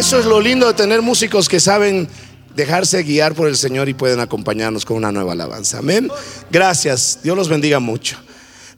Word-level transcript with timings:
Eso 0.00 0.18
es 0.18 0.24
lo 0.24 0.40
lindo 0.40 0.66
de 0.66 0.72
tener 0.72 1.02
músicos 1.02 1.46
que 1.46 1.60
saben 1.60 2.08
dejarse 2.56 3.02
guiar 3.02 3.34
por 3.34 3.48
el 3.48 3.56
Señor 3.58 3.86
y 3.90 3.92
pueden 3.92 4.18
acompañarnos 4.18 4.86
con 4.86 4.96
una 4.96 5.12
nueva 5.12 5.32
alabanza. 5.32 5.76
Amén. 5.76 6.10
Gracias. 6.50 7.18
Dios 7.22 7.36
los 7.36 7.50
bendiga 7.50 7.80
mucho. 7.80 8.16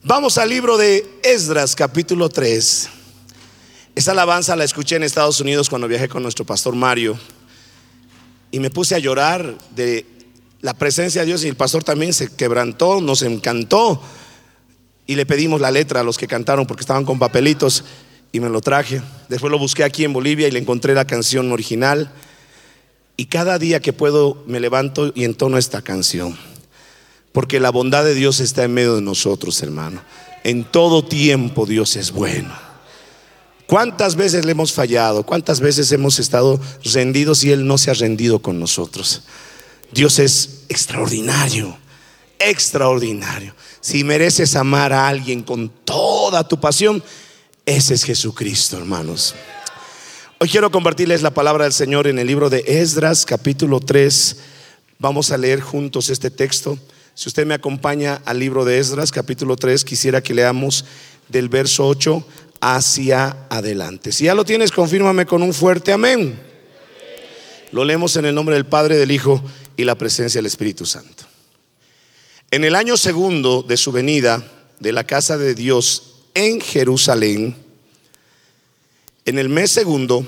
Vamos 0.02 0.36
al 0.36 0.48
libro 0.48 0.76
de 0.76 1.08
Esdras, 1.22 1.76
capítulo 1.76 2.28
3. 2.28 2.88
Esta 3.94 4.10
alabanza 4.10 4.56
la 4.56 4.64
escuché 4.64 4.96
en 4.96 5.04
Estados 5.04 5.38
Unidos 5.38 5.70
cuando 5.70 5.86
viajé 5.86 6.08
con 6.08 6.24
nuestro 6.24 6.44
pastor 6.44 6.74
Mario 6.74 7.16
y 8.50 8.58
me 8.58 8.70
puse 8.70 8.96
a 8.96 8.98
llorar 8.98 9.56
de 9.76 10.04
la 10.60 10.74
presencia 10.74 11.20
de 11.20 11.28
Dios 11.28 11.44
y 11.44 11.48
el 11.48 11.56
pastor 11.56 11.84
también 11.84 12.14
se 12.14 12.34
quebrantó, 12.34 13.00
nos 13.00 13.22
encantó 13.22 14.02
y 15.06 15.14
le 15.14 15.24
pedimos 15.24 15.60
la 15.60 15.70
letra 15.70 16.00
a 16.00 16.02
los 16.02 16.18
que 16.18 16.26
cantaron 16.26 16.66
porque 16.66 16.80
estaban 16.80 17.04
con 17.04 17.20
papelitos 17.20 17.84
y 18.32 18.40
me 18.40 18.48
lo 18.48 18.60
traje. 18.60 19.02
Después 19.28 19.50
lo 19.50 19.58
busqué 19.58 19.84
aquí 19.84 20.04
en 20.04 20.12
Bolivia 20.12 20.48
y 20.48 20.50
le 20.50 20.58
encontré 20.58 20.94
la 20.94 21.06
canción 21.06 21.52
original 21.52 22.10
y 23.16 23.26
cada 23.26 23.58
día 23.58 23.80
que 23.80 23.92
puedo 23.92 24.42
me 24.46 24.58
levanto 24.58 25.12
y 25.14 25.24
entono 25.24 25.58
esta 25.58 25.82
canción. 25.82 26.36
Porque 27.32 27.60
la 27.60 27.70
bondad 27.70 28.04
de 28.04 28.14
Dios 28.14 28.40
está 28.40 28.64
en 28.64 28.74
medio 28.74 28.96
de 28.96 29.02
nosotros, 29.02 29.62
hermano. 29.62 30.02
En 30.44 30.64
todo 30.64 31.04
tiempo 31.04 31.66
Dios 31.66 31.96
es 31.96 32.10
bueno. 32.10 32.52
¿Cuántas 33.66 34.16
veces 34.16 34.44
le 34.44 34.52
hemos 34.52 34.72
fallado? 34.72 35.24
¿Cuántas 35.24 35.60
veces 35.60 35.92
hemos 35.92 36.18
estado 36.18 36.60
rendidos 36.84 37.44
y 37.44 37.52
Él 37.52 37.66
no 37.66 37.78
se 37.78 37.90
ha 37.90 37.94
rendido 37.94 38.40
con 38.40 38.58
nosotros? 38.58 39.22
Dios 39.92 40.18
es 40.18 40.64
extraordinario, 40.68 41.78
extraordinario. 42.38 43.54
Si 43.80 44.04
mereces 44.04 44.56
amar 44.56 44.92
a 44.92 45.08
alguien 45.08 45.42
con 45.42 45.70
toda 45.84 46.46
tu 46.46 46.60
pasión, 46.60 47.02
ese 47.66 47.94
es 47.94 48.04
Jesucristo, 48.04 48.76
hermanos. 48.76 49.34
Hoy 50.40 50.48
quiero 50.48 50.72
compartirles 50.72 51.22
la 51.22 51.32
palabra 51.32 51.64
del 51.64 51.72
Señor 51.72 52.08
en 52.08 52.18
el 52.18 52.26
libro 52.26 52.50
de 52.50 52.64
Esdras, 52.66 53.24
capítulo 53.24 53.78
3. 53.78 54.36
Vamos 54.98 55.30
a 55.30 55.38
leer 55.38 55.60
juntos 55.60 56.10
este 56.10 56.30
texto. 56.32 56.76
Si 57.14 57.28
usted 57.28 57.46
me 57.46 57.54
acompaña 57.54 58.20
al 58.24 58.40
libro 58.40 58.64
de 58.64 58.78
Esdras, 58.78 59.12
capítulo 59.12 59.54
3, 59.54 59.84
quisiera 59.84 60.20
que 60.20 60.34
leamos 60.34 60.84
del 61.28 61.48
verso 61.48 61.86
8 61.86 62.26
hacia 62.60 63.46
adelante. 63.48 64.10
Si 64.10 64.24
ya 64.24 64.34
lo 64.34 64.44
tienes, 64.44 64.72
confírmame 64.72 65.26
con 65.26 65.42
un 65.42 65.54
fuerte 65.54 65.92
amén. 65.92 66.40
Lo 67.70 67.84
leemos 67.84 68.16
en 68.16 68.24
el 68.24 68.34
nombre 68.34 68.56
del 68.56 68.66
Padre, 68.66 68.96
del 68.96 69.12
Hijo 69.12 69.40
y 69.76 69.84
la 69.84 69.94
presencia 69.94 70.38
del 70.38 70.46
Espíritu 70.46 70.84
Santo. 70.84 71.24
En 72.50 72.64
el 72.64 72.74
año 72.74 72.96
segundo 72.96 73.62
de 73.62 73.76
su 73.76 73.92
venida 73.92 74.42
de 74.80 74.90
la 74.90 75.04
casa 75.04 75.38
de 75.38 75.54
Dios 75.54 76.12
en 76.34 76.60
Jerusalén, 76.60 77.56
en 79.24 79.38
el 79.38 79.48
mes 79.48 79.70
segundo, 79.70 80.26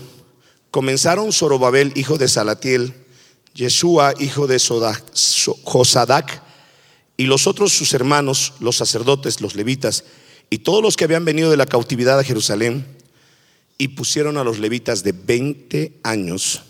comenzaron 0.71 1.32
Zorobabel, 1.32 1.93
hijo 1.97 2.19
de 2.19 2.28
Salatiel, 2.28 2.94
Yeshua, 3.55 4.15
hijo 4.19 4.47
de 4.47 4.59
Josadac, 5.65 6.43
y 7.16 7.27
los 7.27 7.47
otros 7.47 7.72
sus 7.72 7.94
hermanos, 7.94 8.55
los 8.60 8.77
sacerdotes, 8.77 9.41
los 9.41 9.55
levitas, 9.55 10.05
y 10.50 10.59
todos 10.59 10.82
los 10.82 10.97
que 10.97 11.05
habían 11.05 11.25
venido 11.25 11.50
de 11.50 11.56
la 11.56 11.66
cautividad 11.66 12.19
a 12.19 12.25
Jerusalén 12.25 12.87
y 13.78 13.88
pusieron 13.88 14.37
a 14.37 14.44
los 14.44 14.59
levitas 14.59 15.03
de 15.03 15.12
20 15.12 16.00
años 16.03 16.62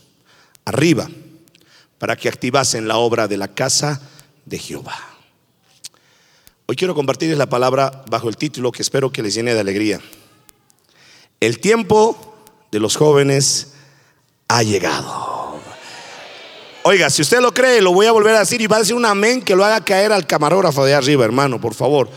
arriba 0.65 1.11
para 1.99 2.17
que 2.17 2.29
activasen 2.29 2.89
la 2.89 2.97
obra 2.97 3.29
de 3.29 3.37
la 3.37 3.49
casa 3.49 4.01
de 4.47 4.59
Jehová. 4.59 4.99
Hoy 6.67 6.77
quiero 6.77 6.95
compartirles 6.95 7.37
la 7.37 7.49
palabra 7.49 8.05
bajo 8.09 8.29
el 8.29 8.37
título 8.37 8.73
que 8.73 8.83
espero 8.83 9.13
que 9.13 9.23
les 9.23 9.35
llene 9.35 9.55
de 9.55 9.61
alegría. 9.61 10.01
El 11.41 11.61
tiempo 11.61 12.35
de 12.71 12.81
los 12.81 12.97
jóvenes 12.97 13.75
ha 14.49 14.63
llegado. 14.63 15.61
Oiga, 16.83 17.09
si 17.09 17.23
usted 17.23 17.41
lo 17.41 17.55
cree, 17.55 17.81
lo 17.81 17.93
voy 17.93 18.07
a 18.07 18.13
volver 18.13 18.35
a 18.35 18.41
decir 18.41 18.61
y 18.61 18.67
va 18.67 18.77
a 18.77 18.81
decir 18.81 18.95
un 18.95 19.07
amén 19.07 19.41
que 19.41 19.57
lo 19.57 19.65
haga 19.65 19.85
caer 19.85 20.13
al 20.13 20.27
camarógrafo 20.27 20.85
de 20.85 20.95
arriba, 20.95 21.25
hermano, 21.25 21.61
por 21.61 21.75
favor. 21.75 22.11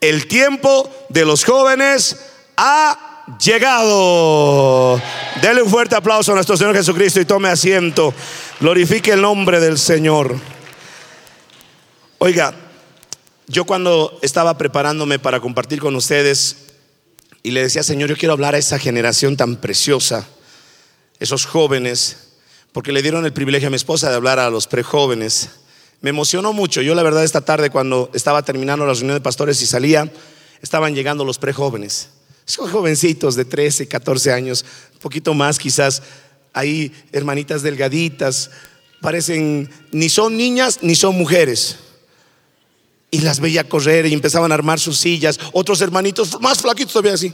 El 0.00 0.28
tiempo 0.28 0.88
de 1.10 1.26
los 1.26 1.44
jóvenes 1.44 2.16
ha 2.56 3.26
llegado. 3.38 5.00
Dele 5.42 5.62
un 5.62 5.68
fuerte 5.68 5.94
aplauso 5.94 6.32
a 6.32 6.36
nuestro 6.36 6.56
Señor 6.56 6.74
Jesucristo 6.74 7.20
y 7.20 7.26
tome 7.26 7.50
asiento. 7.50 8.14
Glorifique 8.60 9.12
el 9.12 9.20
nombre 9.20 9.60
del 9.60 9.78
Señor. 9.78 10.36
Oiga, 12.16 12.54
yo 13.46 13.64
cuando 13.64 14.18
estaba 14.22 14.56
preparándome 14.56 15.18
para 15.18 15.40
compartir 15.40 15.80
con 15.80 15.94
ustedes 15.96 16.69
y 17.42 17.50
le 17.52 17.62
decía, 17.62 17.82
Señor, 17.82 18.08
yo 18.10 18.16
quiero 18.16 18.32
hablar 18.32 18.54
a 18.54 18.58
esa 18.58 18.78
generación 18.78 19.36
tan 19.36 19.56
preciosa, 19.56 20.26
esos 21.18 21.46
jóvenes, 21.46 22.16
porque 22.72 22.92
le 22.92 23.02
dieron 23.02 23.24
el 23.24 23.32
privilegio 23.32 23.68
a 23.68 23.70
mi 23.70 23.76
esposa 23.76 24.10
de 24.10 24.16
hablar 24.16 24.38
a 24.38 24.50
los 24.50 24.66
prejóvenes 24.66 25.50
me 26.00 26.10
emocionó 26.10 26.52
mucho. 26.52 26.82
Yo 26.82 26.94
la 26.94 27.02
verdad 27.02 27.24
esta 27.24 27.42
tarde 27.42 27.70
cuando 27.70 28.10
estaba 28.14 28.42
terminando 28.42 28.86
la 28.86 28.92
reunión 28.92 29.14
de 29.14 29.20
pastores 29.20 29.60
y 29.62 29.66
salía, 29.66 30.10
estaban 30.62 30.94
llegando 30.94 31.24
los 31.24 31.38
prejóvenes. 31.38 32.08
Son 32.46 32.70
jovencitos 32.70 33.36
de 33.36 33.44
13, 33.44 33.86
14 33.86 34.32
años, 34.32 34.64
un 34.94 34.98
poquito 34.98 35.34
más 35.34 35.58
quizás. 35.58 36.02
Ahí 36.52 36.92
hermanitas 37.12 37.62
delgaditas, 37.62 38.50
parecen, 39.00 39.70
ni 39.92 40.08
son 40.08 40.36
niñas 40.36 40.78
ni 40.82 40.94
son 40.94 41.16
mujeres. 41.16 41.78
Y 43.10 43.20
las 43.20 43.40
veía 43.40 43.68
correr 43.68 44.06
y 44.06 44.12
empezaban 44.12 44.52
a 44.52 44.54
armar 44.54 44.78
sus 44.78 44.98
sillas. 44.98 45.38
Otros 45.52 45.80
hermanitos 45.80 46.40
más 46.40 46.58
flaquitos 46.58 46.92
todavía 46.92 47.14
así. 47.14 47.32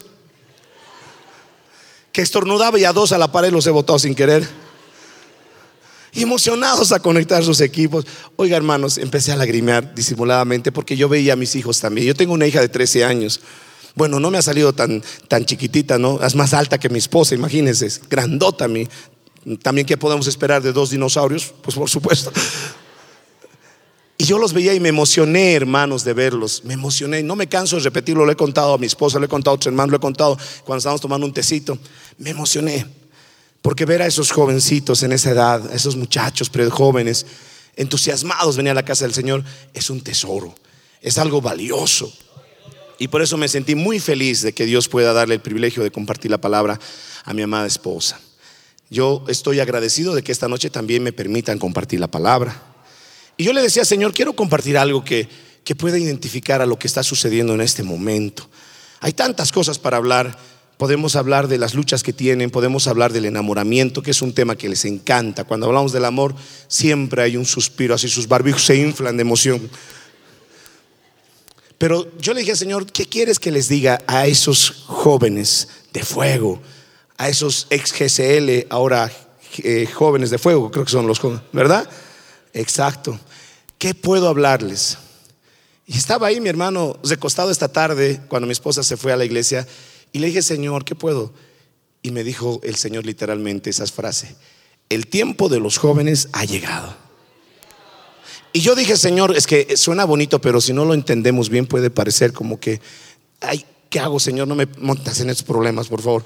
Que 2.13 2.23
estornudaba 2.23 2.79
y 2.79 2.85
a 2.85 2.93
dos 2.93 3.13
a 3.13 3.19
la 3.19 3.31
pared 3.31 3.53
los 3.53 3.67
he 3.67 3.71
botado 3.71 3.99
sin 3.99 4.15
querer 4.15 4.49
emocionados 6.23 6.93
a 6.93 7.01
conectar 7.01 7.45
sus 7.45 7.61
equipos. 7.61 8.07
Oiga, 8.37 8.57
hermanos, 8.57 8.99
empecé 8.99 9.33
a 9.33 9.37
lagrimear 9.37 9.95
disimuladamente 9.95 10.73
porque 10.73 10.97
yo 10.97 11.09
veía 11.09 11.35
a 11.35 11.37
mis 11.37 11.55
hijos 11.57 11.81
también. 11.81 12.07
Yo 12.07 12.15
tengo 12.15 12.33
una 12.33 12.47
hija 12.47 12.61
de 12.61 12.69
13 12.69 13.05
años. 13.05 13.41
Bueno, 13.95 14.21
no 14.21 14.31
me 14.31 14.39
ha 14.39 14.43
salido 14.43 14.75
tan, 14.75 15.03
tan 15.29 15.45
chiquitita, 15.45 15.99
¿no? 15.99 16.23
Es 16.23 16.35
más 16.35 16.53
alta 16.53 16.79
que 16.79 16.89
mi 16.89 16.99
esposa, 16.99 17.35
imagínense, 17.35 17.89
grandota 18.11 18.67
a 18.67 18.69
mí. 18.69 18.87
También, 19.63 19.87
¿qué 19.87 19.97
podemos 19.97 20.27
esperar 20.27 20.63
de 20.63 20.73
dos 20.73 20.91
dinosaurios? 20.91 21.55
Pues 21.63 21.77
por 21.77 21.89
supuesto. 21.89 22.33
Y 24.19 24.25
yo 24.25 24.39
los 24.39 24.53
veía 24.53 24.73
y 24.73 24.81
me 24.81 24.89
emocioné, 24.89 25.53
hermanos, 25.53 26.05
de 26.05 26.15
verlos. 26.15 26.65
Me 26.65 26.75
emocioné. 26.75 27.23
No 27.23 27.37
me 27.37 27.49
canso 27.49 27.77
de 27.77 27.83
repetirlo. 27.83 28.25
Lo 28.25 28.33
he 28.33 28.37
contado 28.37 28.75
a 28.75 28.79
mi 28.79 28.87
esposa, 28.87 29.19
lo 29.19 29.27
he 29.27 29.29
contado 29.29 29.53
a 29.53 29.57
otros 29.57 29.67
hermanos, 29.67 29.91
lo 29.91 29.97
he 29.99 30.01
contado 30.01 30.39
cuando 30.65 30.79
estábamos 30.79 31.01
tomando 31.01 31.27
un 31.27 31.35
tecito. 31.35 31.79
Me 32.19 32.31
emocioné. 32.31 32.87
Porque 33.61 33.85
ver 33.85 34.01
a 34.01 34.07
esos 34.07 34.31
jovencitos 34.31 35.03
en 35.03 35.13
esa 35.13 35.33
edad, 35.33 35.71
a 35.71 35.75
esos 35.75 35.97
muchachos 35.97 36.51
jóvenes, 36.71 37.27
entusiasmados 37.75 38.57
venir 38.57 38.71
a 38.71 38.75
la 38.75 38.85
casa 38.85 39.05
del 39.05 39.13
Señor, 39.13 39.45
es 39.75 39.91
un 39.91 40.01
tesoro, 40.03 40.55
es 41.03 41.19
algo 41.19 41.41
valioso. 41.41 42.13
Y 42.99 43.09
por 43.09 43.23
eso 43.23 43.37
me 43.37 43.49
sentí 43.49 43.75
muy 43.75 43.99
feliz 43.99 44.43
de 44.43 44.53
que 44.53 44.65
Dios 44.65 44.89
pueda 44.89 45.13
darle 45.13 45.35
el 45.35 45.41
privilegio 45.41 45.83
de 45.83 45.91
compartir 45.91 46.31
la 46.31 46.41
palabra 46.41 46.79
a 47.25 47.35
mi 47.35 47.43
amada 47.43 47.67
esposa. 47.67 48.21
Yo 48.89 49.25
estoy 49.29 49.61
agradecido 49.61 50.15
de 50.15 50.23
que 50.23 50.33
esta 50.33 50.49
noche 50.49 50.71
también 50.71 51.03
me 51.03 51.13
permitan 51.13 51.59
compartir 51.59 51.99
la 51.99 52.07
palabra. 52.07 52.76
Y 53.37 53.45
yo 53.45 53.53
le 53.53 53.63
decía, 53.63 53.85
Señor, 53.85 54.13
quiero 54.13 54.35
compartir 54.35 54.79
algo 54.79 55.05
que, 55.05 55.29
que 55.65 55.75
pueda 55.75 55.99
identificar 55.99 56.63
a 56.63 56.67
lo 56.67 56.79
que 56.79 56.87
está 56.87 57.03
sucediendo 57.03 57.55
en 57.55 57.61
este 57.61 57.83
momento. 57.83 58.49
Hay 59.01 59.13
tantas 59.13 59.53
cosas 59.53 59.79
para 59.79 59.99
hablar 59.99 60.37
Podemos 60.77 61.17
hablar 61.17 61.49
de 61.49 61.57
las 61.57 61.75
luchas 61.75 62.03
que 62.03 62.13
tienen, 62.13 62.51
podemos 62.51 62.87
hablar 62.87 63.11
del 63.11 63.25
enamoramiento, 63.25 64.03
que 64.03 64.11
es 64.11 64.21
un 64.21 64.35
tema 64.35 64.57
que 64.57 64.69
les 64.69 64.85
encanta. 64.85 65.45
Cuando 65.45 65.67
hablamos 65.67 65.93
del 65.93 66.05
amor, 66.05 66.35
siempre 66.69 67.23
hay 67.23 67.39
un 67.39 67.47
suspiro, 67.47 67.95
así 67.95 68.09
sus 68.09 68.29
barbijos 68.29 68.67
se 68.67 68.77
inflan 68.77 69.17
de 69.17 69.23
emoción. 69.23 69.71
Pero 71.79 72.07
yo 72.19 72.35
le 72.35 72.41
dije, 72.41 72.57
Señor, 72.57 72.93
¿qué 72.93 73.07
quieres 73.07 73.39
que 73.39 73.51
les 73.51 73.69
diga 73.69 74.01
a 74.07 74.27
esos 74.27 74.85
jóvenes 74.87 75.69
de 75.95 76.03
fuego, 76.03 76.61
a 77.17 77.31
esos 77.31 77.69
ex 77.71 77.93
GCL, 77.93 78.67
ahora 78.69 79.11
eh, 79.63 79.87
jóvenes 79.87 80.29
de 80.29 80.37
fuego, 80.37 80.71
creo 80.71 80.85
que 80.85 80.91
son 80.91 81.07
los 81.07 81.19
jóvenes, 81.19 81.43
¿verdad? 81.55 81.89
Exacto. 82.57 83.19
¿qué 83.79 83.95
puedo 83.95 84.29
hablarles? 84.29 84.99
Y 85.87 85.97
estaba 85.97 86.27
ahí 86.27 86.41
mi 86.41 86.49
hermano 86.49 86.99
recostado 87.05 87.51
esta 87.51 87.69
tarde 87.69 88.21
cuando 88.29 88.47
mi 88.47 88.53
esposa 88.53 88.83
se 88.83 88.97
fue 88.97 89.13
a 89.13 89.17
la 89.17 89.25
iglesia 89.25 89.67
y 90.13 90.19
le 90.19 90.29
dije, 90.29 90.43
Señor, 90.43 90.85
¿qué 90.85 90.95
puedo? 90.95 91.33
Y 92.03 92.11
me 92.11 92.25
dijo 92.25 92.61
el 92.65 92.77
Señor 92.77 93.07
literalmente 93.07 93.71
esas 93.71 93.93
frases, 93.93 94.35
el 94.89 95.07
tiempo 95.07 95.49
de 95.49 95.61
los 95.61 95.79
jóvenes 95.79 96.29
ha 96.33 96.45
llegado. 96.45 96.95
Y 98.53 98.61
yo 98.61 98.75
dije, 98.75 98.97
Señor, 98.97 99.37
es 99.37 99.47
que 99.47 99.77
suena 99.77 100.05
bonito, 100.05 100.41
pero 100.41 100.61
si 100.61 100.73
no 100.73 100.85
lo 100.85 100.95
entendemos 100.95 101.51
bien 101.51 101.67
puede 101.67 101.91
parecer 101.91 102.33
como 102.33 102.59
que, 102.59 102.81
ay, 103.41 103.65
¿qué 103.91 104.01
hago, 104.01 104.19
Señor? 104.19 104.49
No 104.49 104.55
me 104.55 104.67
montas 104.79 105.21
en 105.21 105.29
estos 105.29 105.47
problemas, 105.47 105.89
por 105.89 106.01
favor. 106.01 106.25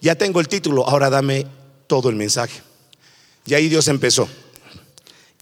Ya 0.00 0.14
tengo 0.14 0.40
el 0.40 0.48
título, 0.48 0.86
ahora 0.88 1.10
dame 1.10 1.46
todo 1.88 2.08
el 2.08 2.16
mensaje. 2.16 2.62
Y 3.46 3.54
ahí 3.54 3.68
Dios 3.68 3.88
empezó. 3.88 4.28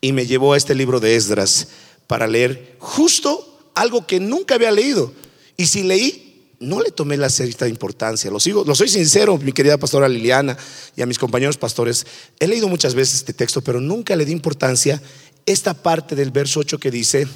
Y 0.01 0.13
me 0.13 0.27
llevó 0.27 0.55
a 0.55 0.57
este 0.57 0.75
libro 0.75 1.01
de 1.01 1.17
Esdras 1.17 1.69
para 2.07 2.27
leer 2.27 2.77
justo 2.79 3.71
algo 3.75 4.07
que 4.07 4.21
nunca 4.21 4.55
había 4.55 4.71
leído. 4.71 5.13
Y 5.57 5.67
si 5.67 5.83
leí, 5.83 6.31
no 6.61 6.81
le 6.81 6.91
tomé 6.91 7.17
la 7.17 7.31
cierta 7.31 7.67
importancia. 7.67 8.31
Lo 8.31 8.39
sigo, 8.39 8.65
lo 8.65 8.75
soy 8.75 8.89
sincero, 8.89 9.39
mi 9.39 9.53
querida 9.53 9.79
pastora 9.79 10.09
Liliana 10.09 10.57
y 10.95 11.03
a 11.03 11.07
mis 11.07 11.19
compañeros 11.19 11.57
pastores. 11.57 12.07
He 12.39 12.47
leído 12.47 12.69
muchas 12.69 12.95
veces 12.95 13.17
este 13.17 13.33
texto, 13.33 13.63
pero 13.63 13.81
nunca 13.81 14.15
le 14.15 14.27
di 14.27 14.33
importancia 14.33 15.01
esta 15.47 15.75
parte 15.75 16.15
del 16.15 16.31
verso 16.31 16.61
8 16.61 16.79
que 16.79 16.91
dice, 16.91 17.27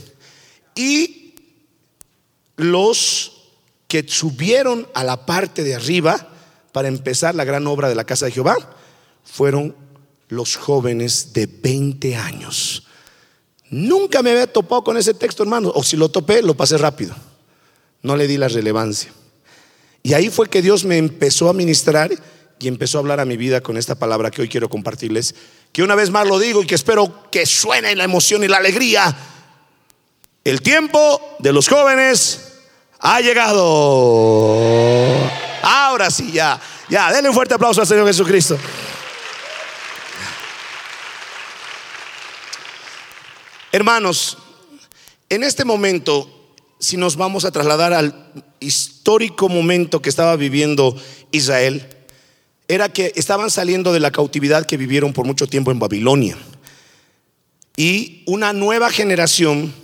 y 0.75 1.35
los 2.57 3.33
que 3.89 4.05
subieron 4.07 4.87
a 4.93 5.05
la 5.05 5.25
parte 5.25 5.65
de 5.65 5.75
arriba 5.75 6.29
para 6.73 6.89
empezar 6.89 7.35
la 7.35 7.45
gran 7.45 7.67
obra 7.67 7.89
de 7.89 7.95
la 7.95 8.05
casa 8.05 8.27
de 8.27 8.33
Jehová 8.33 8.57
fueron 9.25 9.75
los 10.29 10.57
jóvenes 10.57 11.33
de 11.33 11.47
20 11.47 12.17
años. 12.17 12.85
Nunca 13.71 14.23
me 14.23 14.31
había 14.31 14.47
topado 14.47 14.85
con 14.85 14.97
ese 14.97 15.15
texto, 15.15 15.43
hermano, 15.43 15.73
o 15.75 15.83
si 15.83 15.97
lo 15.97 16.09
topé, 16.09 16.43
lo 16.43 16.55
pasé 16.57 16.79
rápido. 16.79 17.15
No 18.03 18.17
le 18.17 18.27
di 18.27 18.37
la 18.37 18.49
relevancia. 18.49 19.11
Y 20.03 20.13
ahí 20.13 20.29
fue 20.31 20.49
que 20.49 20.63
Dios 20.63 20.85
me 20.85 20.99
empezó 20.99 21.49
a 21.49 21.55
ministrar 21.55 22.13
y 22.61 22.69
empezó 22.69 22.99
a 22.99 23.01
hablar 23.01 23.21
a 23.21 23.25
mi 23.25 23.37
vida 23.37 23.63
con 23.63 23.77
esta 23.77 23.95
palabra 23.95 24.31
que 24.31 24.43
hoy 24.43 24.49
quiero 24.49 24.69
compartirles, 24.69 25.35
que 25.73 25.83
una 25.83 25.95
vez 25.95 26.11
más 26.11 26.29
lo 26.29 26.39
digo 26.39 26.63
y 26.63 26.67
que 26.67 26.75
espero 26.75 27.31
que 27.31 27.47
suene 27.47 27.97
la 27.97 28.05
emoción 28.05 28.45
y 28.45 28.49
la 28.49 28.59
alegría. 28.59 29.17
El 30.45 30.61
tiempo 30.61 31.37
de 31.39 31.53
los 31.53 31.69
jóvenes 31.69 32.53
ha 33.01 33.21
llegado. 33.21 33.61
Ahora 35.63 36.11
sí, 36.11 36.33
ya, 36.33 36.61
ya, 36.89 37.11
denle 37.13 37.31
un 37.31 37.35
fuerte 37.35 37.55
aplauso 37.55 37.81
al 37.81 37.87
Señor 37.87 38.07
Jesucristo. 38.07 38.59
Hermanos, 43.75 44.39
en 45.29 45.43
este 45.43 45.65
momento, 45.65 46.31
si 46.79 46.97
nos 46.97 47.17
vamos 47.17 47.45
a 47.45 47.51
trasladar 47.51 47.93
al 47.93 48.33
histórico 48.61 49.49
momento 49.49 50.01
que 50.01 50.11
estaba 50.11 50.37
viviendo 50.37 50.97
Israel, 51.33 51.85
era 52.69 52.93
que 52.93 53.13
estaban 53.17 53.51
saliendo 53.51 53.93
de 53.93 53.99
la 53.99 54.13
cautividad 54.13 54.65
que 54.65 54.77
vivieron 54.77 55.13
por 55.13 55.27
mucho 55.27 55.49
tiempo 55.49 55.73
en 55.73 55.81
Babilonia. 55.81 56.39
Y 57.77 58.23
una 58.27 58.53
nueva 58.53 58.91
generación, 58.91 59.75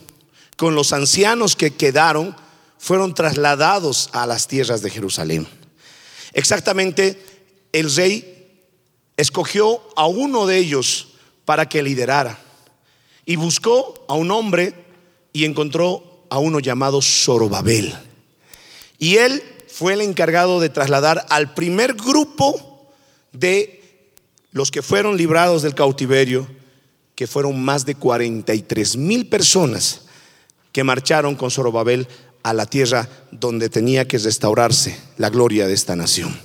con 0.56 0.76
los 0.76 0.92
ancianos 0.92 1.56
que 1.56 1.72
quedaron, 1.72 2.36
fueron 2.78 3.12
trasladados 3.12 4.08
a 4.12 4.24
las 4.24 4.46
tierras 4.46 4.82
de 4.82 4.90
Jerusalén. 4.90 5.48
Exactamente, 6.32 7.20
el 7.72 7.92
rey 7.92 8.62
escogió 9.16 9.82
a 9.96 10.06
uno 10.06 10.46
de 10.46 10.58
ellos 10.58 11.08
para 11.44 11.68
que 11.68 11.82
liderara 11.82 12.38
y 13.30 13.36
buscó 13.36 13.94
a 14.08 14.14
un 14.14 14.32
hombre 14.32 14.74
y 15.32 15.44
encontró 15.44 16.24
a 16.30 16.40
uno 16.40 16.58
llamado 16.58 17.00
Zorobabel. 17.00 17.96
Y 18.98 19.18
él 19.18 19.40
fue 19.68 19.92
el 19.92 20.00
encargado 20.00 20.58
de 20.58 20.68
trasladar 20.68 21.26
al 21.28 21.54
primer 21.54 21.94
grupo 21.94 22.90
de 23.30 24.10
los 24.50 24.72
que 24.72 24.82
fueron 24.82 25.16
librados 25.16 25.62
del 25.62 25.76
cautiverio, 25.76 26.48
que 27.14 27.28
fueron 27.28 27.62
más 27.62 27.86
de 27.86 27.94
43 27.94 28.96
mil 28.96 29.28
personas 29.28 30.00
que 30.72 30.82
marcharon 30.82 31.36
con 31.36 31.52
Zorobabel 31.52 32.08
a 32.42 32.52
la 32.52 32.66
tierra 32.66 33.08
donde 33.30 33.68
tenía 33.68 34.08
que 34.08 34.18
restaurarse 34.18 34.98
la 35.18 35.30
gloria 35.30 35.68
de 35.68 35.74
esta 35.74 35.94
nación. 35.94 36.36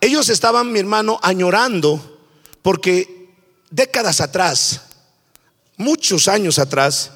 Ellos 0.00 0.28
estaban, 0.28 0.70
mi 0.70 0.78
hermano, 0.78 1.18
añorando 1.24 2.20
porque 2.62 3.32
décadas 3.72 4.20
atrás 4.20 4.82
muchos 5.80 6.28
años 6.28 6.58
atrás, 6.58 7.12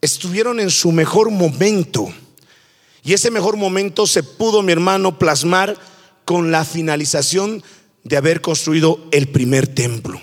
estuvieron 0.00 0.60
en 0.60 0.70
su 0.70 0.92
mejor 0.92 1.30
momento. 1.30 2.12
Y 3.02 3.14
ese 3.14 3.30
mejor 3.30 3.56
momento 3.56 4.06
se 4.06 4.22
pudo, 4.22 4.62
mi 4.62 4.72
hermano, 4.72 5.18
plasmar 5.18 5.76
con 6.24 6.52
la 6.52 6.64
finalización 6.64 7.62
de 8.04 8.16
haber 8.16 8.40
construido 8.40 9.00
el 9.10 9.28
primer 9.28 9.66
templo. 9.66 10.20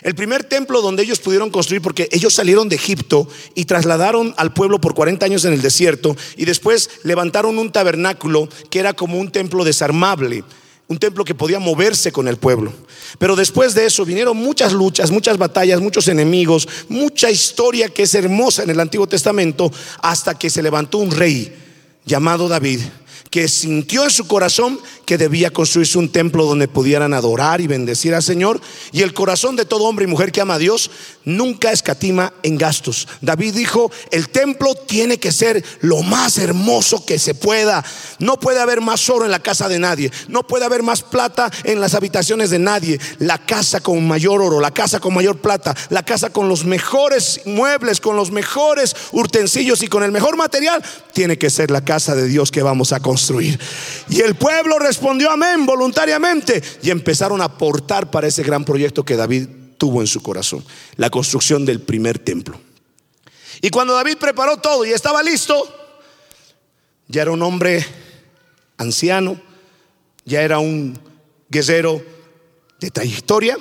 El 0.00 0.14
primer 0.14 0.42
templo 0.44 0.80
donde 0.80 1.04
ellos 1.04 1.20
pudieron 1.20 1.50
construir, 1.50 1.80
porque 1.80 2.08
ellos 2.10 2.34
salieron 2.34 2.68
de 2.68 2.76
Egipto 2.76 3.28
y 3.54 3.66
trasladaron 3.66 4.34
al 4.36 4.52
pueblo 4.52 4.80
por 4.80 4.94
40 4.94 5.24
años 5.24 5.44
en 5.44 5.52
el 5.52 5.62
desierto 5.62 6.16
y 6.36 6.44
después 6.44 6.90
levantaron 7.04 7.58
un 7.58 7.70
tabernáculo 7.70 8.48
que 8.68 8.80
era 8.80 8.94
como 8.94 9.18
un 9.18 9.30
templo 9.30 9.64
desarmable 9.64 10.44
un 10.88 10.98
templo 10.98 11.24
que 11.24 11.34
podía 11.34 11.58
moverse 11.58 12.12
con 12.12 12.28
el 12.28 12.36
pueblo. 12.36 12.72
Pero 13.18 13.36
después 13.36 13.74
de 13.74 13.86
eso 13.86 14.04
vinieron 14.04 14.36
muchas 14.36 14.72
luchas, 14.72 15.10
muchas 15.10 15.38
batallas, 15.38 15.80
muchos 15.80 16.08
enemigos, 16.08 16.68
mucha 16.88 17.30
historia 17.30 17.88
que 17.88 18.02
es 18.02 18.14
hermosa 18.14 18.62
en 18.62 18.70
el 18.70 18.80
Antiguo 18.80 19.06
Testamento, 19.06 19.72
hasta 20.00 20.38
que 20.38 20.50
se 20.50 20.62
levantó 20.62 20.98
un 20.98 21.10
rey 21.10 21.54
llamado 22.04 22.48
David 22.48 22.80
que 23.32 23.48
sintió 23.48 24.04
en 24.04 24.10
su 24.10 24.26
corazón 24.26 24.78
debía 25.18 25.50
construirse 25.50 25.98
un 25.98 26.10
templo 26.10 26.44
donde 26.44 26.68
pudieran 26.68 27.14
adorar 27.14 27.60
y 27.60 27.66
bendecir 27.66 28.14
al 28.14 28.22
Señor. 28.22 28.60
Y 28.92 29.02
el 29.02 29.14
corazón 29.14 29.56
de 29.56 29.64
todo 29.64 29.84
hombre 29.84 30.04
y 30.04 30.08
mujer 30.08 30.32
que 30.32 30.40
ama 30.40 30.54
a 30.54 30.58
Dios 30.58 30.90
nunca 31.24 31.72
escatima 31.72 32.32
en 32.42 32.58
gastos. 32.58 33.08
David 33.20 33.54
dijo, 33.54 33.90
el 34.10 34.28
templo 34.28 34.74
tiene 34.74 35.18
que 35.18 35.32
ser 35.32 35.64
lo 35.80 36.02
más 36.02 36.38
hermoso 36.38 37.04
que 37.04 37.18
se 37.18 37.34
pueda. 37.34 37.84
No 38.18 38.38
puede 38.38 38.60
haber 38.60 38.80
más 38.80 39.08
oro 39.10 39.24
en 39.24 39.30
la 39.30 39.42
casa 39.42 39.68
de 39.68 39.78
nadie. 39.78 40.10
No 40.28 40.46
puede 40.46 40.64
haber 40.64 40.82
más 40.82 41.02
plata 41.02 41.50
en 41.64 41.80
las 41.80 41.94
habitaciones 41.94 42.50
de 42.50 42.58
nadie. 42.58 43.00
La 43.18 43.38
casa 43.38 43.80
con 43.80 44.06
mayor 44.06 44.40
oro, 44.40 44.60
la 44.60 44.72
casa 44.72 45.00
con 45.00 45.14
mayor 45.14 45.38
plata, 45.38 45.74
la 45.90 46.02
casa 46.04 46.30
con 46.30 46.48
los 46.48 46.64
mejores 46.64 47.40
muebles, 47.44 48.00
con 48.00 48.16
los 48.16 48.30
mejores 48.30 48.94
utensilios 49.12 49.82
y 49.82 49.88
con 49.88 50.02
el 50.02 50.12
mejor 50.12 50.36
material, 50.36 50.82
tiene 51.12 51.38
que 51.38 51.50
ser 51.50 51.70
la 51.70 51.84
casa 51.84 52.14
de 52.14 52.26
Dios 52.26 52.50
que 52.50 52.62
vamos 52.62 52.92
a 52.92 53.00
construir. 53.00 53.58
Y 54.08 54.20
el 54.20 54.34
pueblo 54.34 54.78
respondió 54.78 55.01
amén 55.10 55.66
voluntariamente 55.66 56.62
y 56.82 56.90
empezaron 56.90 57.40
a 57.40 57.44
aportar 57.44 58.10
para 58.10 58.26
ese 58.26 58.42
gran 58.42 58.64
proyecto 58.64 59.04
que 59.04 59.16
David 59.16 59.48
tuvo 59.78 60.00
en 60.00 60.06
su 60.06 60.22
corazón, 60.22 60.64
la 60.96 61.10
construcción 61.10 61.64
del 61.64 61.80
primer 61.80 62.18
templo. 62.18 62.60
Y 63.60 63.70
cuando 63.70 63.94
David 63.94 64.16
preparó 64.18 64.58
todo 64.58 64.84
y 64.84 64.90
estaba 64.90 65.22
listo, 65.22 65.62
ya 67.08 67.22
era 67.22 67.30
un 67.30 67.42
hombre 67.42 67.84
anciano, 68.78 69.40
ya 70.24 70.42
era 70.42 70.58
un 70.58 70.98
guerrero 71.48 72.02
de 72.80 72.90
trayectoria, 72.90 73.56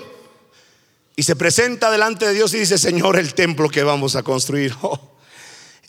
y 1.15 1.23
se 1.23 1.35
presenta 1.35 1.91
delante 1.91 2.25
de 2.27 2.33
Dios 2.33 2.53
y 2.53 2.59
dice, 2.59 2.77
Señor, 2.77 3.17
el 3.17 3.33
templo 3.33 3.69
que 3.69 3.83
vamos 3.83 4.15
a 4.15 4.23
construir 4.23 4.73
oh, 4.81 5.17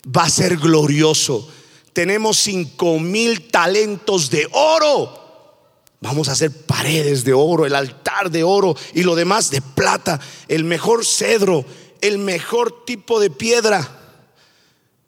va 0.05 0.23
a 0.23 0.29
ser 0.29 0.57
glorioso 0.57 1.49
tenemos 1.93 2.39
cinco 2.39 2.99
mil 2.99 3.49
talentos 3.49 4.29
de 4.29 4.47
oro. 4.51 5.22
Vamos 6.03 6.27
a 6.27 6.33
hacer 6.33 6.51
paredes 6.51 7.23
de 7.23 7.31
oro, 7.31 7.65
el 7.65 7.73
altar 7.73 8.29
de 8.29 8.43
oro 8.43 8.75
y 8.93 9.03
lo 9.03 9.15
demás 9.15 9.49
de 9.51 9.61
plata, 9.61 10.19
el 10.49 10.65
mejor 10.65 11.05
cedro, 11.05 11.63
el 12.01 12.17
mejor 12.17 12.83
tipo 12.83 13.21
de 13.21 13.29
piedra. 13.29 13.89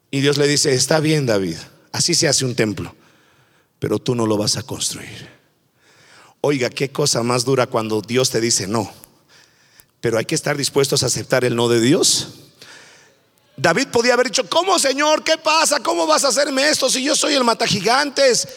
Y 0.10 0.22
Dios 0.22 0.38
le 0.38 0.48
dice, 0.48 0.74
está 0.74 1.02
bien 1.02 1.26
David, 1.26 1.58
así 1.92 2.16
se 2.16 2.30
hace 2.30 2.46
un 2.46 2.56
templo, 2.56 2.96
pero 3.78 4.00
tú 4.00 4.16
no 4.16 4.26
lo 4.26 4.38
vas 4.38 4.56
a 4.56 4.64
construir. 4.64 5.30
Oiga, 6.40 6.70
qué 6.70 6.90
cosa 6.90 7.24
más 7.24 7.44
dura 7.44 7.68
cuando 7.68 8.00
Dios 8.00 8.30
te 8.30 8.40
dice 8.40 8.66
no, 8.66 8.90
pero 10.00 10.18
hay 10.18 10.24
que 10.24 10.36
estar 10.36 10.56
dispuestos 10.56 11.04
a 11.04 11.08
aceptar 11.08 11.44
el 11.44 11.58
no 11.58 11.68
de 11.68 11.82
Dios. 11.82 12.30
David 13.58 13.90
podía 13.90 14.14
haber 14.14 14.28
dicho, 14.28 14.50
¿cómo 14.50 14.80
Señor? 14.80 15.26
¿Qué 15.26 15.38
pasa? 15.38 15.82
¿Cómo 15.82 16.08
vas 16.08 16.24
a 16.24 16.30
hacerme 16.30 16.70
esto 16.70 16.90
si 16.90 17.04
yo 17.04 17.18
soy 17.18 17.34
el 17.34 17.44
matagigantes? 17.44 18.48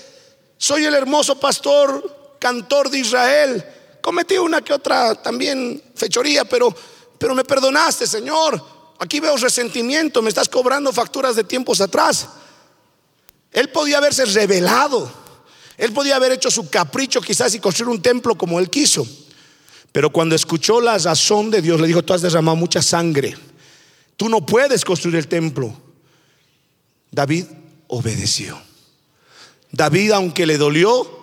Soy 0.57 0.85
el 0.85 0.95
hermoso 0.95 1.41
pastor, 1.41 2.18
cantor 2.39 2.91
de 2.91 2.99
Israel. 2.99 3.65
Cometí 4.01 4.39
una 4.39 4.63
que 4.63 4.73
otra 4.73 5.15
también 5.15 5.83
fechoría, 5.95 6.45
pero, 6.45 6.75
pero 7.19 7.35
me 7.35 7.45
perdonaste, 7.45 8.07
Señor. 8.07 8.63
Aquí 8.99 9.21
veo 9.21 9.37
resentimiento, 9.37 10.23
me 10.23 10.29
estás 10.29 10.49
cobrando 10.49 10.93
facturas 10.93 11.37
de 11.37 11.45
tiempos 11.45 11.81
atrás. 11.81 12.29
Él 13.53 13.71
podía 13.71 13.99
haberse 13.99 14.25
revelado. 14.25 15.11
Él 15.77 15.93
podía 15.93 16.17
haber 16.17 16.33
hecho 16.33 16.51
su 16.51 16.69
capricho 16.69 17.21
quizás 17.21 17.55
y 17.55 17.61
construir 17.61 17.91
un 17.91 18.03
templo 18.03 18.37
como 18.37 18.59
él 18.59 18.69
quiso. 18.69 19.07
Pero 19.93 20.11
cuando 20.11 20.35
escuchó 20.35 20.81
la 20.81 20.99
razón 20.99 21.51
de 21.51 21.63
Dios, 21.63 21.81
le 21.81 21.87
dijo, 21.87 22.03
tú 22.03 22.13
has 22.13 22.23
derramado 22.23 22.57
mucha 22.57 22.83
sangre 22.83 23.37
Tú 24.19 24.29
no 24.29 24.45
puedes 24.45 24.85
construir 24.85 25.15
el 25.15 25.29
templo. 25.29 25.73
David 27.13 27.45
obedeció. 27.87 28.61
David, 29.71 30.11
aunque 30.11 30.45
le 30.45 30.59
dolió, 30.59 31.18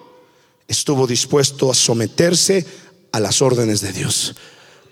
estuvo 0.67 1.07
dispuesto 1.07 1.72
a 1.72 1.75
someterse 1.75 2.65
a 3.12 3.19
las 3.19 3.41
órdenes 3.41 3.81
de 3.81 3.93
Dios. 3.93 4.36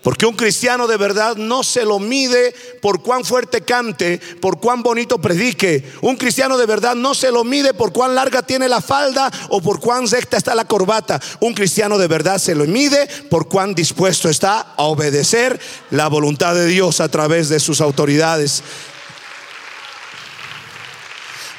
Porque 0.04 0.26
un 0.26 0.36
cristiano 0.36 0.86
de 0.86 0.98
verdad 0.98 1.34
no 1.36 1.62
se 1.62 1.82
lo 1.86 1.98
mide 1.98 2.54
por 2.82 3.02
cuán 3.02 3.24
fuerte 3.24 3.62
cante, 3.62 4.20
por 4.38 4.60
cuán 4.60 4.82
bonito 4.82 5.18
predique. 5.18 5.82
Un 6.02 6.16
cristiano 6.16 6.58
de 6.58 6.66
verdad 6.66 6.94
no 6.94 7.14
se 7.14 7.30
lo 7.30 7.42
mide 7.42 7.72
por 7.72 7.90
cuán 7.90 8.14
larga 8.14 8.42
tiene 8.42 8.68
la 8.68 8.82
falda 8.82 9.30
o 9.48 9.62
por 9.62 9.80
cuán 9.80 10.06
recta 10.06 10.36
está 10.36 10.54
la 10.54 10.66
corbata. 10.66 11.18
Un 11.40 11.54
cristiano 11.54 11.96
de 11.96 12.06
verdad 12.06 12.36
se 12.36 12.54
lo 12.54 12.66
mide 12.66 13.08
por 13.30 13.48
cuán 13.48 13.74
dispuesto 13.74 14.28
está 14.28 14.74
a 14.76 14.82
obedecer 14.82 15.58
la 15.90 16.08
voluntad 16.08 16.54
de 16.54 16.66
Dios 16.66 17.00
a 17.00 17.08
través 17.08 17.48
de 17.48 17.58
sus 17.58 17.80
autoridades. 17.80 18.62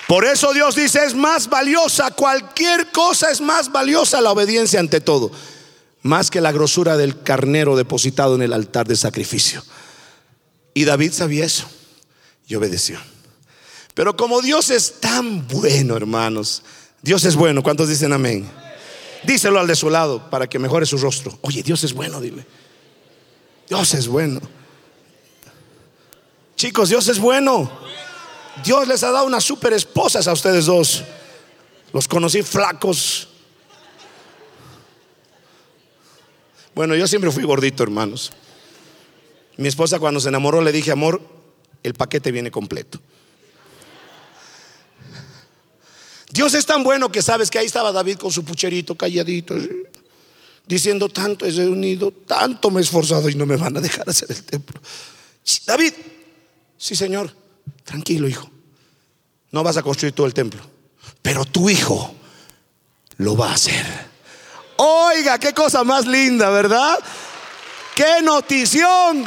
Por 0.07 0.25
eso 0.25 0.53
Dios 0.53 0.75
dice, 0.75 1.03
es 1.03 1.15
más 1.15 1.49
valiosa, 1.49 2.11
cualquier 2.11 2.91
cosa 2.91 3.31
es 3.31 3.41
más 3.41 3.71
valiosa 3.71 4.21
la 4.21 4.31
obediencia 4.31 4.79
ante 4.79 5.01
todo 5.01 5.31
más 6.05 6.29
que 6.29 6.39
la 6.39 6.51
grosura 6.51 6.97
del 6.97 7.23
carnero 7.23 7.75
depositado 7.75 8.35
en 8.35 8.43
el 8.43 8.53
altar 8.53 8.87
de 8.87 8.95
sacrificio. 8.95 9.63
Y 10.75 10.85
David 10.85 11.11
sabía 11.11 11.45
eso 11.45 11.67
y 12.47 12.53
obedeció. 12.53 12.99
Pero 13.95 14.15
como 14.15 14.43
Dios 14.43 14.69
es 14.69 14.99
tan 14.99 15.47
bueno, 15.47 15.97
hermanos, 15.97 16.61
Dios 17.01 17.25
es 17.25 17.35
bueno, 17.35 17.63
¿cuántos 17.63 17.89
dicen 17.89 18.13
amén? 18.13 18.47
Díselo 19.23 19.59
al 19.59 19.65
de 19.65 19.75
su 19.75 19.89
lado 19.89 20.29
para 20.29 20.47
que 20.47 20.59
mejore 20.59 20.85
su 20.85 20.99
rostro. 20.99 21.39
Oye, 21.41 21.63
Dios 21.63 21.83
es 21.83 21.93
bueno, 21.93 22.21
dile. 22.21 22.45
Dios 23.67 23.95
es 23.95 24.07
bueno. 24.07 24.41
Chicos, 26.55 26.89
Dios 26.89 27.07
es 27.07 27.17
bueno. 27.17 27.71
Dios 28.63 28.87
les 28.87 29.03
ha 29.03 29.11
dado 29.11 29.25
unas 29.25 29.43
super 29.43 29.73
esposas 29.73 30.27
a 30.27 30.33
ustedes 30.33 30.65
dos. 30.65 31.03
Los 31.93 32.07
conocí 32.07 32.41
flacos, 32.43 33.27
Bueno, 36.75 36.93
yo 36.93 37.07
siempre 37.07 37.31
fui 37.31 37.45
gordito, 37.45 37.83
hermanos. 37.83 38.33
Mi 39.55 39.69
esposa 39.69 39.97
cuando 39.97 40.19
se 40.19 40.27
enamoró 40.27 40.61
le 40.61 40.73
dije, 40.73 40.91
amor, 40.91 41.21
el 41.81 41.93
paquete 41.93 42.33
viene 42.33 42.51
completo. 42.51 42.99
Dios 46.29 46.53
es 46.53 46.65
tan 46.65 46.83
bueno 46.83 47.09
que 47.09 47.21
sabes 47.21 47.49
que 47.49 47.59
ahí 47.59 47.65
estaba 47.65 47.93
David 47.93 48.17
con 48.17 48.29
su 48.29 48.43
pucherito 48.43 48.95
calladito, 48.95 49.55
diciendo 50.67 51.07
tanto 51.07 51.45
he 51.45 51.69
unido, 51.69 52.11
tanto 52.11 52.69
me 52.69 52.81
he 52.81 52.83
esforzado 52.83 53.29
y 53.29 53.35
no 53.35 53.45
me 53.45 53.55
van 53.55 53.77
a 53.77 53.79
dejar 53.79 54.09
hacer 54.09 54.29
el 54.31 54.43
templo. 54.43 54.81
David, 55.65 55.93
sí 56.77 56.93
señor, 56.93 57.31
tranquilo 57.83 58.27
hijo, 58.27 58.49
no 59.51 59.63
vas 59.63 59.77
a 59.77 59.83
construir 59.83 60.13
todo 60.13 60.27
el 60.27 60.33
templo, 60.33 60.61
pero 61.21 61.45
tu 61.45 61.69
hijo 61.69 62.13
lo 63.17 63.37
va 63.37 63.51
a 63.51 63.55
hacer. 63.55 63.85
Oiga, 64.77 65.39
qué 65.39 65.53
cosa 65.53 65.83
más 65.83 66.05
linda, 66.05 66.49
¿verdad? 66.49 66.99
¡Qué 67.95 68.21
notición! 68.21 69.23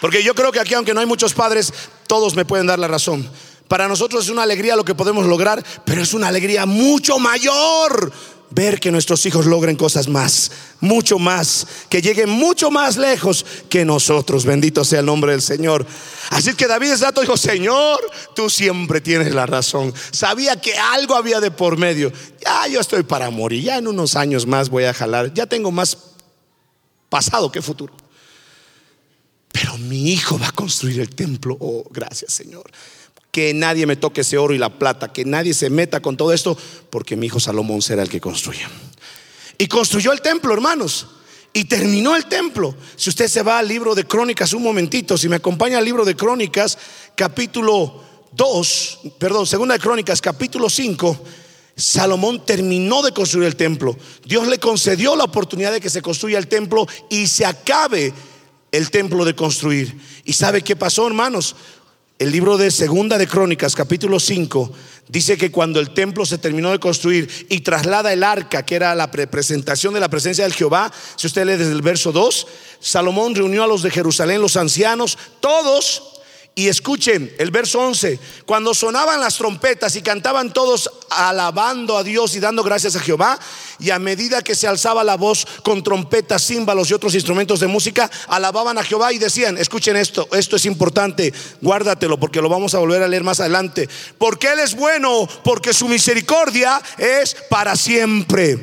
Porque 0.00 0.22
yo 0.22 0.34
creo 0.34 0.50
que 0.50 0.60
aquí, 0.60 0.72
aunque 0.74 0.94
no 0.94 1.00
hay 1.00 1.06
muchos 1.06 1.34
padres, 1.34 1.72
todos 2.06 2.34
me 2.34 2.46
pueden 2.46 2.66
dar 2.66 2.78
la 2.78 2.88
razón. 2.88 3.30
Para 3.68 3.86
nosotros 3.86 4.24
es 4.24 4.30
una 4.30 4.42
alegría 4.42 4.76
lo 4.76 4.84
que 4.84 4.94
podemos 4.94 5.26
lograr, 5.26 5.62
pero 5.84 6.02
es 6.02 6.14
una 6.14 6.28
alegría 6.28 6.64
mucho 6.66 7.18
mayor 7.18 8.10
ver 8.50 8.80
que 8.80 8.90
nuestros 8.90 9.24
hijos 9.26 9.46
logren 9.46 9.76
cosas 9.76 10.08
más, 10.08 10.50
mucho 10.80 11.18
más, 11.18 11.66
que 11.88 12.02
lleguen 12.02 12.28
mucho 12.28 12.70
más 12.70 12.96
lejos 12.96 13.46
que 13.68 13.84
nosotros. 13.84 14.44
Bendito 14.44 14.84
sea 14.84 15.00
el 15.00 15.06
nombre 15.06 15.32
del 15.32 15.42
Señor. 15.42 15.86
Así 16.30 16.54
que 16.54 16.66
David 16.66 16.92
es 16.92 17.00
dato 17.00 17.20
dijo, 17.20 17.36
Señor, 17.36 18.00
tú 18.34 18.50
siempre 18.50 19.00
tienes 19.00 19.34
la 19.34 19.46
razón. 19.46 19.94
Sabía 20.10 20.60
que 20.60 20.76
algo 20.76 21.14
había 21.14 21.40
de 21.40 21.50
por 21.50 21.78
medio. 21.78 22.12
Ya 22.44 22.66
yo 22.66 22.80
estoy 22.80 23.04
para 23.04 23.30
morir, 23.30 23.62
ya 23.62 23.78
en 23.78 23.86
unos 23.86 24.16
años 24.16 24.46
más 24.46 24.68
voy 24.68 24.84
a 24.84 24.94
jalar, 24.94 25.32
ya 25.32 25.46
tengo 25.46 25.70
más 25.70 25.96
pasado 27.08 27.50
que 27.52 27.62
futuro. 27.62 27.94
Pero 29.52 29.78
mi 29.78 30.12
hijo 30.12 30.38
va 30.38 30.48
a 30.48 30.52
construir 30.52 31.00
el 31.00 31.14
templo. 31.14 31.56
Oh, 31.60 31.84
gracias 31.90 32.32
Señor 32.32 32.70
que 33.30 33.54
nadie 33.54 33.86
me 33.86 33.96
toque 33.96 34.22
ese 34.22 34.38
oro 34.38 34.54
y 34.54 34.58
la 34.58 34.78
plata, 34.78 35.12
que 35.12 35.24
nadie 35.24 35.54
se 35.54 35.70
meta 35.70 36.00
con 36.00 36.16
todo 36.16 36.32
esto, 36.32 36.56
porque 36.90 37.16
mi 37.16 37.26
hijo 37.26 37.40
Salomón 37.40 37.82
será 37.82 38.02
el 38.02 38.08
que 38.08 38.20
construya. 38.20 38.68
Y 39.58 39.66
construyó 39.66 40.12
el 40.12 40.20
templo, 40.20 40.52
hermanos. 40.54 41.06
Y 41.52 41.64
terminó 41.64 42.16
el 42.16 42.26
templo. 42.26 42.74
Si 42.96 43.10
usted 43.10 43.28
se 43.28 43.42
va 43.42 43.58
al 43.58 43.68
libro 43.68 43.94
de 43.94 44.04
Crónicas 44.04 44.52
un 44.52 44.62
momentito, 44.62 45.18
si 45.18 45.28
me 45.28 45.36
acompaña 45.36 45.78
al 45.78 45.84
libro 45.84 46.04
de 46.04 46.14
Crónicas, 46.14 46.78
capítulo 47.16 48.02
2, 48.32 49.00
perdón, 49.18 49.46
segunda 49.46 49.74
de 49.74 49.80
Crónicas, 49.80 50.20
capítulo 50.20 50.70
5, 50.70 51.24
Salomón 51.76 52.44
terminó 52.44 53.02
de 53.02 53.12
construir 53.12 53.46
el 53.46 53.56
templo. 53.56 53.96
Dios 54.24 54.46
le 54.46 54.58
concedió 54.58 55.16
la 55.16 55.24
oportunidad 55.24 55.72
de 55.72 55.80
que 55.80 55.90
se 55.90 56.02
construya 56.02 56.38
el 56.38 56.46
templo 56.46 56.86
y 57.08 57.26
se 57.26 57.44
acabe 57.44 58.12
el 58.70 58.90
templo 58.90 59.24
de 59.24 59.34
construir. 59.34 59.98
¿Y 60.24 60.32
sabe 60.32 60.62
qué 60.62 60.76
pasó, 60.76 61.06
hermanos? 61.06 61.56
El 62.20 62.32
libro 62.32 62.58
de 62.58 62.70
Segunda 62.70 63.16
de 63.16 63.26
Crónicas, 63.26 63.74
capítulo 63.74 64.20
5, 64.20 64.70
dice 65.08 65.38
que 65.38 65.50
cuando 65.50 65.80
el 65.80 65.94
templo 65.94 66.26
se 66.26 66.36
terminó 66.36 66.70
de 66.70 66.78
construir 66.78 67.46
y 67.48 67.60
traslada 67.60 68.12
el 68.12 68.22
arca, 68.22 68.62
que 68.66 68.76
era 68.76 68.94
la 68.94 69.06
representación 69.06 69.94
de 69.94 70.00
la 70.00 70.10
presencia 70.10 70.44
del 70.44 70.52
Jehová, 70.52 70.92
si 71.16 71.28
usted 71.28 71.46
lee 71.46 71.56
desde 71.56 71.72
el 71.72 71.80
verso 71.80 72.12
2, 72.12 72.46
Salomón 72.78 73.34
reunió 73.34 73.64
a 73.64 73.66
los 73.66 73.82
de 73.82 73.90
Jerusalén, 73.90 74.42
los 74.42 74.58
ancianos, 74.58 75.16
todos 75.40 76.19
y 76.60 76.68
escuchen 76.68 77.34
el 77.38 77.50
verso 77.50 77.80
11, 77.80 78.18
cuando 78.44 78.74
sonaban 78.74 79.18
las 79.18 79.38
trompetas 79.38 79.96
y 79.96 80.02
cantaban 80.02 80.52
todos 80.52 80.90
alabando 81.08 81.96
a 81.96 82.04
Dios 82.04 82.36
y 82.36 82.40
dando 82.40 82.62
gracias 82.62 82.96
a 82.96 83.00
Jehová, 83.00 83.38
y 83.78 83.88
a 83.88 83.98
medida 83.98 84.42
que 84.42 84.54
se 84.54 84.68
alzaba 84.68 85.02
la 85.02 85.16
voz 85.16 85.46
con 85.64 85.82
trompetas, 85.82 86.46
címbalos 86.46 86.90
y 86.90 86.92
otros 86.92 87.14
instrumentos 87.14 87.60
de 87.60 87.66
música, 87.66 88.10
alababan 88.28 88.76
a 88.76 88.84
Jehová 88.84 89.10
y 89.10 89.16
decían, 89.16 89.56
escuchen 89.56 89.96
esto, 89.96 90.28
esto 90.32 90.56
es 90.56 90.66
importante, 90.66 91.32
guárdatelo 91.62 92.20
porque 92.20 92.42
lo 92.42 92.50
vamos 92.50 92.74
a 92.74 92.78
volver 92.78 93.02
a 93.02 93.08
leer 93.08 93.24
más 93.24 93.40
adelante, 93.40 93.88
porque 94.18 94.48
Él 94.48 94.58
es 94.58 94.74
bueno, 94.76 95.26
porque 95.42 95.72
su 95.72 95.88
misericordia 95.88 96.82
es 96.98 97.34
para 97.48 97.74
siempre. 97.74 98.62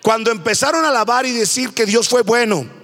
Cuando 0.00 0.30
empezaron 0.30 0.86
a 0.86 0.88
alabar 0.88 1.26
y 1.26 1.32
decir 1.32 1.74
que 1.74 1.84
Dios 1.84 2.08
fue 2.08 2.22
bueno, 2.22 2.79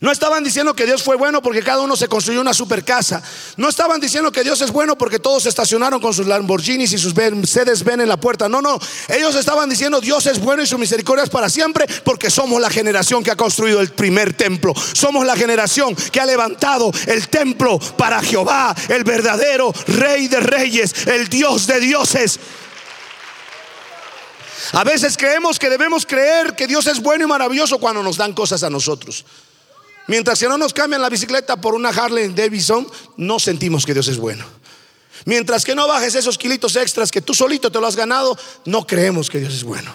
no 0.00 0.12
estaban 0.12 0.44
diciendo 0.44 0.74
que 0.74 0.84
Dios 0.84 1.02
fue 1.02 1.16
bueno 1.16 1.40
porque 1.40 1.62
cada 1.62 1.80
uno 1.80 1.96
se 1.96 2.08
construyó 2.08 2.40
una 2.40 2.52
super 2.52 2.84
casa. 2.84 3.22
No 3.56 3.68
estaban 3.68 4.00
diciendo 4.00 4.30
que 4.30 4.42
Dios 4.42 4.60
es 4.60 4.70
bueno 4.70 4.98
porque 4.98 5.18
todos 5.18 5.44
se 5.44 5.48
estacionaron 5.48 6.00
con 6.00 6.12
sus 6.12 6.26
Lamborghinis 6.26 6.92
y 6.92 6.98
sus 6.98 7.14
Mercedes 7.14 7.82
ven 7.82 8.00
en 8.00 8.08
la 8.08 8.18
puerta. 8.18 8.48
No, 8.48 8.60
no. 8.60 8.78
Ellos 9.08 9.34
estaban 9.34 9.68
diciendo 9.68 10.00
Dios 10.00 10.26
es 10.26 10.38
bueno 10.38 10.62
y 10.62 10.66
su 10.66 10.78
misericordia 10.78 11.24
es 11.24 11.30
para 11.30 11.48
siempre 11.48 11.86
porque 12.04 12.30
somos 12.30 12.60
la 12.60 12.70
generación 12.70 13.22
que 13.22 13.30
ha 13.30 13.36
construido 13.36 13.80
el 13.80 13.90
primer 13.90 14.34
templo. 14.34 14.74
Somos 14.92 15.24
la 15.24 15.36
generación 15.36 15.94
que 15.94 16.20
ha 16.20 16.26
levantado 16.26 16.92
el 17.06 17.28
templo 17.28 17.78
para 17.96 18.22
Jehová, 18.22 18.74
el 18.88 19.04
verdadero 19.04 19.72
rey 19.86 20.28
de 20.28 20.40
reyes, 20.40 21.06
el 21.06 21.28
Dios 21.28 21.66
de 21.66 21.80
dioses. 21.80 22.38
A 24.72 24.84
veces 24.84 25.16
creemos 25.16 25.58
que 25.58 25.70
debemos 25.70 26.04
creer 26.04 26.54
que 26.54 26.66
Dios 26.66 26.86
es 26.86 27.00
bueno 27.00 27.24
y 27.24 27.28
maravilloso 27.28 27.78
cuando 27.78 28.02
nos 28.02 28.16
dan 28.16 28.32
cosas 28.32 28.62
a 28.62 28.70
nosotros. 28.70 29.24
Mientras 30.06 30.38
que 30.38 30.48
no 30.48 30.56
nos 30.56 30.72
cambian 30.72 31.02
la 31.02 31.08
bicicleta 31.08 31.56
por 31.56 31.74
una 31.74 31.88
Harley 31.88 32.28
Davidson, 32.28 32.86
no 33.16 33.38
sentimos 33.38 33.84
que 33.84 33.92
Dios 33.92 34.08
es 34.08 34.18
bueno. 34.18 34.44
Mientras 35.24 35.64
que 35.64 35.74
no 35.74 35.88
bajes 35.88 36.14
esos 36.14 36.38
kilitos 36.38 36.76
extras 36.76 37.10
que 37.10 37.20
tú 37.20 37.34
solito 37.34 37.70
te 37.70 37.80
lo 37.80 37.86
has 37.86 37.96
ganado, 37.96 38.38
no 38.64 38.86
creemos 38.86 39.28
que 39.28 39.40
Dios 39.40 39.54
es 39.54 39.64
bueno. 39.64 39.90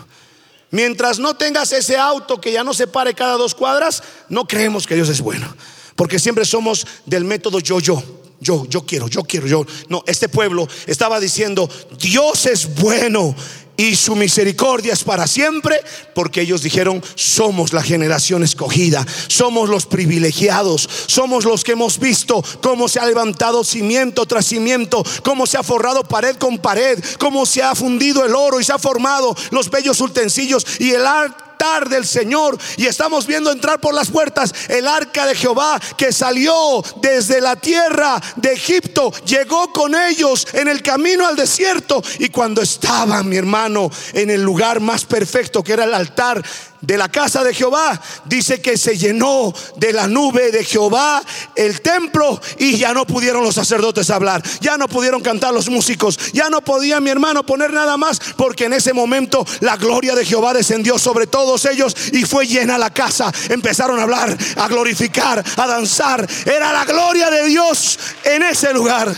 Mientras 0.71 1.19
no 1.19 1.35
tengas 1.35 1.71
ese 1.71 1.97
auto 1.97 2.41
que 2.41 2.51
ya 2.51 2.63
no 2.63 2.73
se 2.73 2.87
pare 2.87 3.13
cada 3.13 3.37
dos 3.37 3.55
cuadras, 3.55 4.03
no 4.29 4.45
creemos 4.45 4.87
que 4.87 4.95
Dios 4.95 5.09
es 5.09 5.21
bueno. 5.21 5.53
Porque 5.95 6.19
siempre 6.19 6.45
somos 6.45 6.87
del 7.05 7.25
método 7.25 7.59
yo, 7.59 7.79
yo, 7.79 8.01
yo, 8.39 8.65
yo 8.67 8.85
quiero, 8.85 9.07
yo 9.07 9.23
quiero, 9.23 9.47
yo. 9.47 9.65
No, 9.87 10.03
este 10.07 10.27
pueblo 10.27 10.67
estaba 10.87 11.19
diciendo, 11.19 11.69
Dios 11.97 12.45
es 12.45 12.73
bueno 12.75 13.35
y 13.81 13.95
su 13.95 14.15
misericordia 14.15 14.93
es 14.93 15.03
para 15.03 15.25
siempre, 15.25 15.81
porque 16.13 16.41
ellos 16.41 16.61
dijeron, 16.61 17.03
somos 17.15 17.73
la 17.73 17.81
generación 17.81 18.43
escogida, 18.43 19.05
somos 19.27 19.69
los 19.69 19.88
privilegiados, 19.88 20.88
somos 21.07 21.45
los 21.45 21.63
que 21.63 21.71
hemos 21.71 21.97
visto 21.97 22.43
cómo 22.61 22.88
se 22.88 23.00
ha 23.00 23.07
levantado 23.07 23.63
cimiento 23.63 24.27
tras 24.27 24.45
cimiento, 24.45 25.03
cómo 25.23 25.47
se 25.47 25.57
ha 25.57 25.63
forrado 25.63 26.03
pared 26.03 26.35
con 26.35 26.59
pared, 26.59 27.03
cómo 27.17 27.45
se 27.47 27.63
ha 27.63 27.73
fundido 27.73 28.23
el 28.23 28.35
oro 28.35 28.59
y 28.59 28.63
se 28.63 28.73
ha 28.73 28.77
formado 28.77 29.35
los 29.50 29.69
bellos 29.71 30.00
utensilios 30.00 30.63
y 30.79 30.91
el 30.91 31.05
arte 31.05 31.40
del 31.61 32.07
Señor. 32.07 32.57
Y 32.77 32.87
estamos 32.87 33.27
viendo 33.27 33.51
entrar 33.51 33.79
por 33.79 33.93
las 33.93 34.09
puertas 34.09 34.53
el 34.67 34.87
arca 34.87 35.27
de 35.27 35.35
Jehová 35.35 35.79
que 35.95 36.11
salió 36.11 36.83
desde 37.01 37.39
la 37.39 37.55
tierra 37.55 38.19
de 38.35 38.53
Egipto, 38.53 39.11
llegó 39.25 39.71
con 39.71 39.93
ellos 39.93 40.47
en 40.53 40.67
el 40.67 40.81
camino 40.81 41.27
al 41.27 41.35
desierto. 41.35 42.01
Y 42.19 42.29
cuando 42.29 42.61
estaba 42.61 43.21
mi 43.21 43.37
hermano 43.37 43.91
en 44.13 44.31
el 44.31 44.41
lugar 44.41 44.79
más 44.79 45.05
perfecto 45.05 45.63
que 45.63 45.73
era 45.73 45.83
el 45.83 45.93
altar, 45.93 46.43
de 46.81 46.97
la 46.97 47.09
casa 47.09 47.43
de 47.43 47.53
Jehová, 47.53 48.00
dice 48.25 48.61
que 48.61 48.77
se 48.77 48.97
llenó 48.97 49.53
de 49.77 49.93
la 49.93 50.07
nube 50.07 50.51
de 50.51 50.63
Jehová 50.63 51.21
el 51.55 51.81
templo 51.81 52.41
y 52.57 52.77
ya 52.77 52.93
no 52.93 53.05
pudieron 53.05 53.43
los 53.43 53.55
sacerdotes 53.55 54.09
hablar, 54.09 54.41
ya 54.59 54.77
no 54.77 54.88
pudieron 54.88 55.21
cantar 55.21 55.53
los 55.53 55.69
músicos, 55.69 56.17
ya 56.33 56.50
no 56.50 56.61
podía 56.61 57.00
mi 57.00 57.09
hermano 57.09 57.45
poner 57.45 57.71
nada 57.71 57.97
más 57.97 58.19
porque 58.35 58.65
en 58.65 58.73
ese 58.73 58.93
momento 58.93 59.45
la 59.59 59.77
gloria 59.77 60.15
de 60.15 60.25
Jehová 60.25 60.53
descendió 60.53 60.97
sobre 60.97 61.27
todos 61.27 61.65
ellos 61.65 61.95
y 62.11 62.25
fue 62.25 62.47
llena 62.47 62.77
la 62.77 62.89
casa. 62.89 63.31
Empezaron 63.50 64.00
a 64.00 64.03
hablar, 64.03 64.35
a 64.57 64.67
glorificar, 64.67 65.43
a 65.57 65.67
danzar. 65.67 66.27
Era 66.45 66.73
la 66.73 66.85
gloria 66.85 67.29
de 67.29 67.45
Dios 67.45 68.00
en 68.23 68.43
ese 68.43 68.73
lugar. 68.73 69.13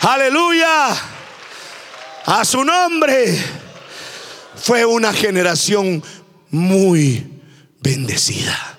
Aleluya. 0.00 0.94
A 2.26 2.44
su 2.44 2.62
nombre. 2.62 3.67
Fue 4.60 4.84
una 4.84 5.12
generación 5.12 6.02
muy 6.50 7.40
bendecida. 7.80 8.78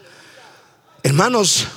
Hermanos, 1.04 1.68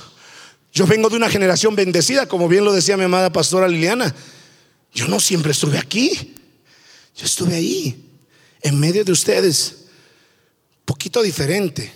yo 0.73 0.85
vengo 0.85 1.09
de 1.09 1.15
una 1.15 1.29
generación 1.29 1.75
bendecida, 1.75 2.27
como 2.27 2.47
bien 2.47 2.65
lo 2.65 2.73
decía 2.73 2.97
mi 2.97 3.03
amada 3.03 3.31
pastora 3.31 3.67
Liliana. 3.67 4.13
Yo 4.93 5.07
no 5.07 5.19
siempre 5.19 5.51
estuve 5.51 5.77
aquí. 5.77 6.35
Yo 7.15 7.25
estuve 7.25 7.55
ahí, 7.55 8.09
en 8.61 8.79
medio 8.79 9.05
de 9.05 9.11
ustedes. 9.11 9.85
Poquito 10.85 11.21
diferente. 11.21 11.93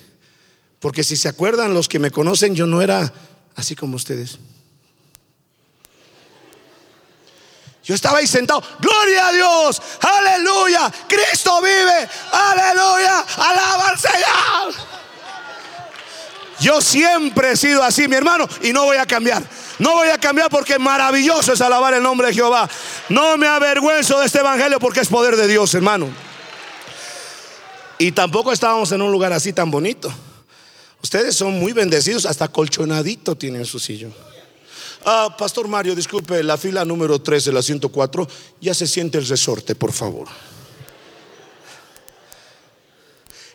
Porque 0.80 1.04
si 1.04 1.18
se 1.18 1.28
acuerdan 1.28 1.74
los 1.74 1.90
que 1.90 2.00
me 2.00 2.12
conocen, 2.12 2.56
yo 2.56 2.68
no 2.68 2.82
era 2.82 3.12
así 3.56 3.76
como 3.76 3.96
ustedes. 3.96 4.38
Yo 7.88 7.96
estaba 7.96 8.18
ahí 8.18 8.28
sentado, 8.28 8.62
gloria 8.80 9.28
a 9.28 9.32
Dios, 9.32 9.82
aleluya, 10.02 10.92
Cristo 11.08 11.62
vive, 11.62 12.10
aleluya, 12.34 13.26
alaba 13.38 13.90
al 13.90 13.98
Señor. 13.98 14.74
Yo 16.60 16.82
siempre 16.82 17.52
he 17.52 17.56
sido 17.56 17.82
así, 17.82 18.10
mi 18.10 18.18
hermano, 18.18 18.46
y 18.62 18.74
no 18.74 18.84
voy 18.84 18.98
a 18.98 19.06
cambiar. 19.06 19.42
No 19.80 19.94
voy 19.94 20.10
a 20.10 20.18
cambiar 20.18 20.50
porque 20.50 20.78
maravilloso 20.78 21.54
es 21.54 21.62
alabar 21.62 21.94
el 21.94 22.04
nombre 22.04 22.28
de 22.28 22.34
Jehová. 22.34 22.70
No 23.08 23.38
me 23.38 23.48
avergüenzo 23.48 24.20
de 24.20 24.26
este 24.26 24.40
evangelio 24.40 24.80
porque 24.80 25.00
es 25.00 25.08
poder 25.08 25.38
de 25.38 25.48
Dios, 25.48 25.74
hermano. 25.74 26.10
Y 28.00 28.12
tampoco 28.12 28.52
estábamos 28.52 28.92
en 28.92 29.02
un 29.02 29.14
lugar 29.14 29.32
así 29.32 29.54
tan 29.54 29.72
bonito. 29.72 30.14
Ustedes 31.02 31.38
son 31.38 31.58
muy 31.58 31.72
bendecidos, 31.72 32.26
hasta 32.26 32.50
colchonadito 32.50 33.36
tienen 33.36 33.66
su 33.66 33.80
sillón. 33.80 34.14
Ah, 35.10 35.34
Pastor 35.38 35.70
Mario, 35.70 35.96
disculpe, 35.96 36.44
la 36.44 36.58
fila 36.58 36.84
número 36.84 37.22
3 37.22 37.46
de 37.46 37.54
la 37.54 37.62
104, 37.62 38.28
ya 38.60 38.74
se 38.74 38.86
siente 38.86 39.18
el 39.18 39.26
resorte, 39.26 39.74
por 39.74 39.94
favor. 39.94 40.28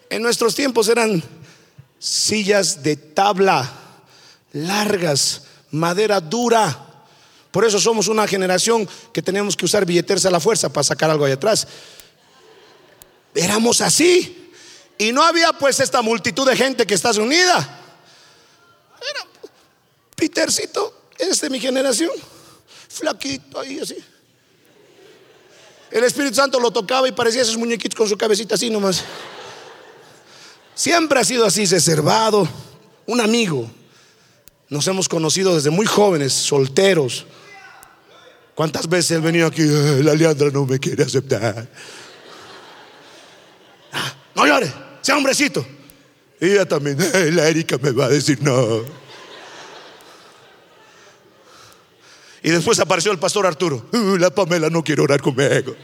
En 0.09 0.23
nuestros 0.23 0.55
tiempos 0.55 0.89
eran 0.89 1.23
sillas 1.99 2.83
de 2.83 2.97
tabla, 2.97 3.71
largas, 4.55 5.43
madera 5.73 6.23
dura. 6.23 7.05
Por 7.51 7.67
eso 7.67 7.79
somos 7.79 8.09
una 8.09 8.27
generación 8.27 8.89
que 9.13 9.21
tenemos 9.21 9.55
que 9.55 9.67
usar 9.67 9.85
billeteras 9.85 10.25
a 10.25 10.31
la 10.31 10.41
fuerza 10.41 10.73
para 10.73 10.85
sacar 10.85 11.11
algo 11.11 11.27
ahí 11.27 11.33
atrás. 11.33 11.69
Éramos 13.35 13.83
así. 13.83 14.55
Y 14.97 15.13
no 15.13 15.23
había 15.23 15.53
pues 15.53 15.81
esta 15.81 16.01
multitud 16.01 16.49
de 16.49 16.57
gente 16.57 16.87
que 16.87 16.95
está 16.95 17.11
unida. 17.11 17.59
Era 19.03 19.51
Petercito 20.17 21.02
es 21.31 21.41
de 21.41 21.50
mi 21.50 21.61
generación. 21.61 22.11
Flaquito 22.88 23.61
ahí 23.61 23.79
así. 23.79 23.97
El 25.91 26.05
Espíritu 26.05 26.35
Santo 26.35 26.59
lo 26.59 26.71
tocaba 26.71 27.07
y 27.07 27.12
parecía 27.12 27.43
esos 27.43 27.57
muñequitos 27.57 27.97
con 27.97 28.09
su 28.09 28.17
cabecita 28.17 28.55
así 28.55 28.71
nomás. 28.71 29.05
Siempre 30.75 31.21
ha 31.21 31.25
sido 31.25 31.45
así, 31.45 31.67
reservado, 31.67 32.49
un 33.07 33.20
amigo. 33.20 33.70
Nos 34.68 34.87
hemos 34.87 35.09
conocido 35.09 35.55
desde 35.55 35.70
muy 35.70 35.85
jóvenes, 35.85 36.33
solteros. 36.33 37.27
¿Cuántas 38.55 38.88
veces 38.88 39.12
él 39.12 39.20
venido 39.20 39.47
aquí? 39.47 39.62
La 39.62 40.14
Leandra 40.14 40.51
no 40.51 40.64
me 40.64 40.79
quiere 40.79 41.05
aceptar. 41.05 41.68
Ah, 43.92 44.14
no 44.35 44.47
llore, 44.47 44.73
sea 45.03 45.16
hombrecito. 45.16 45.64
Y 46.40 46.53
ella 46.53 46.66
también, 46.66 46.97
la 47.37 47.49
Erika 47.49 47.77
me 47.79 47.90
va 47.90 48.07
a 48.07 48.09
decir 48.09 48.42
no. 48.42 49.02
Y 52.42 52.50
después 52.50 52.78
apareció 52.81 53.12
el 53.12 53.18
pastor 53.18 53.46
Arturo. 53.46 53.87
Uh, 53.92 54.16
la 54.16 54.31
Pamela 54.31 54.68
no 54.68 54.83
quiere 54.83 55.02
orar 55.02 55.20
conmigo. 55.20 55.76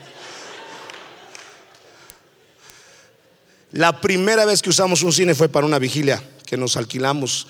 La 3.72 4.00
primera 4.00 4.44
vez 4.44 4.62
que 4.62 4.70
usamos 4.70 5.02
un 5.02 5.12
cine 5.12 5.34
fue 5.34 5.48
para 5.48 5.66
una 5.66 5.78
vigilia 5.78 6.22
que 6.46 6.56
nos 6.56 6.76
alquilamos. 6.76 7.46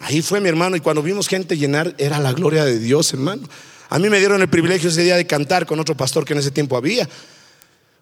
Ahí 0.00 0.20
fue 0.20 0.40
mi 0.40 0.48
hermano 0.48 0.76
y 0.76 0.80
cuando 0.80 1.02
vimos 1.02 1.28
gente 1.28 1.56
llenar 1.56 1.94
era 1.98 2.18
la 2.18 2.32
gloria 2.32 2.64
de 2.64 2.78
Dios, 2.78 3.12
hermano. 3.12 3.48
A 3.88 3.98
mí 3.98 4.10
me 4.10 4.18
dieron 4.18 4.40
el 4.42 4.48
privilegio 4.48 4.90
ese 4.90 5.02
día 5.02 5.16
de 5.16 5.26
cantar 5.26 5.66
con 5.66 5.80
otro 5.80 5.96
pastor 5.96 6.24
que 6.24 6.32
en 6.32 6.40
ese 6.40 6.50
tiempo 6.50 6.76
había. 6.76 7.08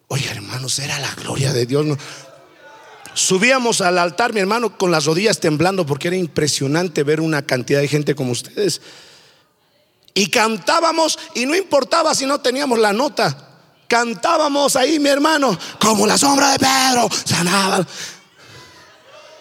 Oye, 0.07 0.27
hermanos, 0.29 0.79
era 0.79 0.99
la 0.99 1.13
gloria 1.15 1.53
de 1.53 1.65
Dios. 1.65 1.85
Subíamos 3.13 3.81
al 3.81 3.97
altar, 3.97 4.33
mi 4.33 4.39
hermano, 4.39 4.77
con 4.77 4.91
las 4.91 5.05
rodillas 5.05 5.39
temblando 5.39 5.85
porque 5.85 6.07
era 6.07 6.17
impresionante 6.17 7.03
ver 7.03 7.21
una 7.21 7.43
cantidad 7.43 7.79
de 7.81 7.87
gente 7.87 8.15
como 8.15 8.31
ustedes. 8.31 8.81
Y 10.13 10.29
cantábamos 10.29 11.17
y 11.35 11.45
no 11.45 11.55
importaba 11.55 12.13
si 12.15 12.25
no 12.25 12.39
teníamos 12.39 12.79
la 12.79 12.93
nota. 12.93 13.45
Cantábamos 13.87 14.75
ahí, 14.75 14.99
mi 14.99 15.09
hermano, 15.09 15.57
como 15.79 16.05
la 16.05 16.17
sombra 16.17 16.51
de 16.51 16.59
Pedro. 16.59 17.09
Sanaba. 17.25 17.85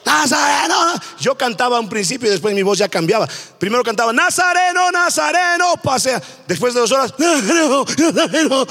Nazareno. 0.08 0.94
Yo 1.20 1.36
cantaba 1.36 1.78
un 1.78 1.88
principio 1.88 2.28
y 2.28 2.32
después 2.32 2.54
mi 2.54 2.62
voz 2.62 2.78
ya 2.78 2.88
cambiaba. 2.88 3.28
Primero 3.58 3.84
cantaba 3.84 4.12
Nazareno, 4.12 4.90
Nazareno. 4.90 5.76
Pasea. 5.82 6.22
Después 6.46 6.72
de 6.72 6.80
dos 6.80 6.92
horas, 6.92 7.14
Nazareno, 7.18 7.84
Nazareno. 7.98 8.66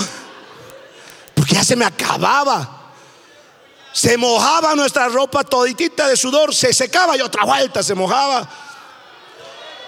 Porque 1.36 1.56
ya 1.56 1.64
se 1.64 1.76
me 1.76 1.86
acababa. 1.86 2.94
Se 3.94 4.18
mojaba 4.18 4.76
nuestra 4.76 5.10
ropa 5.10 5.44
toditita 5.44 6.08
de 6.08 6.18
sudor. 6.18 6.54
Se 6.54 6.74
secaba 6.74 7.16
y 7.16 7.22
otra 7.22 7.46
vuelta 7.46 7.84
se 7.84 7.94
mojaba. 7.94 8.50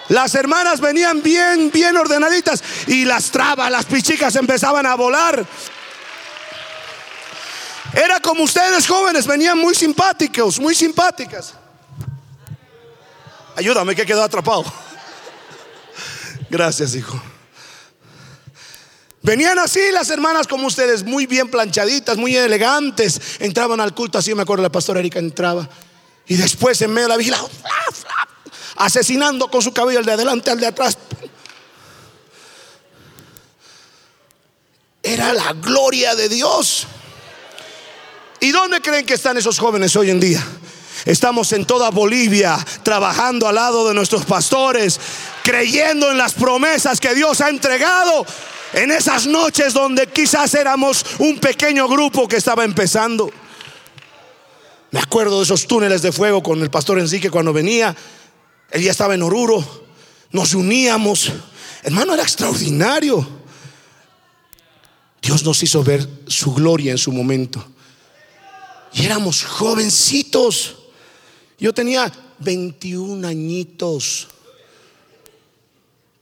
Las 0.10 0.36
hermanas 0.36 0.82
venían 0.82 1.22
bien, 1.22 1.72
bien 1.72 1.95
ordenaditas 1.95 2.63
y 2.88 3.06
las 3.06 3.32
trabas, 3.32 3.72
las 3.72 3.86
pichicas 3.86 4.36
empezaban 4.36 4.86
a 4.86 4.95
volar. 4.95 5.45
Era 7.93 8.19
como 8.19 8.43
ustedes 8.43 8.88
jóvenes, 8.88 9.26
venían 9.26 9.58
muy 9.58 9.74
simpáticos, 9.74 10.60
muy 10.60 10.76
simpáticas. 10.76 11.54
Ayúdame 13.56 13.95
que 13.95 14.02
he 14.02 14.13
atrapado. 14.13 14.65
Gracias, 16.50 16.95
hijo. 16.95 17.22
Venían 19.22 19.60
así 19.60 19.80
las 19.91 20.10
hermanas 20.10 20.48
como 20.48 20.67
ustedes, 20.67 21.04
muy 21.04 21.26
bien 21.28 21.50
planchaditas, 21.50 22.17
muy 22.17 22.36
elegantes. 22.36 23.19
Entraban 23.39 23.80
al 23.82 23.93
culto, 23.93 24.17
así 24.17 24.34
me 24.34 24.41
acuerdo, 24.41 24.63
la 24.63 24.72
pastora 24.72 25.00
Erika 25.02 25.19
entraba. 25.19 25.69
Y 26.26 26.36
después 26.36 26.82
en 26.82 26.91
medio 26.91 27.08
de 27.08 27.10
la 27.10 27.17
vigila, 27.17 27.39
asesinando 28.75 29.49
con 29.49 29.62
su 29.62 29.73
cabello 29.73 29.99
al 29.99 30.05
de 30.05 30.13
adelante, 30.13 30.51
al 30.51 30.60
de 30.60 30.67
atrás. 30.67 30.97
Era 35.01 35.34
la 35.34 35.53
gloria 35.53 36.15
de 36.15 36.29
Dios. 36.29 36.88
¿Y 38.39 38.51
dónde 38.51 38.82
creen 38.82 39.05
que 39.05 39.15
están 39.15 39.38
esos 39.38 39.60
jóvenes 39.60 39.95
hoy 39.95 40.10
en 40.10 40.19
día? 40.19 40.45
Estamos 41.05 41.51
en 41.53 41.65
toda 41.65 41.89
Bolivia 41.89 42.58
trabajando 42.84 43.47
al 43.47 43.55
lado 43.55 43.88
de 43.88 43.93
nuestros 43.93 44.25
pastores, 44.25 44.99
creyendo 45.43 46.12
en 46.12 46.17
las 46.17 46.34
promesas 46.34 46.99
que 46.99 47.15
Dios 47.15 47.41
ha 47.41 47.49
entregado 47.49 48.25
en 48.73 48.91
esas 48.91 49.25
noches 49.25 49.73
donde 49.73 50.08
quizás 50.08 50.53
éramos 50.53 51.05
un 51.19 51.39
pequeño 51.39 51.88
grupo 51.88 52.27
que 52.27 52.38
estaba 52.38 52.63
empezando. 52.63 53.32
Me 54.91 54.99
acuerdo 54.99 55.38
de 55.38 55.43
esos 55.43 55.67
túneles 55.67 56.01
de 56.01 56.12
fuego 56.12 56.41
con 56.41 56.62
el 56.62 56.69
pastor 56.69 56.99
Enrique 56.99 57.29
cuando 57.29 57.53
venía. 57.53 57.95
Él 58.71 58.84
ya 58.84 58.91
estaba 58.91 59.15
en 59.15 59.23
Oruro. 59.23 59.63
Nos 60.32 60.53
uníamos. 60.53 61.32
Hermano, 61.84 62.13
era 62.13 62.23
extraordinario. 62.23 63.27
Dios 65.21 65.43
nos 65.43 65.62
hizo 65.63 65.84
ver 65.84 66.08
su 66.27 66.53
gloria 66.53 66.91
en 66.91 66.97
su 66.97 67.12
momento. 67.12 67.65
Y 68.93 69.05
éramos 69.05 69.43
jovencitos. 69.43 70.75
Yo 71.58 71.73
tenía 71.73 72.12
21 72.39 73.27
añitos. 73.27 74.27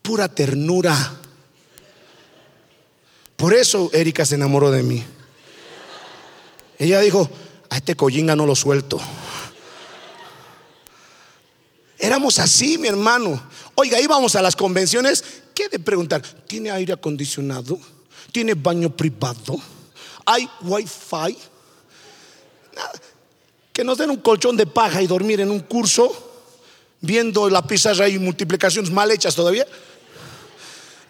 Pura 0.01 0.27
ternura. 0.27 1.19
Por 3.35 3.53
eso 3.53 3.89
Erika 3.93 4.25
se 4.25 4.35
enamoró 4.35 4.71
de 4.71 4.83
mí. 4.83 5.03
Ella 6.79 6.99
dijo, 7.01 7.29
a 7.69 7.77
este 7.77 7.95
collinga 7.95 8.35
no 8.35 8.45
lo 8.45 8.55
suelto. 8.55 8.99
Éramos 11.99 12.37
así, 12.39 12.77
mi 12.77 12.87
hermano. 12.87 13.41
Oiga, 13.75 13.99
íbamos 13.99 14.35
a 14.35 14.41
las 14.41 14.55
convenciones. 14.55 15.23
¿Qué 15.53 15.67
de 15.69 15.79
preguntar? 15.79 16.21
¿Tiene 16.21 16.69
aire 16.69 16.93
acondicionado? 16.93 17.79
¿Tiene 18.31 18.53
baño 18.53 18.95
privado? 18.95 19.59
¿Hay 20.25 20.47
wifi? 20.61 21.37
Que 23.73 23.83
nos 23.83 23.97
den 23.97 24.11
un 24.11 24.17
colchón 24.17 24.55
de 24.55 24.67
paja 24.67 25.01
y 25.01 25.07
dormir 25.07 25.41
en 25.41 25.49
un 25.49 25.61
curso, 25.61 26.11
viendo 27.01 27.49
la 27.49 27.65
pizarra 27.65 28.07
y 28.07 28.19
multiplicaciones 28.19 28.91
mal 28.91 29.09
hechas 29.09 29.35
todavía. 29.35 29.65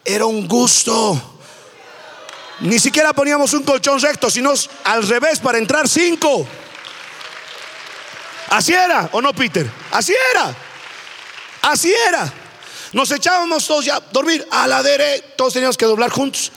Era 0.06 0.26
un 0.26 0.47
gusto. 0.47 1.21
Ni 2.62 2.80
siquiera 2.80 3.12
poníamos 3.13 3.54
un 3.54 3.63
colchón 3.63 4.00
recto, 4.00 4.30
sino 4.30 4.54
al 4.86 5.08
revés 5.08 5.39
para 5.39 5.58
entrar 5.58 5.88
cinco. 5.89 6.47
Así 8.50 8.73
era, 8.73 9.10
¿o 9.12 9.21
no, 9.21 9.34
Peter? 9.34 9.69
Así 9.91 10.13
era. 10.34 10.56
Así 11.62 11.93
era. 12.08 12.34
Nos 12.93 13.12
echábamos 13.12 13.65
todos 13.67 13.86
ya 13.86 13.98
a 13.98 14.00
dormir 14.00 14.46
a 14.50 14.67
la 14.67 14.82
derecha, 14.82 15.26
todos 15.36 15.54
teníamos 15.54 15.78
que 15.78 15.86
doblar 15.86 16.10
juntos. 16.10 16.52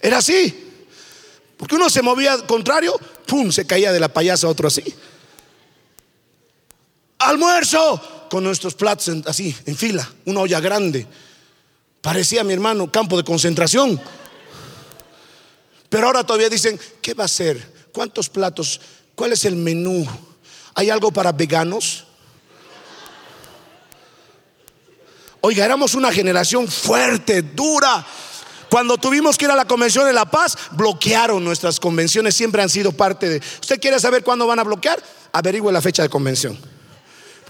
Era 0.00 0.18
así. 0.18 0.64
Porque 1.56 1.74
uno 1.74 1.88
se 1.88 2.02
movía 2.02 2.36
contrario, 2.46 2.98
pum, 3.26 3.50
se 3.50 3.66
caía 3.66 3.92
de 3.92 4.00
la 4.00 4.08
payasa, 4.08 4.46
otro 4.48 4.68
así. 4.68 4.84
Almuerzo 7.18 8.28
con 8.30 8.44
nuestros 8.44 8.74
platos 8.74 9.10
así, 9.26 9.56
en 9.64 9.76
fila, 9.76 10.08
una 10.26 10.40
olla 10.40 10.60
grande. 10.60 11.06
Parecía 12.02 12.44
mi 12.44 12.52
hermano 12.52 12.90
campo 12.92 13.16
de 13.16 13.24
concentración. 13.24 14.00
Pero 15.88 16.06
ahora 16.06 16.24
todavía 16.24 16.48
dicen, 16.48 16.78
¿qué 17.00 17.14
va 17.14 17.24
a 17.24 17.28
ser? 17.28 17.88
¿Cuántos 17.92 18.28
platos? 18.28 18.80
¿Cuál 19.14 19.32
es 19.32 19.44
el 19.44 19.56
menú? 19.56 20.06
¿Hay 20.74 20.90
algo 20.90 21.10
para 21.10 21.32
veganos? 21.32 22.05
Oiga, 25.46 25.64
éramos 25.64 25.94
una 25.94 26.10
generación 26.10 26.66
fuerte, 26.66 27.40
dura. 27.40 28.04
Cuando 28.68 28.98
tuvimos 28.98 29.38
que 29.38 29.44
ir 29.44 29.50
a 29.52 29.54
la 29.54 29.64
convención 29.64 30.04
de 30.04 30.12
La 30.12 30.28
Paz, 30.28 30.58
bloquearon 30.72 31.44
nuestras 31.44 31.78
convenciones, 31.78 32.34
siempre 32.34 32.62
han 32.62 32.68
sido 32.68 32.90
parte 32.90 33.28
de... 33.28 33.40
¿Usted 33.60 33.80
quiere 33.80 34.00
saber 34.00 34.24
cuándo 34.24 34.48
van 34.48 34.58
a 34.58 34.64
bloquear? 34.64 35.00
Averigüe 35.30 35.70
la 35.70 35.80
fecha 35.80 36.02
de 36.02 36.08
convención. 36.08 36.58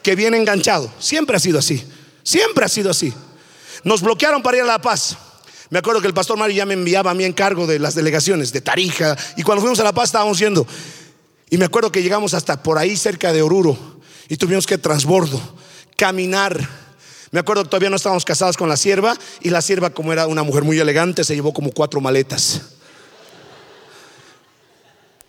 Que 0.03 0.15
viene 0.15 0.37
enganchado. 0.37 0.93
Siempre 0.99 1.39
ha 1.39 1.41
sido 1.41 1.59
así. 1.59 1.91
Siempre 2.23 2.67
ha 2.67 2.69
sido 2.69 2.91
así. 2.91 3.15
Nos 3.83 4.03
bloquearon 4.03 4.43
para 4.43 4.59
ir 4.59 4.65
a 4.65 4.67
La 4.67 4.79
Paz. 4.79 5.17
Me 5.71 5.79
acuerdo 5.79 6.03
que 6.03 6.07
el 6.07 6.13
pastor 6.13 6.37
Mario 6.37 6.55
ya 6.55 6.67
me 6.67 6.75
enviaba 6.75 7.13
a 7.13 7.15
mí 7.15 7.25
en 7.25 7.33
cargo 7.33 7.67
de 7.67 7.79
las 7.79 7.95
delegaciones 7.95 8.53
de 8.53 8.61
Tarija. 8.61 9.17
Y 9.39 9.43
cuando 9.43 9.63
fuimos 9.63 9.81
a 9.81 9.85
La 9.85 9.95
Paz 9.95 10.11
estábamos 10.11 10.39
yendo. 10.39 10.67
Y 11.49 11.57
me 11.57 11.65
acuerdo 11.65 11.91
que 11.91 12.03
llegamos 12.03 12.35
hasta 12.35 12.63
por 12.63 12.77
ahí 12.77 12.95
cerca 12.95 13.33
de 13.33 13.41
Oruro. 13.41 13.79
Y 14.29 14.37
tuvimos 14.37 14.67
que 14.67 14.77
transbordo, 14.77 15.41
caminar. 15.97 16.85
Me 17.37 17.41
acuerdo 17.41 17.65
que 17.65 17.69
todavía 17.69 17.91
no 17.91 17.97
estábamos 17.97 18.25
casados 18.25 18.57
con 18.57 18.67
la 18.67 18.79
sierva. 18.79 19.15
Y 19.43 19.51
la 19.51 19.61
sierva, 19.61 19.91
como 19.91 20.11
era 20.11 20.27
una 20.27 20.43
mujer 20.43 20.65
muy 20.65 20.79
elegante, 20.79 21.23
se 21.23 21.35
llevó 21.35 21.53
como 21.53 21.71
cuatro 21.71 22.01
maletas. 22.01 22.63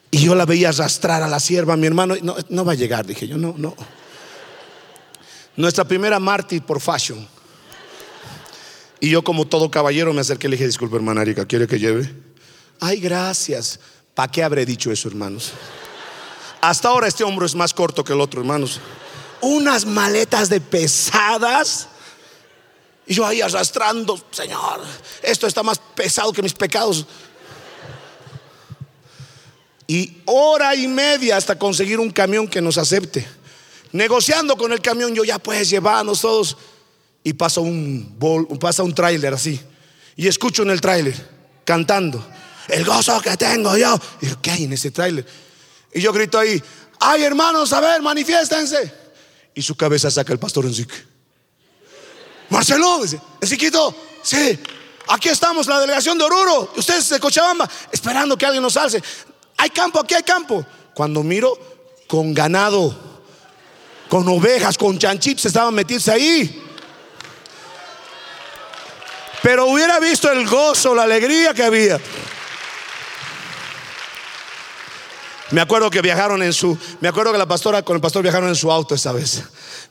Y 0.09 0.19
yo 0.19 0.33
la 0.33 0.45
veía 0.45 0.69
arrastrar 0.69 1.21
a 1.21 1.27
la 1.27 1.41
sierva, 1.41 1.75
mi 1.75 1.85
hermano. 1.85 2.15
No, 2.21 2.37
no 2.47 2.63
va 2.63 2.71
a 2.71 2.75
llegar, 2.75 3.05
dije 3.05 3.27
yo, 3.27 3.35
no, 3.35 3.55
no. 3.57 3.75
Nuestra 5.57 5.83
primera 5.83 6.17
mártir 6.17 6.61
por 6.61 6.79
fashion. 6.79 7.27
Y 9.01 9.09
yo 9.09 9.21
como 9.21 9.45
todo 9.45 9.69
caballero 9.69 10.13
me 10.13 10.21
acerqué 10.21 10.47
y 10.47 10.51
le 10.51 10.55
dije, 10.55 10.67
disculpe 10.67 10.95
hermana 10.95 11.23
Erika, 11.23 11.45
¿quiere 11.45 11.67
que 11.67 11.77
lleve? 11.77 12.09
Ay, 12.79 13.01
gracias. 13.01 13.81
¿Para 14.15 14.31
qué 14.31 14.45
habré 14.45 14.65
dicho 14.65 14.93
eso, 14.93 15.09
hermanos? 15.09 15.51
Hasta 16.61 16.87
ahora 16.87 17.09
este 17.09 17.25
hombro 17.25 17.45
es 17.45 17.53
más 17.53 17.73
corto 17.73 18.01
que 18.05 18.13
el 18.13 18.21
otro, 18.21 18.39
hermanos. 18.39 18.79
Unas 19.41 19.85
maletas 19.85 20.47
de 20.47 20.61
pesadas. 20.61 21.89
Y 23.07 23.13
yo 23.13 23.25
ahí 23.25 23.41
arrastrando, 23.41 24.21
Señor, 24.31 24.81
esto 25.23 25.47
está 25.47 25.63
más 25.63 25.79
pesado 25.95 26.33
que 26.33 26.41
mis 26.41 26.53
pecados. 26.53 27.05
Y 29.87 30.17
hora 30.25 30.75
y 30.75 30.87
media 30.87 31.37
hasta 31.37 31.57
conseguir 31.57 31.99
un 31.99 32.11
camión 32.11 32.47
que 32.47 32.61
nos 32.61 32.77
acepte. 32.77 33.25
Negociando 33.93 34.57
con 34.57 34.73
el 34.73 34.81
camión, 34.81 35.15
yo 35.15 35.23
ya 35.23 35.39
puedes 35.39 35.69
llevarnos 35.69 36.19
todos 36.19 36.57
y 37.23 37.31
pasa 37.31 37.61
un, 37.61 38.17
pasa 38.59 38.83
un 38.83 38.93
tráiler 38.93 39.33
así. 39.33 39.59
Y 40.17 40.27
escucho 40.27 40.63
en 40.63 40.71
el 40.71 40.81
tráiler 40.81 41.15
cantando, 41.63 42.25
el 42.67 42.83
gozo 42.83 43.21
que 43.21 43.37
tengo 43.37 43.77
yo. 43.77 43.97
Y 44.21 44.27
¿qué 44.41 44.51
hay 44.51 44.63
en 44.65 44.73
ese 44.73 44.91
tráiler? 44.91 45.25
Y 45.93 46.01
yo 46.01 46.11
grito 46.11 46.37
ahí, 46.37 46.61
ay 46.99 47.23
hermanos, 47.23 47.71
a 47.71 47.79
ver, 47.79 48.01
manifiéstense. 48.01 48.91
Y 49.55 49.61
su 49.61 49.75
cabeza 49.75 50.11
saca 50.11 50.33
el 50.33 50.39
pastor 50.39 50.65
Enrique. 50.65 51.16
Marcelo, 52.49 52.99
dice, 53.01 53.19
Enriquito, 53.41 53.93
sí, 54.21 54.59
aquí 55.07 55.29
estamos, 55.29 55.67
la 55.67 55.79
delegación 55.79 56.17
de 56.17 56.23
Oruro, 56.23 56.73
ustedes 56.75 57.09
de 57.09 57.19
Cochabamba, 57.19 57.69
esperando 57.91 58.37
que 58.37 58.45
alguien 58.45 58.63
nos 58.63 58.77
alce. 58.77 59.01
Hay 59.57 59.69
campo, 59.69 59.99
aquí 59.99 60.13
hay 60.13 60.23
campo. 60.23 60.65
Cuando 60.93 61.23
miro, 61.23 61.57
con 62.07 62.33
ganado, 62.33 62.95
con 64.09 64.27
ovejas, 64.27 64.77
con 64.77 64.97
chanchitos, 64.97 65.45
estaban 65.45 65.73
metidos 65.73 66.07
ahí. 66.07 66.63
Pero 69.43 69.67
hubiera 69.67 69.99
visto 69.99 70.31
el 70.31 70.47
gozo, 70.47 70.95
la 70.95 71.03
alegría 71.03 71.53
que 71.53 71.63
había. 71.63 71.99
Me 75.51 75.61
acuerdo 75.61 75.89
que 75.89 76.01
viajaron 76.01 76.43
en 76.43 76.51
su, 76.51 76.77
me 76.99 77.07
acuerdo 77.07 77.31
que 77.31 77.37
la 77.37 77.45
pastora 77.45 77.81
con 77.81 77.95
el 77.95 78.01
pastor 78.01 78.21
viajaron 78.21 78.49
en 78.49 78.55
su 78.55 78.71
auto 78.71 78.95
esa 78.95 79.13
vez. 79.13 79.43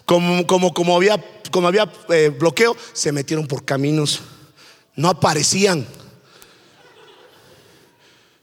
Como, 0.07 0.47
como, 0.73 0.97
había, 0.97 1.23
como 1.51 1.69
había 1.69 1.93
eh, 2.09 2.29
bloqueo, 2.29 2.77
se 2.93 3.13
metieron 3.13 3.47
por 3.47 3.65
caminos. 3.65 4.21
No 4.95 5.09
aparecían. 5.11 5.87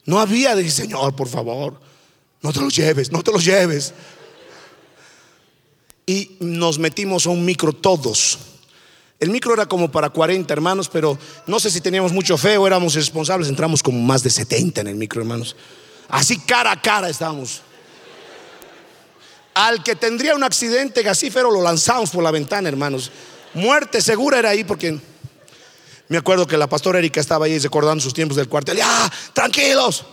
No 0.06 0.20
había, 0.20 0.56
dije, 0.56 0.70
Señor, 0.70 1.16
por 1.16 1.30
favor, 1.30 1.80
no 2.42 2.52
te 2.52 2.60
los 2.60 2.76
lleves, 2.76 3.12
no 3.12 3.24
te 3.24 3.32
los 3.32 3.46
lleves. 3.46 3.94
Y 6.06 6.36
nos 6.42 6.78
metimos 6.78 7.26
a 7.26 7.30
un 7.30 7.46
micro 7.46 7.72
todos. 7.72 8.38
El 9.20 9.30
micro 9.30 9.54
era 9.54 9.66
como 9.66 9.90
para 9.90 10.10
40 10.10 10.54
hermanos, 10.54 10.90
pero 10.90 11.18
no 11.48 11.58
sé 11.62 11.72
si 11.72 11.80
teníamos 11.80 12.12
mucho 12.12 12.38
fe 12.38 12.58
o 12.58 12.68
éramos 12.68 12.94
responsables. 12.94 13.48
Entramos 13.48 13.82
como 13.82 14.02
más 14.02 14.22
de 14.22 14.30
70 14.30 14.82
en 14.82 14.88
el 14.88 14.96
micro, 14.96 15.22
hermanos. 15.22 15.56
Así 16.10 16.38
cara 16.40 16.74
a 16.74 16.82
cara 16.82 17.10
estábamos. 17.10 17.62
Al 19.54 19.84
que 19.84 19.96
tendría 19.96 20.36
un 20.36 20.44
accidente 20.44 21.04
gasífero 21.04 21.52
lo 21.52 21.62
lanzamos 21.62 22.10
por 22.10 22.24
la 22.24 22.32
ventana, 22.32 22.70
hermanos. 22.70 23.12
Muerte 23.54 24.02
segura 24.02 24.40
era 24.40 24.50
ahí 24.50 24.64
porque 24.64 25.00
me 26.08 26.18
acuerdo 26.18 26.48
que 26.48 26.58
la 26.58 26.68
pastora 26.68 27.00
Erika 27.00 27.22
estaba 27.22 27.46
ahí 27.46 27.58
recordando 27.60 28.04
sus 28.04 28.14
tiempos 28.14 28.38
del 28.38 28.50
cuartel. 28.50 28.78
Ya, 28.78 29.12
tranquilos. 29.34 30.06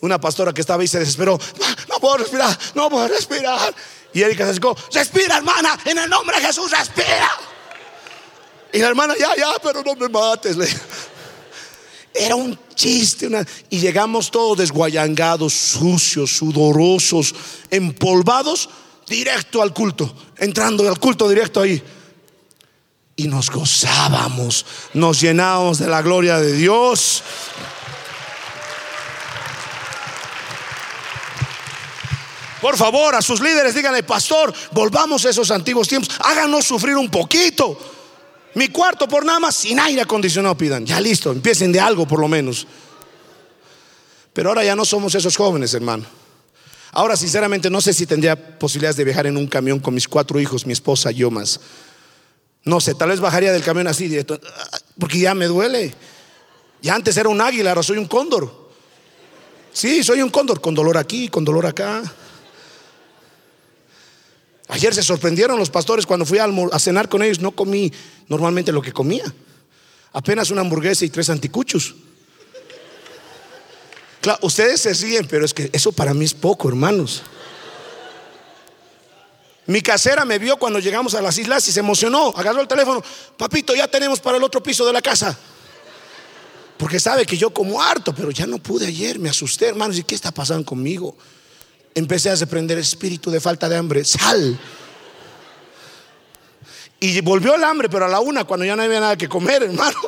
Una 0.00 0.20
pastora 0.20 0.52
que 0.52 0.60
estaba 0.60 0.82
ahí 0.82 0.88
se 0.88 0.98
desesperó. 0.98 1.38
No 1.88 2.00
puedo 2.00 2.18
respirar, 2.18 2.58
no 2.74 2.90
puedo 2.90 3.08
respirar. 3.08 3.74
Y 4.12 4.22
Erika 4.22 4.44
se 4.44 4.50
acercó. 4.50 4.76
Respira, 4.92 5.36
hermana, 5.36 5.78
en 5.84 5.98
el 5.98 6.10
nombre 6.10 6.36
de 6.36 6.46
Jesús, 6.46 6.70
respira. 6.70 7.30
Y 8.72 8.78
la 8.78 8.88
hermana, 8.88 9.14
ya, 9.18 9.34
ya, 9.36 9.52
pero 9.62 9.82
no 9.82 9.94
me 9.94 10.08
mates. 10.08 10.56
Era 12.12 12.34
un 12.34 12.58
chiste. 12.74 13.28
y 13.70 13.78
llegamos 13.78 14.30
todos 14.30 14.58
desguayangados, 14.58 15.52
sucios, 15.52 16.36
sudorosos, 16.36 17.34
empolvados, 17.70 18.68
directo 19.06 19.62
al 19.62 19.72
culto. 19.72 20.14
Entrando 20.38 20.88
al 20.88 20.98
culto 20.98 21.28
directo 21.28 21.60
ahí. 21.60 21.82
Y 23.16 23.28
nos 23.28 23.50
gozábamos, 23.50 24.66
nos 24.92 25.20
llenábamos 25.20 25.78
de 25.78 25.88
la 25.88 26.02
gloria 26.02 26.38
de 26.38 26.52
Dios. 26.52 27.22
Por 32.60 32.76
favor, 32.76 33.14
a 33.14 33.22
sus 33.22 33.40
líderes 33.40 33.74
díganle, 33.74 34.02
pastor, 34.02 34.52
volvamos 34.72 35.24
a 35.24 35.30
esos 35.30 35.50
antiguos 35.50 35.88
tiempos, 35.88 36.10
háganos 36.18 36.64
sufrir 36.64 36.96
un 36.96 37.10
poquito. 37.10 37.78
Mi 38.54 38.68
cuarto 38.68 39.06
por 39.06 39.24
nada 39.24 39.38
más 39.38 39.54
sin 39.54 39.78
aire 39.78 40.02
acondicionado 40.02 40.56
pidan. 40.56 40.84
Ya 40.84 41.00
listo, 41.00 41.30
empiecen 41.30 41.72
de 41.72 41.78
algo 41.80 42.08
por 42.08 42.18
lo 42.18 42.26
menos. 42.26 42.66
Pero 44.32 44.48
ahora 44.48 44.64
ya 44.64 44.74
no 44.74 44.84
somos 44.84 45.14
esos 45.14 45.36
jóvenes, 45.36 45.72
hermano. 45.74 46.04
Ahora 46.96 47.14
sinceramente 47.14 47.68
no 47.68 47.82
sé 47.82 47.92
si 47.92 48.06
tendría 48.06 48.58
posibilidades 48.58 48.96
de 48.96 49.04
viajar 49.04 49.26
en 49.26 49.36
un 49.36 49.46
camión 49.46 49.80
con 49.80 49.92
mis 49.92 50.08
cuatro 50.08 50.40
hijos, 50.40 50.64
mi 50.64 50.72
esposa 50.72 51.12
y 51.12 51.16
yo 51.16 51.30
más. 51.30 51.60
No 52.64 52.80
sé, 52.80 52.94
tal 52.94 53.10
vez 53.10 53.20
bajaría 53.20 53.52
del 53.52 53.62
camión 53.62 53.86
así 53.86 54.08
directo, 54.08 54.40
porque 54.98 55.18
ya 55.18 55.34
me 55.34 55.44
duele. 55.44 55.92
Ya 56.80 56.94
antes 56.94 57.14
era 57.18 57.28
un 57.28 57.38
águila, 57.38 57.72
ahora 57.72 57.82
soy 57.82 57.98
un 57.98 58.06
cóndor. 58.06 58.70
Sí, 59.74 60.02
soy 60.02 60.22
un 60.22 60.30
cóndor, 60.30 60.62
con 60.62 60.74
dolor 60.74 60.96
aquí, 60.96 61.28
con 61.28 61.44
dolor 61.44 61.66
acá. 61.66 62.02
Ayer 64.68 64.94
se 64.94 65.02
sorprendieron 65.02 65.58
los 65.58 65.68
pastores 65.68 66.06
cuando 66.06 66.24
fui 66.24 66.38
a, 66.38 66.78
cenar 66.78 67.10
con 67.10 67.22
ellos. 67.22 67.40
No 67.40 67.50
comí 67.50 67.92
normalmente 68.26 68.72
lo 68.72 68.80
que 68.80 68.94
comía. 68.94 69.30
Apenas 70.14 70.50
una 70.50 70.62
hamburguesa 70.62 71.04
y 71.04 71.10
tres 71.10 71.28
anticuchos. 71.28 71.94
Ustedes 74.42 74.80
se 74.80 74.92
ríen, 74.94 75.26
pero 75.28 75.44
es 75.44 75.54
que 75.54 75.70
eso 75.72 75.92
para 75.92 76.14
mí 76.14 76.24
es 76.24 76.34
poco, 76.34 76.68
hermanos. 76.68 77.22
Mi 79.66 79.80
casera 79.80 80.24
me 80.24 80.38
vio 80.38 80.56
cuando 80.56 80.78
llegamos 80.78 81.14
a 81.14 81.22
las 81.22 81.36
islas 81.38 81.66
y 81.68 81.72
se 81.72 81.80
emocionó. 81.80 82.32
Agarró 82.36 82.60
el 82.60 82.68
teléfono. 82.68 83.02
Papito, 83.36 83.74
ya 83.74 83.88
tenemos 83.88 84.20
para 84.20 84.36
el 84.36 84.44
otro 84.44 84.62
piso 84.62 84.86
de 84.86 84.92
la 84.92 85.02
casa. 85.02 85.36
Porque 86.76 87.00
sabe 87.00 87.26
que 87.26 87.36
yo 87.36 87.50
como 87.50 87.82
harto, 87.82 88.14
pero 88.14 88.30
ya 88.30 88.46
no 88.46 88.58
pude 88.58 88.86
ayer. 88.86 89.18
Me 89.18 89.28
asusté, 89.28 89.68
hermanos. 89.68 89.98
¿Y 89.98 90.04
qué 90.04 90.14
está 90.14 90.30
pasando 90.30 90.64
conmigo? 90.64 91.16
empecé 91.96 92.28
a 92.28 92.34
reprender 92.34 92.76
espíritu 92.78 93.30
de 93.30 93.40
falta 93.40 93.68
de 93.68 93.76
hambre. 93.76 94.04
Sal. 94.04 94.58
Y 97.00 97.20
volvió 97.22 97.54
el 97.54 97.64
hambre, 97.64 97.88
pero 97.88 98.04
a 98.04 98.08
la 98.08 98.20
una, 98.20 98.44
cuando 98.44 98.64
ya 98.64 98.76
no 98.76 98.82
había 98.82 99.00
nada 99.00 99.16
que 99.16 99.28
comer, 99.28 99.62
hermano. 99.64 99.98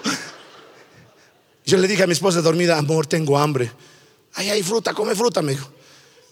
Yo 1.64 1.78
le 1.78 1.88
dije 1.88 2.02
a 2.02 2.06
mi 2.06 2.12
esposa 2.12 2.40
dormida, 2.42 2.78
amor, 2.78 3.06
tengo 3.06 3.38
hambre. 3.38 3.72
Ay, 4.38 4.50
hay 4.50 4.62
fruta, 4.62 4.94
come 4.94 5.16
fruta, 5.16 5.42
me 5.42 5.50
dijo. 5.50 5.68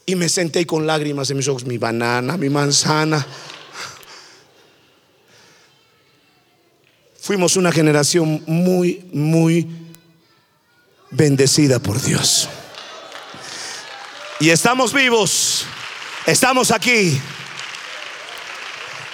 Y 0.07 0.15
me 0.15 0.29
senté 0.29 0.65
con 0.65 0.87
lágrimas 0.87 1.29
en 1.31 1.39
mis 1.39 1.49
ojos, 1.49 1.65
mi 1.65 1.77
banana, 1.77 2.37
mi 2.37 2.49
manzana. 2.49 3.27
Fuimos 7.21 7.57
una 7.57 7.73
generación 7.73 8.45
muy, 8.47 9.05
muy 9.13 9.67
bendecida 11.11 11.81
por 11.81 12.01
Dios. 12.01 12.49
Y 14.39 14.51
estamos 14.51 14.93
vivos, 14.93 15.65
estamos 16.27 16.71
aquí. 16.71 17.21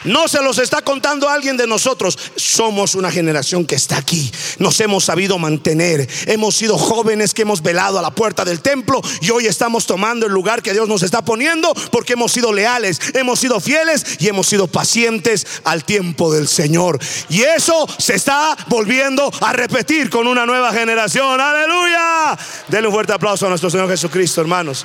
No 0.05 0.27
se 0.29 0.43
los 0.43 0.59
está 0.59 0.83
contando 0.83 1.29
alguien 1.29 1.57
de 1.57 1.67
nosotros. 1.67 2.19
Somos 2.37 2.95
una 2.95 3.11
generación 3.11 3.65
que 3.65 3.75
está 3.75 3.99
aquí. 3.99 4.33
Nos 4.59 4.81
hemos 4.81 5.05
sabido 5.05 5.39
mantener. 5.39 6.09
Hemos 6.27 6.57
sido 6.57 6.77
jóvenes 6.79 7.35
que 7.35 7.43
hemos 7.43 7.63
velado 7.63 7.99
a 7.99 8.03
la 8.03 8.11
puerta 8.11 8.45
del 8.45 8.61
templo 8.61 9.01
y 9.21 9.31
hoy 9.31 9.47
estamos 9.47 9.87
tomando 9.87 10.27
el 10.27 10.33
lugar 10.33 10.63
que 10.63 10.73
Dios 10.73 10.89
nos 10.89 11.03
está 11.03 11.25
poniendo 11.25 11.73
porque 11.91 12.15
hemos 12.15 12.33
sido 12.33 12.53
leales, 12.53 12.99
hemos 13.15 13.39
sido 13.39 13.61
fieles 13.61 14.05
y 14.19 14.29
hemos 14.29 14.47
sido 14.47 14.67
pacientes 14.67 15.47
al 15.65 15.85
tiempo 15.85 16.33
del 16.33 16.49
Señor. 16.49 16.99
Y 17.29 17.43
eso 17.43 17.87
se 17.99 18.15
está 18.15 18.57
volviendo 18.69 19.31
a 19.41 19.53
repetir 19.53 20.11
con 20.11 20.27
una 20.27 20.47
nueva 20.47 20.73
generación. 20.73 21.41
Aleluya. 21.41 22.37
Denle 22.69 22.89
un 22.89 22.95
fuerte 22.95 23.13
aplauso 23.13 23.47
a 23.47 23.49
nuestro 23.49 23.71
Señor 23.71 23.89
Jesucristo, 23.89 24.41
hermanos. 24.41 24.85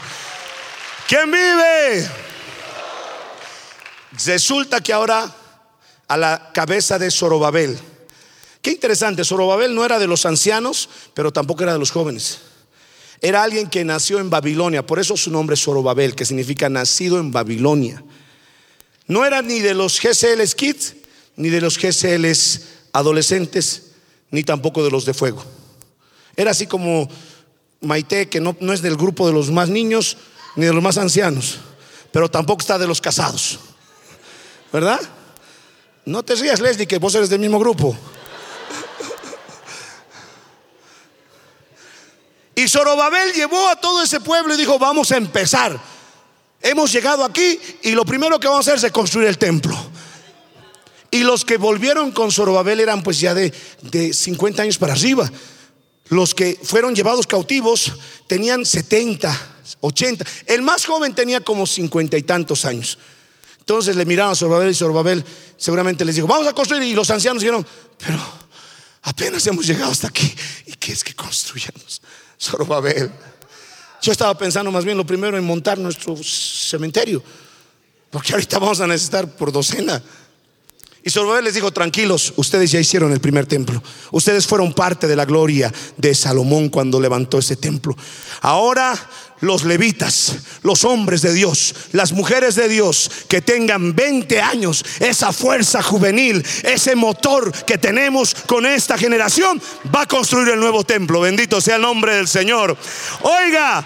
¿Quién 1.08 1.32
vive? 1.32 2.27
Resulta 4.26 4.82
que 4.82 4.94
ahora 4.94 5.34
a 6.08 6.18
la 6.18 6.52
cabeza 6.54 6.98
de 6.98 7.12
Zorobabel. 7.12 7.78
Qué 8.62 8.72
interesante, 8.72 9.24
Zorobabel 9.24 9.76
no 9.76 9.86
era 9.86 10.00
de 10.00 10.08
los 10.08 10.26
ancianos, 10.26 10.90
pero 11.14 11.32
tampoco 11.32 11.64
era 11.64 11.74
de 11.74 11.80
los 11.80 11.92
jóvenes. 11.92 12.40
Era 13.22 13.44
alguien 13.44 13.70
que 13.70 13.84
nació 13.84 14.20
en 14.20 14.30
Babilonia, 14.30 14.86
por 14.86 15.00
eso 15.00 15.18
su 15.18 15.32
nombre 15.32 15.56
es 15.56 15.62
Zorobabel, 15.62 16.16
que 16.16 16.26
significa 16.26 16.70
nacido 16.70 17.20
en 17.20 17.32
Babilonia. 17.32 18.04
No 19.08 19.26
era 19.26 19.42
ni 19.42 19.60
de 19.60 19.74
los 19.74 20.00
GCL 20.00 20.44
kids, 20.56 20.96
ni 21.36 21.50
de 21.50 21.62
los 21.62 21.78
GCL 21.78 22.26
adolescentes, 22.94 23.92
ni 24.32 24.44
tampoco 24.44 24.84
de 24.84 24.92
los 24.92 25.06
de 25.06 25.14
fuego. 25.14 25.44
Era 26.36 26.52
así 26.52 26.68
como 26.68 27.10
Maite, 27.82 28.30
que 28.30 28.40
no, 28.40 28.56
no 28.60 28.74
es 28.74 28.82
del 28.82 28.98
grupo 28.98 29.28
de 29.28 29.34
los 29.34 29.50
más 29.50 29.70
niños, 29.70 30.18
ni 30.56 30.66
de 30.66 30.74
los 30.74 30.84
más 30.84 30.98
ancianos, 30.98 31.60
pero 32.12 32.30
tampoco 32.30 32.62
está 32.62 32.78
de 32.78 32.88
los 32.88 33.02
casados. 33.02 33.60
¿Verdad? 34.72 35.00
No 36.06 36.24
te 36.24 36.36
rías, 36.36 36.60
Leslie, 36.60 36.88
que 36.88 37.00
vos 37.00 37.14
eres 37.16 37.30
del 37.30 37.40
mismo 37.40 37.60
grupo. 37.60 37.98
Y 42.56 42.68
Zorobabel 42.68 43.34
llevó 43.34 43.68
a 43.70 43.76
todo 43.76 44.02
ese 44.02 44.20
pueblo 44.20 44.54
y 44.54 44.58
dijo, 44.58 44.80
vamos 44.80 45.12
a 45.12 45.18
empezar. 45.18 45.80
Hemos 46.62 46.92
llegado 46.92 47.24
aquí 47.24 47.60
y 47.84 47.92
lo 47.92 48.04
primero 48.04 48.40
que 48.40 48.48
vamos 48.48 48.68
a 48.68 48.74
hacer 48.74 48.84
es 48.84 48.92
construir 48.92 49.28
el 49.28 49.38
templo. 49.38 49.78
Y 51.12 51.20
los 51.20 51.46
que 51.46 51.58
volvieron 51.58 52.12
con 52.12 52.32
Zorobabel 52.32 52.80
eran 52.80 53.04
pues 53.04 53.20
ya 53.20 53.34
de, 53.34 53.54
de 53.84 54.14
50 54.14 54.64
años 54.64 54.78
para 54.78 54.94
arriba. 54.94 55.30
Los 56.10 56.34
que 56.34 56.60
fueron 56.64 56.96
llevados 56.96 57.28
cautivos 57.28 57.94
tenían 58.28 58.66
70, 58.66 59.40
80. 59.82 60.26
El 60.48 60.62
más 60.62 60.86
joven 60.86 61.14
tenía 61.14 61.42
como 61.42 61.68
50 61.68 62.18
y 62.18 62.24
tantos 62.24 62.66
años. 62.66 62.98
Entonces 63.68 63.98
le 63.98 64.06
miraron 64.06 64.32
a 64.32 64.36
Zorobabel 64.36 64.72
y 64.72 64.74
Zorobabel 64.74 65.26
seguramente 65.58 66.06
les 66.06 66.16
dijo, 66.16 66.26
vamos 66.26 66.48
a 66.48 66.54
construir. 66.54 66.84
Y 66.84 66.94
los 66.94 67.10
ancianos 67.10 67.42
dijeron, 67.42 67.68
pero 67.98 68.18
apenas 69.02 69.46
hemos 69.46 69.68
llegado 69.68 69.92
hasta 69.92 70.08
aquí. 70.08 70.34
¿Y 70.68 70.72
qué 70.72 70.94
es 70.94 71.04
que 71.04 71.14
construyamos? 71.14 72.02
Zorobabel. 72.42 73.12
Yo 74.02 74.14
estaba 74.14 74.38
pensando 74.38 74.72
más 74.72 74.86
bien 74.86 74.96
lo 74.96 75.06
primero 75.06 75.38
en 75.38 75.44
montar 75.44 75.78
nuestro 75.80 76.16
cementerio, 76.16 77.22
porque 78.10 78.32
ahorita 78.32 78.58
vamos 78.58 78.80
a 78.80 78.88
necesitar 78.88 79.36
por 79.36 79.52
docena. 79.52 80.02
Y 81.04 81.10
Zorobabel 81.10 81.44
les 81.44 81.56
dijo, 81.56 81.70
tranquilos, 81.72 82.34
ustedes 82.38 82.72
ya 82.72 82.80
hicieron 82.80 83.12
el 83.12 83.20
primer 83.20 83.48
templo. 83.48 83.84
Ustedes 84.12 84.48
fueron 84.48 84.74
parte 84.74 85.08
de 85.08 85.16
la 85.18 85.26
gloria 85.26 85.74
de 85.98 86.16
Salomón 86.16 86.70
cuando 86.70 87.02
levantó 87.02 87.40
ese 87.40 87.58
templo. 87.58 87.98
Ahora 88.42 88.98
los 89.42 89.64
levitas, 89.64 90.38
los 90.64 90.84
hombres 90.84 91.22
de 91.22 91.34
Dios, 91.34 91.76
las 91.92 92.12
mujeres 92.12 92.56
de 92.56 92.68
Dios 92.68 93.12
que 93.28 93.42
tengan 93.42 93.96
20 93.96 94.42
años, 94.42 94.84
esa 95.00 95.32
fuerza 95.32 95.84
juvenil, 95.84 96.44
ese 96.64 96.96
motor 96.96 97.52
que 97.66 97.78
tenemos 97.78 98.34
con 98.34 98.66
esta 98.66 98.98
generación, 98.98 99.62
va 99.94 100.02
a 100.02 100.08
construir 100.08 100.50
el 100.50 100.60
nuevo 100.60 100.84
templo. 100.84 101.22
Bendito 101.22 101.62
sea 101.62 101.76
el 101.76 101.82
nombre 101.84 102.16
del 102.16 102.28
Señor. 102.28 102.76
Oiga, 103.22 103.86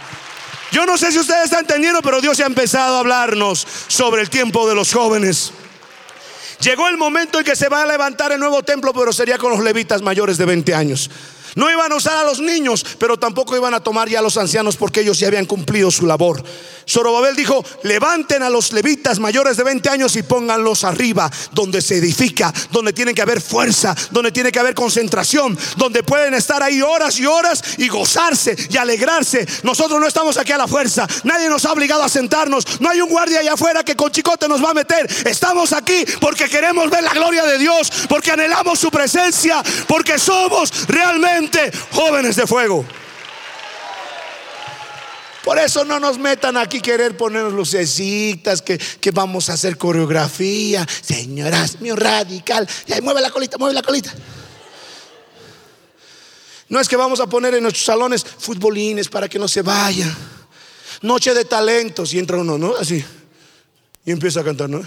yo 0.71 0.85
no 0.85 0.97
sé 0.97 1.11
si 1.11 1.19
ustedes 1.19 1.45
están 1.45 1.61
entendiendo, 1.61 2.01
pero 2.01 2.21
Dios 2.21 2.39
ha 2.39 2.45
empezado 2.45 2.95
a 2.95 2.99
hablarnos 2.99 3.67
sobre 3.87 4.21
el 4.21 4.29
tiempo 4.29 4.67
de 4.69 4.75
los 4.75 4.93
jóvenes. 4.93 5.51
Llegó 6.61 6.87
el 6.87 6.97
momento 6.97 7.39
en 7.39 7.45
que 7.45 7.55
se 7.55 7.69
va 7.69 7.81
a 7.81 7.85
levantar 7.85 8.31
el 8.31 8.39
nuevo 8.39 8.63
templo, 8.63 8.93
pero 8.93 9.11
sería 9.11 9.37
con 9.37 9.51
los 9.51 9.61
levitas 9.61 10.01
mayores 10.01 10.37
de 10.37 10.45
20 10.45 10.73
años. 10.75 11.09
No 11.55 11.69
iban 11.69 11.91
a 11.91 11.95
usar 11.95 12.17
a 12.17 12.23
los 12.23 12.39
niños, 12.39 12.85
pero 12.97 13.17
tampoco 13.17 13.55
iban 13.55 13.73
a 13.73 13.81
tomar 13.81 14.07
ya 14.07 14.19
a 14.19 14.21
los 14.21 14.37
ancianos 14.37 14.77
porque 14.77 15.01
ellos 15.01 15.19
ya 15.19 15.27
habían 15.27 15.45
cumplido 15.45 15.91
su 15.91 16.05
labor. 16.05 16.43
Zorobabel 16.87 17.35
dijo, 17.35 17.63
levanten 17.83 18.43
a 18.43 18.49
los 18.49 18.71
levitas 18.73 19.19
mayores 19.19 19.57
de 19.57 19.63
20 19.63 19.89
años 19.89 20.15
y 20.15 20.23
pónganlos 20.23 20.83
arriba, 20.83 21.29
donde 21.51 21.81
se 21.81 21.97
edifica, 21.97 22.53
donde 22.71 22.93
tiene 22.93 23.13
que 23.13 23.21
haber 23.21 23.41
fuerza, 23.41 23.95
donde 24.11 24.31
tiene 24.31 24.51
que 24.51 24.59
haber 24.59 24.73
concentración, 24.73 25.57
donde 25.77 26.03
pueden 26.03 26.33
estar 26.33 26.61
ahí 26.63 26.81
horas 26.81 27.19
y 27.19 27.25
horas 27.25 27.61
y 27.77 27.87
gozarse 27.87 28.55
y 28.69 28.77
alegrarse. 28.77 29.47
Nosotros 29.63 29.99
no 29.99 30.07
estamos 30.07 30.37
aquí 30.37 30.51
a 30.51 30.57
la 30.57 30.67
fuerza, 30.67 31.07
nadie 31.23 31.49
nos 31.49 31.65
ha 31.65 31.71
obligado 31.71 32.03
a 32.03 32.09
sentarnos, 32.09 32.81
no 32.81 32.89
hay 32.89 33.01
un 33.01 33.09
guardia 33.09 33.39
allá 33.39 33.53
afuera 33.53 33.83
que 33.83 33.95
con 33.95 34.11
chicote 34.11 34.47
nos 34.47 34.63
va 34.63 34.71
a 34.71 34.73
meter. 34.73 35.07
Estamos 35.25 35.73
aquí 35.73 36.03
porque 36.19 36.49
queremos 36.49 36.89
ver 36.89 37.03
la 37.03 37.13
gloria 37.13 37.45
de 37.45 37.57
Dios, 37.57 37.91
porque 38.09 38.31
anhelamos 38.31 38.79
su 38.79 38.89
presencia, 38.89 39.63
porque 39.87 40.17
somos 40.17 40.87
realmente 40.87 41.40
jóvenes 41.91 42.35
de 42.35 42.47
fuego. 42.47 42.85
Por 45.43 45.57
eso 45.57 45.83
no 45.83 45.99
nos 45.99 46.19
metan 46.19 46.55
aquí 46.55 46.81
querer 46.81 47.17
poner 47.17 47.45
lucecitas, 47.45 48.61
que, 48.61 48.77
que 48.77 49.11
vamos 49.11 49.49
a 49.49 49.53
hacer 49.53 49.77
coreografía. 49.77 50.87
Señoras, 51.01 51.81
mío 51.81 51.95
radical. 51.95 52.67
Y 52.85 53.01
mueve 53.01 53.21
la 53.21 53.31
colita, 53.31 53.57
mueve 53.57 53.73
la 53.73 53.81
colita. 53.81 54.13
No 56.69 56.79
es 56.79 56.87
que 56.87 56.95
vamos 56.95 57.19
a 57.19 57.27
poner 57.27 57.55
en 57.55 57.63
nuestros 57.63 57.83
salones 57.83 58.23
futbolines 58.23 59.09
para 59.09 59.27
que 59.27 59.39
no 59.39 59.47
se 59.47 59.61
vaya. 59.61 60.15
Noche 61.01 61.33
de 61.33 61.43
talentos. 61.43 62.13
Y 62.13 62.19
entra 62.19 62.37
uno, 62.37 62.57
¿no? 62.57 62.75
Así. 62.77 63.03
Y 64.05 64.11
empieza 64.11 64.41
a 64.41 64.43
cantar, 64.43 64.69
¿no? 64.69 64.81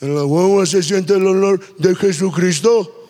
En 0.00 0.14
la 0.14 0.22
guagua 0.22 0.66
se 0.66 0.82
siente 0.82 1.14
el 1.14 1.26
olor 1.26 1.58
de 1.78 1.96
Jesucristo. 1.96 3.05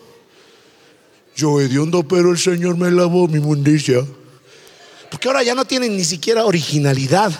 Yo 1.37 1.61
hediondo, 1.61 2.01
pero 2.01 2.31
el 2.31 2.39
Señor 2.39 2.77
me 2.77 2.89
lavó 2.89 3.27
mi 3.27 3.39
mundicia. 3.39 4.03
Porque 5.11 5.27
ahora 5.27 5.43
ya 5.43 5.53
no 5.53 5.65
tienen 5.65 5.95
ni 5.95 6.03
siquiera 6.03 6.45
originalidad. 6.45 7.31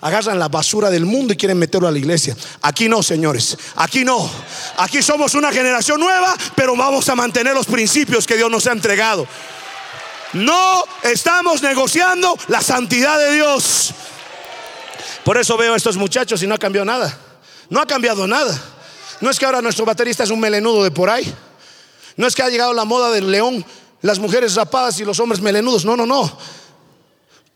Agarran 0.00 0.38
la 0.38 0.46
basura 0.46 0.90
del 0.90 1.06
mundo 1.06 1.32
y 1.32 1.36
quieren 1.36 1.58
meterlo 1.58 1.88
a 1.88 1.90
la 1.90 1.98
iglesia. 1.98 2.36
Aquí 2.62 2.88
no, 2.88 3.02
señores. 3.02 3.58
Aquí 3.74 4.04
no. 4.04 4.30
Aquí 4.76 5.02
somos 5.02 5.34
una 5.34 5.50
generación 5.50 5.98
nueva, 5.98 6.36
pero 6.54 6.76
vamos 6.76 7.08
a 7.08 7.16
mantener 7.16 7.52
los 7.52 7.66
principios 7.66 8.28
que 8.28 8.36
Dios 8.36 8.48
nos 8.48 8.64
ha 8.68 8.72
entregado. 8.72 9.26
No 10.32 10.84
estamos 11.02 11.60
negociando 11.62 12.38
la 12.46 12.60
santidad 12.60 13.18
de 13.18 13.34
Dios. 13.34 13.92
Por 15.24 15.36
eso 15.36 15.56
veo 15.56 15.74
a 15.74 15.76
estos 15.76 15.96
muchachos 15.96 16.40
y 16.44 16.46
no 16.46 16.54
ha 16.54 16.58
cambiado 16.58 16.84
nada. 16.84 17.18
No 17.70 17.80
ha 17.80 17.86
cambiado 17.86 18.28
nada. 18.28 18.56
No 19.20 19.30
es 19.30 19.36
que 19.40 19.46
ahora 19.46 19.60
nuestro 19.60 19.84
baterista 19.84 20.22
es 20.22 20.30
un 20.30 20.38
melenudo 20.38 20.84
de 20.84 20.92
por 20.92 21.10
ahí. 21.10 21.34
No 22.16 22.26
es 22.26 22.34
que 22.34 22.42
ha 22.42 22.48
llegado 22.48 22.72
la 22.72 22.84
moda 22.84 23.10
del 23.10 23.30
león, 23.30 23.64
las 24.02 24.18
mujeres 24.18 24.54
rapadas 24.54 24.98
y 25.00 25.04
los 25.04 25.20
hombres 25.20 25.40
melenudos. 25.40 25.84
No, 25.84 25.96
no, 25.96 26.06
no. 26.06 26.36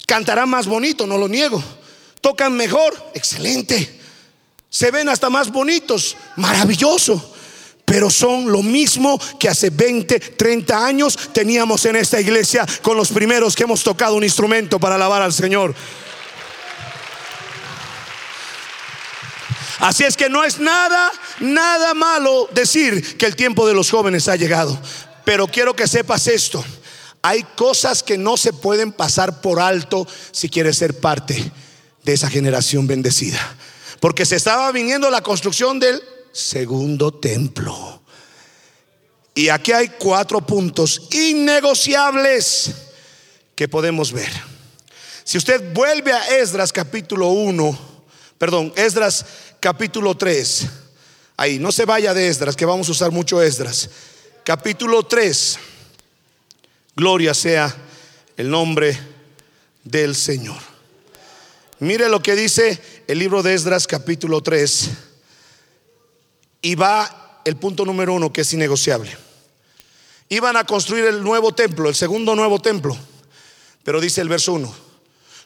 Cantarán 0.07 0.49
más 0.49 0.67
bonito, 0.67 1.07
no 1.07 1.17
lo 1.17 1.29
niego. 1.29 1.63
Tocan 2.21 2.53
mejor, 2.53 2.95
excelente. 3.15 4.01
Se 4.69 4.91
ven 4.91 5.09
hasta 5.09 5.31
más 5.31 5.51
bonitos, 5.51 6.17
maravilloso. 6.37 7.35
Pero 7.85 8.09
son 8.09 8.53
lo 8.53 8.63
mismo 8.63 9.21
que 9.39 9.49
hace 9.49 9.71
20, 9.71 10.21
30 10.21 10.87
años 10.87 11.19
teníamos 11.33 11.85
en 11.87 11.97
esta 11.97 12.21
iglesia 12.21 12.65
con 12.83 12.97
los 12.97 13.11
primeros 13.11 13.57
que 13.57 13.65
hemos 13.65 13.83
tocado 13.83 14.15
un 14.15 14.23
instrumento 14.23 14.79
para 14.79 14.95
alabar 14.95 15.23
al 15.23 15.33
Señor. 15.33 15.75
Así 19.81 20.05
es 20.05 20.17
que 20.17 20.29
no 20.29 20.45
es 20.45 20.59
nada, 20.59 21.11
nada 21.41 21.95
malo 21.95 22.49
decir 22.53 23.17
que 23.17 23.27
el 23.27 23.35
tiempo 23.35 23.67
de 23.67 23.75
los 23.75 23.91
jóvenes 23.91 24.29
ha 24.29 24.37
llegado. 24.37 24.79
Pero 25.25 25.47
quiero 25.47 25.75
que 25.75 25.89
sepas 25.89 26.27
esto. 26.27 26.65
Hay 27.23 27.43
cosas 27.57 28.03
que 28.03 28.19
no 28.19 28.37
se 28.37 28.53
pueden 28.53 28.93
pasar 28.93 29.41
por 29.41 29.59
alto 29.59 30.07
si 30.33 30.49
quieres 30.49 30.77
ser 30.77 31.01
parte 31.01 31.51
de 32.03 32.13
esa 32.13 32.29
generación 32.29 32.87
bendecida. 32.87 33.57
Porque 34.01 34.27
se 34.27 34.37
estaba 34.37 34.71
viniendo 34.73 35.11
la 35.11 35.23
construcción 35.23 35.79
del 35.79 36.03
segundo 36.33 37.13
templo. 37.13 38.03
Y 39.35 39.49
aquí 39.49 39.73
hay 39.73 39.89
cuatro 39.89 40.41
puntos 40.41 41.09
innegociables 41.11 42.73
que 43.55 43.69
podemos 43.69 44.13
ver. 44.13 44.31
Si 45.25 45.39
usted 45.39 45.73
vuelve 45.73 46.13
a 46.13 46.39
Esdras 46.39 46.73
capítulo 46.73 47.29
1, 47.29 47.79
perdón, 48.39 48.73
Esdras 48.77 49.25
capítulo 49.61 50.17
3, 50.17 50.67
ahí, 51.37 51.59
no 51.59 51.71
se 51.71 51.85
vaya 51.85 52.15
de 52.15 52.29
Esdras, 52.29 52.57
que 52.57 52.65
vamos 52.65 52.89
a 52.89 52.93
usar 52.93 53.11
mucho 53.11 53.43
Esdras. 53.43 53.91
Capítulo 54.43 55.03
3, 55.05 55.59
gloria 56.97 57.35
sea 57.35 57.77
el 58.39 58.49
nombre 58.51 58.99
del 59.85 60.17
Señor. 60.17 60.59
Mire 61.79 62.09
lo 62.09 62.23
que 62.23 62.35
dice 62.35 62.81
el 63.07 63.19
libro 63.19 63.43
de 63.43 63.55
Esdras 63.55 63.87
capítulo 63.87 64.43
3 64.43 64.91
y 66.63 66.75
va 66.75 67.41
el 67.45 67.57
punto 67.57 67.85
número 67.85 68.15
uno 68.15 68.33
que 68.33 68.41
es 68.41 68.53
innegociable. 68.53 69.17
Iban 70.31 70.57
a 70.57 70.65
construir 70.65 71.05
el 71.05 71.23
nuevo 71.23 71.53
templo, 71.55 71.89
el 71.89 71.95
segundo 71.95 72.35
nuevo 72.35 72.61
templo, 72.61 72.97
pero 73.83 74.01
dice 74.01 74.21
el 74.21 74.29
verso 74.29 74.55
1 74.55 74.90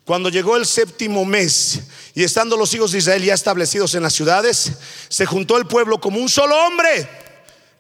cuando 0.05 0.29
llegó 0.29 0.57
el 0.57 0.67
séptimo 0.67 1.25
mes 1.25 1.81
y 2.15 2.25
estando 2.25 2.57
los 2.57 2.75
hijos 2.75 2.93
de 2.93 2.99
Israel 2.99 3.25
ya 3.25 3.35
establecidos 3.35 3.95
en 3.95 4.03
las 4.03 4.13
ciudades, 4.13 4.73
se 5.09 5.25
juntó 5.25 5.57
el 5.57 5.67
pueblo 5.67 6.01
como 6.01 6.21
un 6.21 6.29
solo 6.29 6.55
hombre 6.67 7.09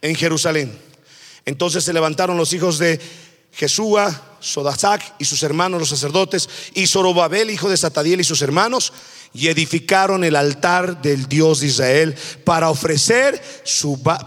en 0.01 0.15
Jerusalén. 0.15 0.77
Entonces 1.45 1.85
se 1.85 1.93
levantaron 1.93 2.39
los 2.39 2.53
hijos 2.55 2.79
de 2.79 2.99
Jesúa, 3.53 4.37
Sodasac 4.41 5.15
y 5.19 5.27
sus 5.27 5.43
hermanos 5.43 5.81
los 5.81 5.89
sacerdotes, 5.91 6.49
y 6.75 6.87
Zorobabel, 6.87 7.51
hijo 7.51 7.69
de 7.69 7.77
Satadiel 7.77 8.21
y 8.21 8.25
sus 8.25 8.43
hermanos, 8.43 8.93
y 9.35 9.49
edificaron 9.49 10.25
el 10.25 10.37
altar 10.37 11.03
del 11.03 11.29
Dios 11.29 11.61
de 11.61 11.67
Israel 11.67 12.15
para 12.45 12.71
ofrecer, 12.71 13.43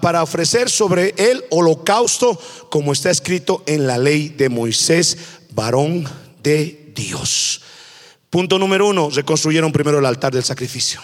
para 0.01 0.21
ofrecer 0.21 0.69
sobre 0.69 1.15
él 1.17 1.43
holocausto, 1.49 2.39
como 2.69 2.93
está 2.93 3.09
escrito 3.09 3.63
en 3.65 3.87
la 3.87 3.97
ley 3.97 4.29
de 4.29 4.49
Moisés, 4.49 5.17
varón 5.51 6.07
de 6.43 6.91
Dios. 6.95 7.61
Punto 8.29 8.59
número 8.59 8.87
uno, 8.87 9.09
reconstruyeron 9.09 9.71
primero 9.71 9.99
el 9.99 10.05
altar 10.05 10.33
del 10.33 10.43
sacrificio. 10.43 11.01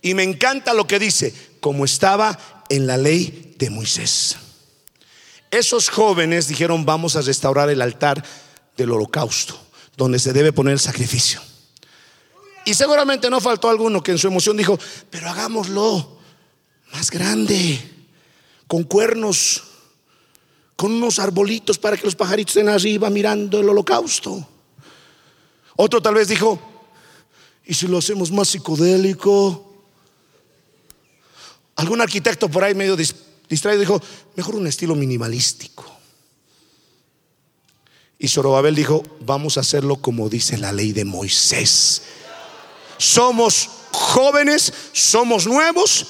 Y 0.00 0.14
me 0.14 0.22
encanta 0.22 0.74
lo 0.74 0.86
que 0.86 0.98
dice, 0.98 1.34
como 1.60 1.84
estaba 1.84 2.64
en 2.68 2.86
la 2.86 2.96
ley 2.96 3.54
de 3.58 3.70
Moisés. 3.70 4.36
Esos 5.50 5.88
jóvenes 5.88 6.48
dijeron, 6.48 6.84
vamos 6.84 7.16
a 7.16 7.22
restaurar 7.22 7.70
el 7.70 7.80
altar 7.80 8.24
del 8.76 8.90
holocausto, 8.90 9.58
donde 9.96 10.18
se 10.18 10.32
debe 10.32 10.52
poner 10.52 10.72
el 10.72 10.80
sacrificio. 10.80 11.40
Y 12.64 12.74
seguramente 12.74 13.30
no 13.30 13.40
faltó 13.40 13.68
alguno 13.68 14.02
que 14.02 14.10
en 14.10 14.18
su 14.18 14.26
emoción 14.26 14.56
dijo, 14.56 14.78
pero 15.10 15.28
hagámoslo 15.28 16.18
más 16.92 17.10
grande, 17.10 17.78
con 18.66 18.84
cuernos, 18.84 19.62
con 20.76 20.92
unos 20.92 21.18
arbolitos 21.18 21.78
para 21.78 21.96
que 21.96 22.04
los 22.04 22.16
pajaritos 22.16 22.56
estén 22.56 22.68
arriba 22.68 23.10
mirando 23.10 23.60
el 23.60 23.68
holocausto. 23.68 24.48
Otro 25.76 26.00
tal 26.00 26.14
vez 26.14 26.28
dijo, 26.28 26.58
¿y 27.64 27.74
si 27.74 27.86
lo 27.86 27.98
hacemos 27.98 28.30
más 28.30 28.48
psicodélico? 28.48 29.72
Algún 31.76 32.00
arquitecto 32.00 32.48
por 32.48 32.62
ahí 32.62 32.74
medio 32.74 32.96
distraído 32.96 33.80
dijo, 33.80 34.00
mejor 34.36 34.54
un 34.54 34.66
estilo 34.66 34.94
minimalístico. 34.94 35.84
Y 38.18 38.28
Zorobabel 38.28 38.74
dijo, 38.74 39.02
vamos 39.20 39.56
a 39.56 39.60
hacerlo 39.60 39.96
como 39.96 40.28
dice 40.28 40.56
la 40.56 40.72
ley 40.72 40.92
de 40.92 41.04
Moisés. 41.04 42.02
Somos 42.96 43.68
jóvenes, 43.90 44.72
somos 44.92 45.46
nuevos, 45.46 46.06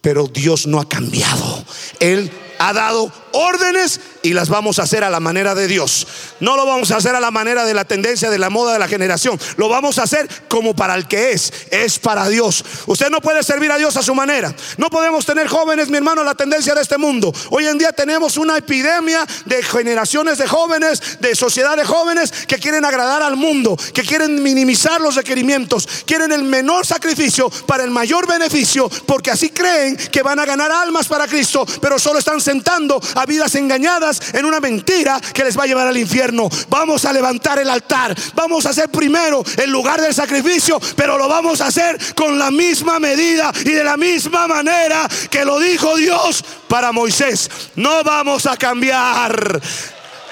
pero 0.00 0.26
Dios 0.26 0.66
no 0.66 0.80
ha 0.80 0.88
cambiado. 0.88 1.64
Él 2.00 2.30
ha 2.58 2.72
dado 2.72 3.12
órdenes 3.32 4.00
y 4.22 4.32
las 4.32 4.48
vamos 4.48 4.78
a 4.78 4.82
hacer 4.82 5.04
a 5.04 5.10
la 5.10 5.20
manera 5.20 5.54
de 5.54 5.66
Dios. 5.66 6.06
No 6.40 6.56
lo 6.56 6.66
vamos 6.66 6.90
a 6.90 6.96
hacer 6.96 7.14
a 7.14 7.20
la 7.20 7.30
manera 7.30 7.64
de 7.64 7.74
la 7.74 7.84
tendencia 7.84 8.30
de 8.30 8.38
la 8.38 8.50
moda 8.50 8.72
de 8.72 8.78
la 8.78 8.88
generación. 8.88 9.38
Lo 9.56 9.68
vamos 9.68 9.98
a 9.98 10.04
hacer 10.04 10.28
como 10.48 10.74
para 10.74 10.94
el 10.94 11.08
que 11.08 11.32
es. 11.32 11.52
Es 11.70 11.98
para 11.98 12.28
Dios. 12.28 12.64
Usted 12.86 13.10
no 13.10 13.20
puede 13.20 13.42
servir 13.42 13.70
a 13.70 13.78
Dios 13.78 13.96
a 13.96 14.02
su 14.02 14.14
manera. 14.14 14.54
No 14.76 14.90
podemos 14.90 15.24
tener 15.24 15.48
jóvenes, 15.48 15.88
mi 15.88 15.96
hermano, 15.96 16.24
la 16.24 16.34
tendencia 16.34 16.74
de 16.74 16.82
este 16.82 16.98
mundo. 16.98 17.32
Hoy 17.50 17.66
en 17.66 17.78
día 17.78 17.92
tenemos 17.92 18.36
una 18.36 18.56
epidemia 18.56 19.26
de 19.44 19.62
generaciones 19.62 20.38
de 20.38 20.46
jóvenes, 20.46 21.18
de 21.20 21.34
sociedad 21.34 21.76
de 21.76 21.84
jóvenes 21.84 22.32
que 22.46 22.58
quieren 22.58 22.84
agradar 22.84 23.22
al 23.22 23.36
mundo, 23.36 23.76
que 23.92 24.02
quieren 24.02 24.42
minimizar 24.42 25.00
los 25.00 25.14
requerimientos, 25.14 25.88
quieren 26.06 26.32
el 26.32 26.42
menor 26.42 26.86
sacrificio 26.86 27.50
para 27.66 27.84
el 27.84 27.90
mayor 27.90 28.26
beneficio, 28.26 28.88
porque 29.06 29.30
así 29.30 29.50
creen 29.50 29.96
que 29.96 30.22
van 30.22 30.38
a 30.38 30.44
ganar 30.44 30.70
almas 30.70 31.08
para 31.08 31.26
Cristo, 31.26 31.66
pero 31.80 31.98
solo 31.98 32.18
están 32.18 32.40
sentando 32.40 33.00
a 33.14 33.21
vidas 33.26 33.54
engañadas 33.54 34.34
en 34.34 34.44
una 34.44 34.60
mentira 34.60 35.20
que 35.32 35.44
les 35.44 35.58
va 35.58 35.64
a 35.64 35.66
llevar 35.66 35.86
al 35.86 35.96
infierno. 35.96 36.48
Vamos 36.68 37.04
a 37.04 37.12
levantar 37.12 37.58
el 37.58 37.70
altar. 37.70 38.14
Vamos 38.34 38.66
a 38.66 38.70
hacer 38.70 38.88
primero 38.90 39.42
el 39.56 39.70
lugar 39.70 40.00
del 40.00 40.14
sacrificio, 40.14 40.80
pero 40.96 41.18
lo 41.18 41.28
vamos 41.28 41.60
a 41.60 41.66
hacer 41.66 41.98
con 42.14 42.38
la 42.38 42.50
misma 42.50 42.98
medida 42.98 43.52
y 43.64 43.70
de 43.70 43.84
la 43.84 43.96
misma 43.96 44.46
manera 44.46 45.08
que 45.30 45.44
lo 45.44 45.58
dijo 45.58 45.96
Dios 45.96 46.44
para 46.68 46.92
Moisés. 46.92 47.50
No 47.76 48.02
vamos 48.02 48.46
a 48.46 48.56
cambiar. 48.56 49.60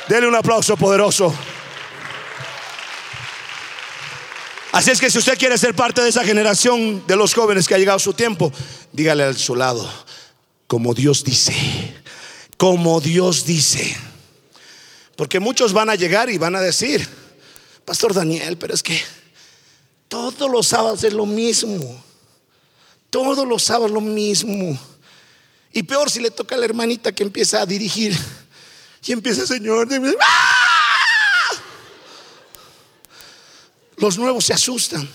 Denle 0.08 0.28
un 0.28 0.34
aplauso 0.34 0.76
poderoso. 0.76 1.34
Así 4.72 4.90
es 4.90 5.00
que 5.00 5.10
si 5.10 5.18
usted 5.18 5.36
quiere 5.36 5.58
ser 5.58 5.74
parte 5.74 6.00
de 6.00 6.10
esa 6.10 6.24
generación 6.24 7.04
de 7.06 7.16
los 7.16 7.34
jóvenes 7.34 7.66
que 7.66 7.74
ha 7.74 7.78
llegado 7.78 7.98
su 7.98 8.12
tiempo, 8.12 8.52
dígale 8.92 9.24
a 9.24 9.32
su 9.34 9.56
lado, 9.56 9.90
como 10.68 10.94
Dios 10.94 11.24
dice, 11.24 11.52
como 12.60 13.00
Dios 13.00 13.46
dice. 13.46 13.96
Porque 15.16 15.40
muchos 15.40 15.72
van 15.72 15.88
a 15.88 15.94
llegar 15.94 16.28
y 16.28 16.36
van 16.36 16.54
a 16.54 16.60
decir, 16.60 17.08
Pastor 17.86 18.12
Daniel, 18.12 18.58
pero 18.58 18.74
es 18.74 18.82
que 18.82 19.00
todos 20.08 20.50
los 20.50 20.66
sábados 20.66 21.02
es 21.04 21.14
lo 21.14 21.24
mismo. 21.24 22.04
Todos 23.08 23.48
los 23.48 23.62
sábados 23.62 23.90
lo 23.90 24.02
mismo. 24.02 24.78
Y 25.72 25.84
peor 25.84 26.10
si 26.10 26.20
le 26.20 26.30
toca 26.30 26.54
a 26.54 26.58
la 26.58 26.66
hermanita 26.66 27.12
que 27.12 27.22
empieza 27.22 27.62
a 27.62 27.66
dirigir. 27.66 28.14
Y 29.06 29.12
empieza, 29.12 29.46
Señor, 29.46 29.88
¡Ah! 30.20 31.54
los 33.96 34.18
nuevos 34.18 34.44
se 34.44 34.52
asustan. 34.52 35.08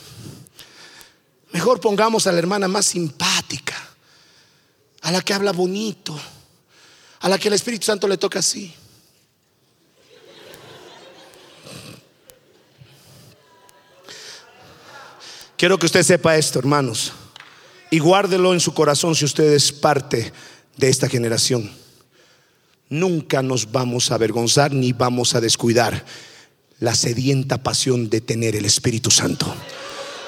Mejor 1.51 1.79
pongamos 1.79 2.25
a 2.25 2.31
la 2.31 2.39
hermana 2.39 2.67
más 2.67 2.87
simpática, 2.87 3.75
a 5.03 5.11
la 5.11 5.21
que 5.21 5.35
habla 5.35 5.51
bonito 5.51 6.19
a 7.25 7.29
la 7.29 7.39
que 7.39 7.47
el 7.47 7.55
Espíritu 7.55 7.87
Santo 7.87 8.07
le 8.07 8.19
toca 8.19 8.37
así. 8.37 8.71
Quiero 15.57 15.79
que 15.79 15.87
usted 15.87 16.03
sepa 16.03 16.37
esto, 16.37 16.59
hermanos, 16.59 17.13
y 17.89 17.97
guárdelo 17.97 18.53
en 18.53 18.59
su 18.59 18.75
corazón 18.75 19.15
si 19.15 19.25
usted 19.25 19.53
es 19.53 19.71
parte 19.71 20.33
de 20.77 20.87
esta 20.87 21.09
generación. 21.09 21.71
Nunca 22.89 23.41
nos 23.41 23.71
vamos 23.71 24.11
a 24.11 24.15
avergonzar 24.15 24.71
ni 24.71 24.93
vamos 24.93 25.33
a 25.33 25.41
descuidar 25.41 26.05
la 26.77 26.93
sedienta 26.93 27.57
pasión 27.57 28.07
de 28.07 28.21
tener 28.21 28.55
el 28.55 28.65
Espíritu 28.65 29.09
Santo. 29.09 29.51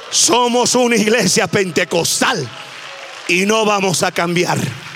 Somos 0.10 0.74
una 0.74 0.96
iglesia 0.96 1.46
pentecostal 1.46 2.50
y 3.28 3.46
no 3.46 3.66
vamos 3.66 4.02
a 4.02 4.12
cambiar. 4.12 4.87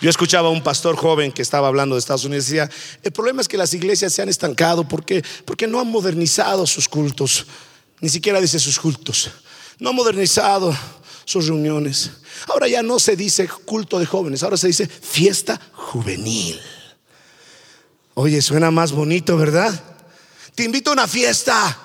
Yo 0.00 0.10
escuchaba 0.10 0.48
a 0.48 0.52
un 0.52 0.62
pastor 0.62 0.96
joven 0.96 1.32
que 1.32 1.42
estaba 1.42 1.66
hablando 1.66 1.96
de 1.96 1.98
Estados 1.98 2.24
Unidos 2.24 2.48
y 2.48 2.54
decía, 2.54 2.70
el 3.02 3.10
problema 3.10 3.42
es 3.42 3.48
que 3.48 3.56
las 3.56 3.74
iglesias 3.74 4.12
se 4.12 4.22
han 4.22 4.28
estancado 4.28 4.86
porque, 4.86 5.24
porque 5.44 5.66
no 5.66 5.80
han 5.80 5.88
modernizado 5.88 6.66
sus 6.68 6.88
cultos, 6.88 7.46
ni 8.00 8.08
siquiera 8.08 8.40
dice 8.40 8.60
sus 8.60 8.78
cultos, 8.78 9.28
no 9.80 9.90
han 9.90 9.96
modernizado 9.96 10.76
sus 11.24 11.48
reuniones. 11.48 12.12
Ahora 12.46 12.68
ya 12.68 12.80
no 12.80 13.00
se 13.00 13.16
dice 13.16 13.48
culto 13.48 13.98
de 13.98 14.06
jóvenes, 14.06 14.44
ahora 14.44 14.56
se 14.56 14.68
dice 14.68 14.86
fiesta 14.86 15.60
juvenil. 15.72 16.60
Oye, 18.14 18.40
suena 18.40 18.70
más 18.70 18.92
bonito, 18.92 19.36
¿verdad? 19.36 19.82
Te 20.54 20.62
invito 20.62 20.90
a 20.90 20.92
una 20.92 21.08
fiesta. 21.08 21.76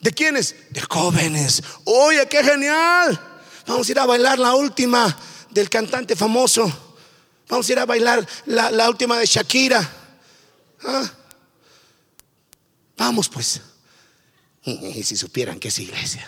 ¿De 0.00 0.12
quiénes? 0.12 0.54
De 0.70 0.80
jóvenes. 0.82 1.62
Oye, 1.84 2.28
qué 2.28 2.44
genial. 2.44 3.20
Vamos 3.66 3.88
a 3.88 3.92
ir 3.92 3.98
a 3.98 4.06
bailar 4.06 4.38
la 4.38 4.54
última 4.54 5.16
del 5.50 5.70
cantante 5.70 6.14
famoso. 6.14 6.83
Vamos 7.48 7.68
a 7.68 7.72
ir 7.72 7.78
a 7.78 7.86
bailar 7.86 8.26
la, 8.46 8.88
última 8.88 9.18
de 9.18 9.26
Shakira. 9.26 9.88
Ah. 10.84 11.10
Vamos 12.96 13.28
pues. 13.28 13.60
Y, 14.66 15.02
si 15.02 15.14
supieran 15.14 15.60
que 15.60 15.68
es 15.68 15.78
iglesia. 15.78 16.26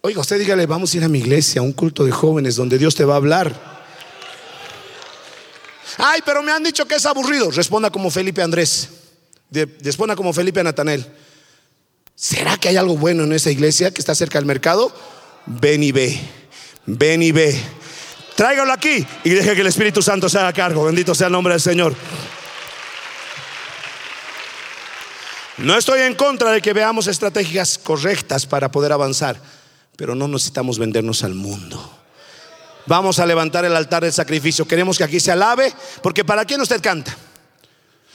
Oiga, 0.00 0.20
usted 0.20 0.36
dígale, 0.36 0.66
vamos 0.66 0.92
a 0.92 0.96
ir 0.96 1.04
a 1.04 1.08
mi 1.08 1.20
iglesia, 1.20 1.60
a 1.60 1.62
un 1.62 1.72
culto 1.72 2.04
de 2.04 2.10
jóvenes 2.10 2.56
donde 2.56 2.76
Dios 2.76 2.96
te 2.96 3.04
va 3.04 3.14
a 3.14 3.18
hablar. 3.18 3.78
Ay, 5.96 6.20
pero 6.26 6.42
me 6.42 6.50
han 6.50 6.64
dicho 6.64 6.86
que 6.86 6.96
es 6.96 7.06
aburrido. 7.06 7.52
Responda 7.52 7.90
como 7.90 8.10
Felipe 8.10 8.42
Andrés. 8.42 8.88
Después 9.50 10.14
como 10.16 10.32
Felipe 10.32 10.62
Natanel. 10.62 11.06
¿Será 12.14 12.56
que 12.56 12.68
hay 12.68 12.76
algo 12.76 12.96
bueno 12.96 13.22
en 13.22 13.32
esa 13.32 13.50
iglesia 13.50 13.92
que 13.92 14.00
está 14.00 14.14
cerca 14.14 14.38
del 14.38 14.46
mercado? 14.46 14.92
Ven 15.46 15.84
y 15.84 15.92
ve. 15.92 16.18
Ven 16.86 17.22
y 17.22 17.30
ve. 17.30 17.60
Tráigalo 18.38 18.72
aquí 18.72 19.04
y 19.24 19.30
deje 19.30 19.52
que 19.56 19.62
el 19.62 19.66
Espíritu 19.66 20.00
Santo 20.00 20.28
se 20.28 20.38
haga 20.38 20.52
cargo. 20.52 20.84
Bendito 20.84 21.12
sea 21.12 21.26
el 21.26 21.32
nombre 21.32 21.54
del 21.54 21.60
Señor. 21.60 21.92
No 25.56 25.76
estoy 25.76 26.02
en 26.02 26.14
contra 26.14 26.52
de 26.52 26.62
que 26.62 26.72
veamos 26.72 27.08
estrategias 27.08 27.78
correctas 27.78 28.46
para 28.46 28.70
poder 28.70 28.92
avanzar, 28.92 29.40
pero 29.96 30.14
no 30.14 30.28
necesitamos 30.28 30.78
vendernos 30.78 31.24
al 31.24 31.34
mundo. 31.34 31.98
Vamos 32.86 33.18
a 33.18 33.26
levantar 33.26 33.64
el 33.64 33.74
altar 33.74 34.04
del 34.04 34.12
sacrificio. 34.12 34.68
Queremos 34.68 34.98
que 34.98 35.02
aquí 35.02 35.18
se 35.18 35.32
alabe, 35.32 35.74
porque 36.00 36.24
¿para 36.24 36.44
quién 36.44 36.60
usted 36.60 36.80
canta? 36.80 37.16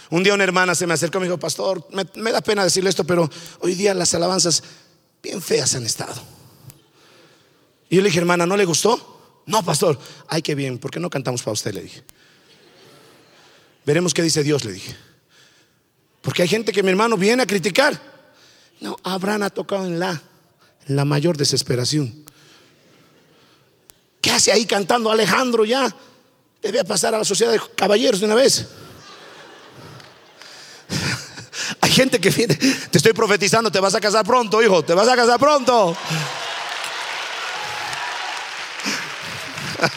Un 0.09 0.23
día 0.23 0.33
una 0.33 0.45
hermana 0.45 0.73
se 0.73 0.87
me 0.87 0.93
acercó 0.93 1.17
y 1.17 1.19
me 1.19 1.27
dijo, 1.27 1.37
pastor, 1.37 1.85
me, 1.91 2.31
da 2.31 2.39
pena 2.39 2.63
decirle 2.63 2.89
esto, 2.89 3.03
pero 3.03 3.29
hoy 3.59 3.75
día 3.75 3.93
las 3.93 4.13
alabanzas 4.13 4.63
bien 5.21 5.41
feas 5.41 5.75
han 5.75 5.85
estado. 5.85 6.15
Y 7.89 7.97
yo 7.97 8.01
le 8.01 8.07
dije, 8.07 8.19
hermana, 8.19 8.45
¿no 8.45 8.55
le 8.55 8.63
gustó? 8.63 9.12
No, 9.45 9.63
pastor, 9.63 9.99
ay, 10.27 10.41
qué 10.41 10.55
bien, 10.55 10.77
¿por 10.77 10.91
qué 10.91 10.99
no 10.99 11.09
cantamos 11.09 11.41
para 11.41 11.53
usted? 11.53 11.73
Le 11.73 11.81
dije. 11.81 12.03
Veremos 13.85 14.13
qué 14.13 14.21
dice 14.21 14.43
Dios, 14.43 14.63
le 14.63 14.71
dije. 14.71 14.95
Porque 16.21 16.41
hay 16.41 16.47
gente 16.47 16.71
que 16.71 16.83
mi 16.83 16.89
hermano 16.89 17.17
viene 17.17 17.43
a 17.43 17.45
criticar. 17.45 17.99
No, 18.79 18.95
Abraham 19.03 19.43
ha 19.43 19.49
tocado 19.49 19.85
en 19.85 19.99
la, 19.99 20.21
la 20.87 21.05
mayor 21.05 21.35
desesperación. 21.35 22.23
¿Qué 24.21 24.31
hace 24.31 24.53
ahí 24.53 24.65
cantando 24.65 25.11
Alejandro 25.11 25.65
ya? 25.65 25.93
Debe 26.61 26.85
pasar 26.85 27.13
a 27.13 27.17
la 27.17 27.25
sociedad 27.25 27.51
de 27.51 27.59
caballeros 27.75 28.21
de 28.21 28.25
una 28.25 28.35
vez. 28.35 28.67
Hay 31.81 31.91
gente 31.91 32.21
que 32.21 32.29
viene, 32.29 32.55
te 32.55 32.97
estoy 32.97 33.11
profetizando, 33.11 33.69
te 33.69 33.81
vas 33.81 33.95
a 33.95 33.99
casar 33.99 34.25
pronto, 34.25 34.63
hijo, 34.63 34.81
te 34.83 34.93
vas 34.93 35.09
a 35.09 35.15
casar 35.17 35.37
pronto. 35.37 35.95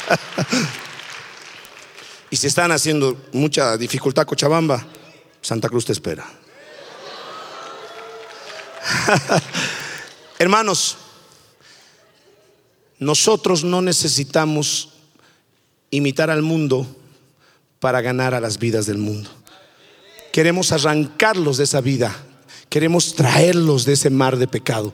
y 2.31 2.37
si 2.37 2.47
están 2.47 2.73
haciendo 2.73 3.17
mucha 3.33 3.77
dificultad 3.77 4.27
Cochabamba, 4.27 4.87
Santa 5.41 5.69
Cruz 5.69 5.85
te 5.85 5.93
espera. 5.93 6.27
Hermanos, 10.39 10.97
nosotros 12.99 13.65
no 13.65 13.83
necesitamos 13.83 14.91
imitar 15.91 16.31
al 16.31 16.43
mundo 16.43 16.87
para 17.79 18.01
ganar 18.01 18.35
a 18.35 18.41
las 18.41 18.59
vidas 18.59 18.87
del 18.87 18.99
mundo. 18.99 19.31
Queremos 20.33 20.73
arrancarlos 20.73 21.57
de 21.57 21.65
esa 21.65 21.81
vida, 21.81 22.15
queremos 22.69 23.15
traerlos 23.15 23.85
de 23.85 23.95
ese 23.95 24.11
mar 24.11 24.37
de 24.37 24.49
pecado 24.49 24.93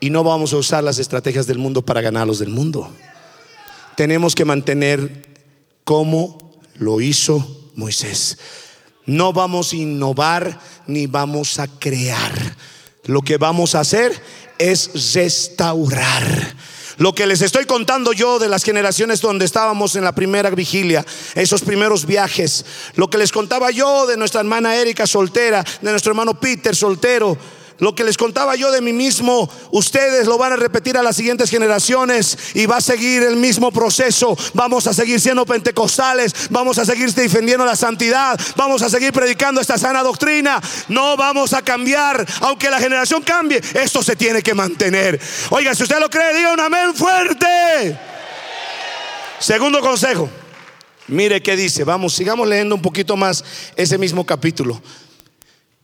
y 0.00 0.10
no 0.10 0.22
vamos 0.22 0.52
a 0.52 0.58
usar 0.58 0.84
las 0.84 0.98
estrategias 0.98 1.46
del 1.46 1.58
mundo 1.58 1.82
para 1.82 2.00
ganarlos 2.00 2.38
del 2.38 2.50
mundo. 2.50 2.90
Tenemos 3.98 4.36
que 4.36 4.44
mantener 4.44 5.26
como 5.82 6.60
lo 6.76 7.00
hizo 7.00 7.68
Moisés. 7.74 8.38
No 9.06 9.32
vamos 9.32 9.72
a 9.72 9.76
innovar 9.76 10.60
ni 10.86 11.08
vamos 11.08 11.58
a 11.58 11.66
crear. 11.66 12.30
Lo 13.06 13.22
que 13.22 13.38
vamos 13.38 13.74
a 13.74 13.80
hacer 13.80 14.12
es 14.56 15.12
restaurar. 15.14 16.54
Lo 16.98 17.12
que 17.12 17.26
les 17.26 17.42
estoy 17.42 17.64
contando 17.64 18.12
yo 18.12 18.38
de 18.38 18.48
las 18.48 18.62
generaciones 18.62 19.20
donde 19.20 19.44
estábamos 19.44 19.96
en 19.96 20.04
la 20.04 20.14
primera 20.14 20.50
vigilia, 20.50 21.04
esos 21.34 21.62
primeros 21.62 22.06
viajes, 22.06 22.66
lo 22.94 23.10
que 23.10 23.18
les 23.18 23.32
contaba 23.32 23.72
yo 23.72 24.06
de 24.06 24.16
nuestra 24.16 24.42
hermana 24.42 24.76
Erika 24.76 25.08
soltera, 25.08 25.64
de 25.82 25.90
nuestro 25.90 26.12
hermano 26.12 26.38
Peter 26.38 26.76
soltero, 26.76 27.36
lo 27.78 27.94
que 27.94 28.04
les 28.04 28.16
contaba 28.16 28.56
yo 28.56 28.72
de 28.72 28.80
mí 28.80 28.92
mismo, 28.92 29.48
ustedes 29.70 30.26
lo 30.26 30.36
van 30.36 30.52
a 30.52 30.56
repetir 30.56 30.96
a 30.96 31.02
las 31.02 31.16
siguientes 31.16 31.50
generaciones 31.50 32.36
y 32.54 32.66
va 32.66 32.78
a 32.78 32.80
seguir 32.80 33.22
el 33.22 33.36
mismo 33.36 33.70
proceso. 33.70 34.36
Vamos 34.54 34.86
a 34.86 34.94
seguir 34.94 35.20
siendo 35.20 35.46
pentecostales, 35.46 36.34
vamos 36.50 36.78
a 36.78 36.84
seguir 36.84 37.12
defendiendo 37.14 37.64
la 37.64 37.76
santidad, 37.76 38.38
vamos 38.56 38.82
a 38.82 38.90
seguir 38.90 39.12
predicando 39.12 39.60
esta 39.60 39.78
sana 39.78 40.02
doctrina. 40.02 40.60
No 40.88 41.16
vamos 41.16 41.52
a 41.52 41.62
cambiar, 41.62 42.26
aunque 42.40 42.70
la 42.70 42.80
generación 42.80 43.22
cambie, 43.22 43.60
esto 43.74 44.02
se 44.02 44.16
tiene 44.16 44.42
que 44.42 44.54
mantener. 44.54 45.20
Oiga, 45.50 45.74
si 45.74 45.84
usted 45.84 46.00
lo 46.00 46.10
cree, 46.10 46.34
diga 46.34 46.52
un 46.52 46.60
amén 46.60 46.94
fuerte. 46.94 47.98
Segundo 49.38 49.80
consejo. 49.80 50.28
Mire 51.06 51.42
qué 51.42 51.56
dice. 51.56 51.84
Vamos, 51.84 52.12
sigamos 52.12 52.46
leyendo 52.46 52.74
un 52.74 52.82
poquito 52.82 53.16
más 53.16 53.44
ese 53.76 53.96
mismo 53.96 54.26
capítulo. 54.26 54.80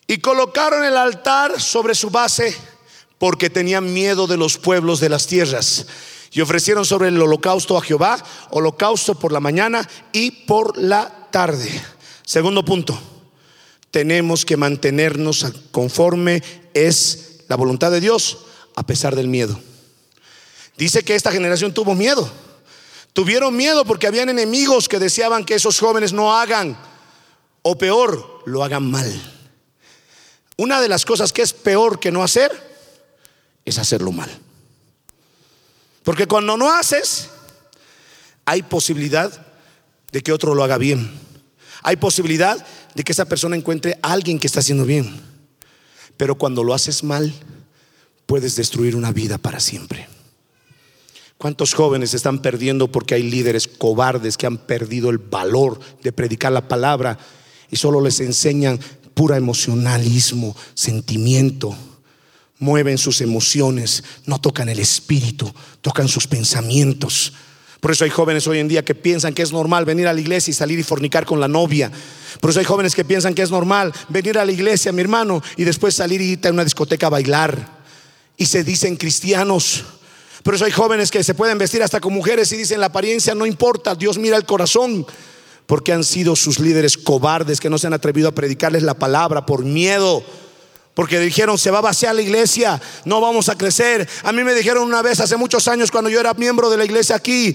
Y 0.06 0.18
colocaron 0.18 0.84
el 0.84 0.96
altar 0.96 1.60
sobre 1.60 1.94
su 1.94 2.10
base 2.10 2.56
porque 3.18 3.48
tenían 3.50 3.92
miedo 3.92 4.26
de 4.26 4.36
los 4.36 4.58
pueblos 4.58 5.00
de 5.00 5.08
las 5.08 5.26
tierras. 5.26 5.86
Y 6.30 6.40
ofrecieron 6.40 6.84
sobre 6.84 7.08
el 7.08 7.20
holocausto 7.20 7.78
a 7.78 7.82
Jehová, 7.82 8.22
holocausto 8.50 9.14
por 9.14 9.32
la 9.32 9.40
mañana 9.40 9.88
y 10.12 10.30
por 10.30 10.76
la 10.76 11.28
tarde. 11.30 11.70
Segundo 12.26 12.64
punto, 12.64 12.98
tenemos 13.90 14.44
que 14.44 14.56
mantenernos 14.56 15.46
conforme 15.70 16.42
es 16.74 17.44
la 17.48 17.56
voluntad 17.56 17.90
de 17.92 18.00
Dios 18.00 18.38
a 18.74 18.84
pesar 18.84 19.14
del 19.14 19.28
miedo. 19.28 19.58
Dice 20.76 21.04
que 21.04 21.14
esta 21.14 21.30
generación 21.30 21.72
tuvo 21.72 21.94
miedo. 21.94 22.28
Tuvieron 23.12 23.56
miedo 23.56 23.84
porque 23.84 24.08
habían 24.08 24.28
enemigos 24.28 24.88
que 24.88 24.98
deseaban 24.98 25.44
que 25.44 25.54
esos 25.54 25.78
jóvenes 25.78 26.12
no 26.12 26.36
hagan, 26.36 26.76
o 27.62 27.78
peor, 27.78 28.42
lo 28.44 28.64
hagan 28.64 28.90
mal. 28.90 29.33
Una 30.56 30.80
de 30.80 30.88
las 30.88 31.04
cosas 31.04 31.32
que 31.32 31.42
es 31.42 31.52
peor 31.52 31.98
que 31.98 32.12
no 32.12 32.22
hacer 32.22 32.50
es 33.64 33.78
hacerlo 33.78 34.12
mal. 34.12 34.30
Porque 36.02 36.26
cuando 36.26 36.56
no 36.56 36.70
haces, 36.70 37.30
hay 38.44 38.62
posibilidad 38.62 39.46
de 40.12 40.22
que 40.22 40.32
otro 40.32 40.54
lo 40.54 40.62
haga 40.62 40.78
bien. 40.78 41.10
Hay 41.82 41.96
posibilidad 41.96 42.64
de 42.94 43.02
que 43.02 43.12
esa 43.12 43.24
persona 43.24 43.56
encuentre 43.56 43.98
a 44.02 44.12
alguien 44.12 44.38
que 44.38 44.46
está 44.46 44.60
haciendo 44.60 44.84
bien. 44.84 45.20
Pero 46.16 46.36
cuando 46.36 46.62
lo 46.62 46.74
haces 46.74 47.02
mal, 47.02 47.32
puedes 48.26 48.54
destruir 48.54 48.94
una 48.96 49.12
vida 49.12 49.38
para 49.38 49.60
siempre. 49.60 50.06
¿Cuántos 51.36 51.74
jóvenes 51.74 52.14
están 52.14 52.40
perdiendo 52.40 52.90
porque 52.90 53.14
hay 53.14 53.22
líderes 53.22 53.66
cobardes 53.66 54.36
que 54.36 54.46
han 54.46 54.58
perdido 54.58 55.10
el 55.10 55.18
valor 55.18 55.80
de 56.02 56.12
predicar 56.12 56.52
la 56.52 56.68
palabra 56.68 57.18
y 57.70 57.76
solo 57.76 58.00
les 58.00 58.20
enseñan 58.20 58.78
pura 59.14 59.36
emocionalismo, 59.36 60.56
sentimiento. 60.74 61.74
Mueven 62.58 62.98
sus 62.98 63.20
emociones, 63.20 64.04
no 64.26 64.40
tocan 64.40 64.68
el 64.68 64.78
espíritu, 64.78 65.52
tocan 65.80 66.08
sus 66.08 66.26
pensamientos. 66.26 67.32
Por 67.80 67.90
eso 67.90 68.04
hay 68.04 68.10
jóvenes 68.10 68.46
hoy 68.46 68.60
en 68.60 68.68
día 68.68 68.84
que 68.84 68.94
piensan 68.94 69.34
que 69.34 69.42
es 69.42 69.52
normal 69.52 69.84
venir 69.84 70.08
a 70.08 70.12
la 70.12 70.20
iglesia 70.20 70.50
y 70.50 70.54
salir 70.54 70.78
y 70.78 70.82
fornicar 70.82 71.26
con 71.26 71.40
la 71.40 71.48
novia. 71.48 71.92
Por 72.40 72.50
eso 72.50 72.58
hay 72.58 72.64
jóvenes 72.64 72.94
que 72.94 73.04
piensan 73.04 73.34
que 73.34 73.42
es 73.42 73.50
normal 73.50 73.92
venir 74.08 74.38
a 74.38 74.44
la 74.44 74.52
iglesia, 74.52 74.90
mi 74.92 75.02
hermano, 75.02 75.42
y 75.56 75.64
después 75.64 75.94
salir 75.94 76.20
y 76.22 76.30
irte 76.30 76.48
a 76.48 76.52
una 76.52 76.64
discoteca 76.64 77.08
a 77.08 77.10
bailar. 77.10 77.84
Y 78.36 78.46
se 78.46 78.64
dicen 78.64 78.96
cristianos. 78.96 79.84
Por 80.42 80.54
eso 80.54 80.64
hay 80.64 80.72
jóvenes 80.72 81.10
que 81.10 81.22
se 81.22 81.34
pueden 81.34 81.58
vestir 81.58 81.82
hasta 81.82 82.00
con 82.00 82.14
mujeres 82.14 82.50
y 82.52 82.56
dicen 82.56 82.80
la 82.80 82.86
apariencia 82.86 83.34
no 83.34 83.44
importa, 83.44 83.94
Dios 83.94 84.16
mira 84.16 84.36
el 84.36 84.44
corazón 84.44 85.06
porque 85.66 85.92
han 85.92 86.04
sido 86.04 86.36
sus 86.36 86.58
líderes 86.58 86.96
cobardes 86.96 87.60
que 87.60 87.70
no 87.70 87.78
se 87.78 87.86
han 87.86 87.94
atrevido 87.94 88.28
a 88.28 88.32
predicarles 88.32 88.82
la 88.82 88.94
palabra 88.94 89.46
por 89.46 89.64
miedo. 89.64 90.22
Porque 90.94 91.18
dijeron, 91.18 91.58
se 91.58 91.72
va 91.72 91.78
a 91.78 91.82
vaciar 91.82 92.14
la 92.14 92.22
iglesia, 92.22 92.80
no 93.04 93.20
vamos 93.20 93.48
a 93.48 93.58
crecer. 93.58 94.08
A 94.22 94.32
mí 94.32 94.44
me 94.44 94.54
dijeron 94.54 94.84
una 94.84 95.02
vez, 95.02 95.18
hace 95.18 95.36
muchos 95.36 95.66
años, 95.66 95.90
cuando 95.90 96.08
yo 96.08 96.20
era 96.20 96.34
miembro 96.34 96.70
de 96.70 96.76
la 96.76 96.84
iglesia 96.84 97.16
aquí, 97.16 97.52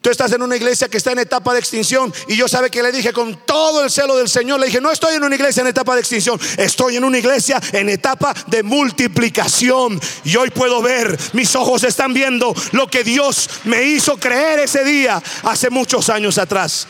tú 0.00 0.10
estás 0.10 0.32
en 0.32 0.42
una 0.42 0.56
iglesia 0.56 0.88
que 0.88 0.96
está 0.96 1.12
en 1.12 1.20
etapa 1.20 1.52
de 1.52 1.60
extinción. 1.60 2.12
Y 2.26 2.34
yo 2.34 2.48
sabe 2.48 2.68
que 2.68 2.82
le 2.82 2.90
dije 2.90 3.12
con 3.12 3.44
todo 3.46 3.84
el 3.84 3.90
celo 3.90 4.16
del 4.16 4.28
Señor, 4.28 4.58
le 4.58 4.66
dije, 4.66 4.80
no 4.80 4.90
estoy 4.90 5.14
en 5.14 5.22
una 5.22 5.36
iglesia 5.36 5.60
en 5.60 5.68
etapa 5.68 5.94
de 5.94 6.00
extinción, 6.00 6.40
estoy 6.56 6.96
en 6.96 7.04
una 7.04 7.18
iglesia 7.18 7.60
en 7.72 7.88
etapa 7.88 8.34
de 8.48 8.64
multiplicación. 8.64 10.00
Y 10.24 10.34
hoy 10.34 10.50
puedo 10.50 10.82
ver, 10.82 11.16
mis 11.32 11.54
ojos 11.54 11.84
están 11.84 12.12
viendo 12.12 12.52
lo 12.72 12.88
que 12.88 13.04
Dios 13.04 13.48
me 13.64 13.84
hizo 13.84 14.16
creer 14.16 14.58
ese 14.60 14.82
día, 14.82 15.22
hace 15.44 15.70
muchos 15.70 16.08
años 16.08 16.38
atrás. 16.38 16.88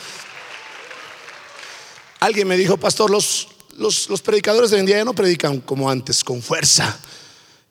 Alguien 2.20 2.46
me 2.46 2.56
dijo, 2.58 2.76
pastor, 2.76 3.10
los, 3.10 3.48
los, 3.78 4.20
predicadores 4.22 4.70
de 4.70 4.76
hoy 4.76 4.80
en 4.80 4.86
día 4.86 4.98
ya 4.98 5.04
no 5.04 5.14
predican 5.14 5.58
como 5.60 5.90
antes, 5.90 6.22
con 6.22 6.42
fuerza. 6.42 7.00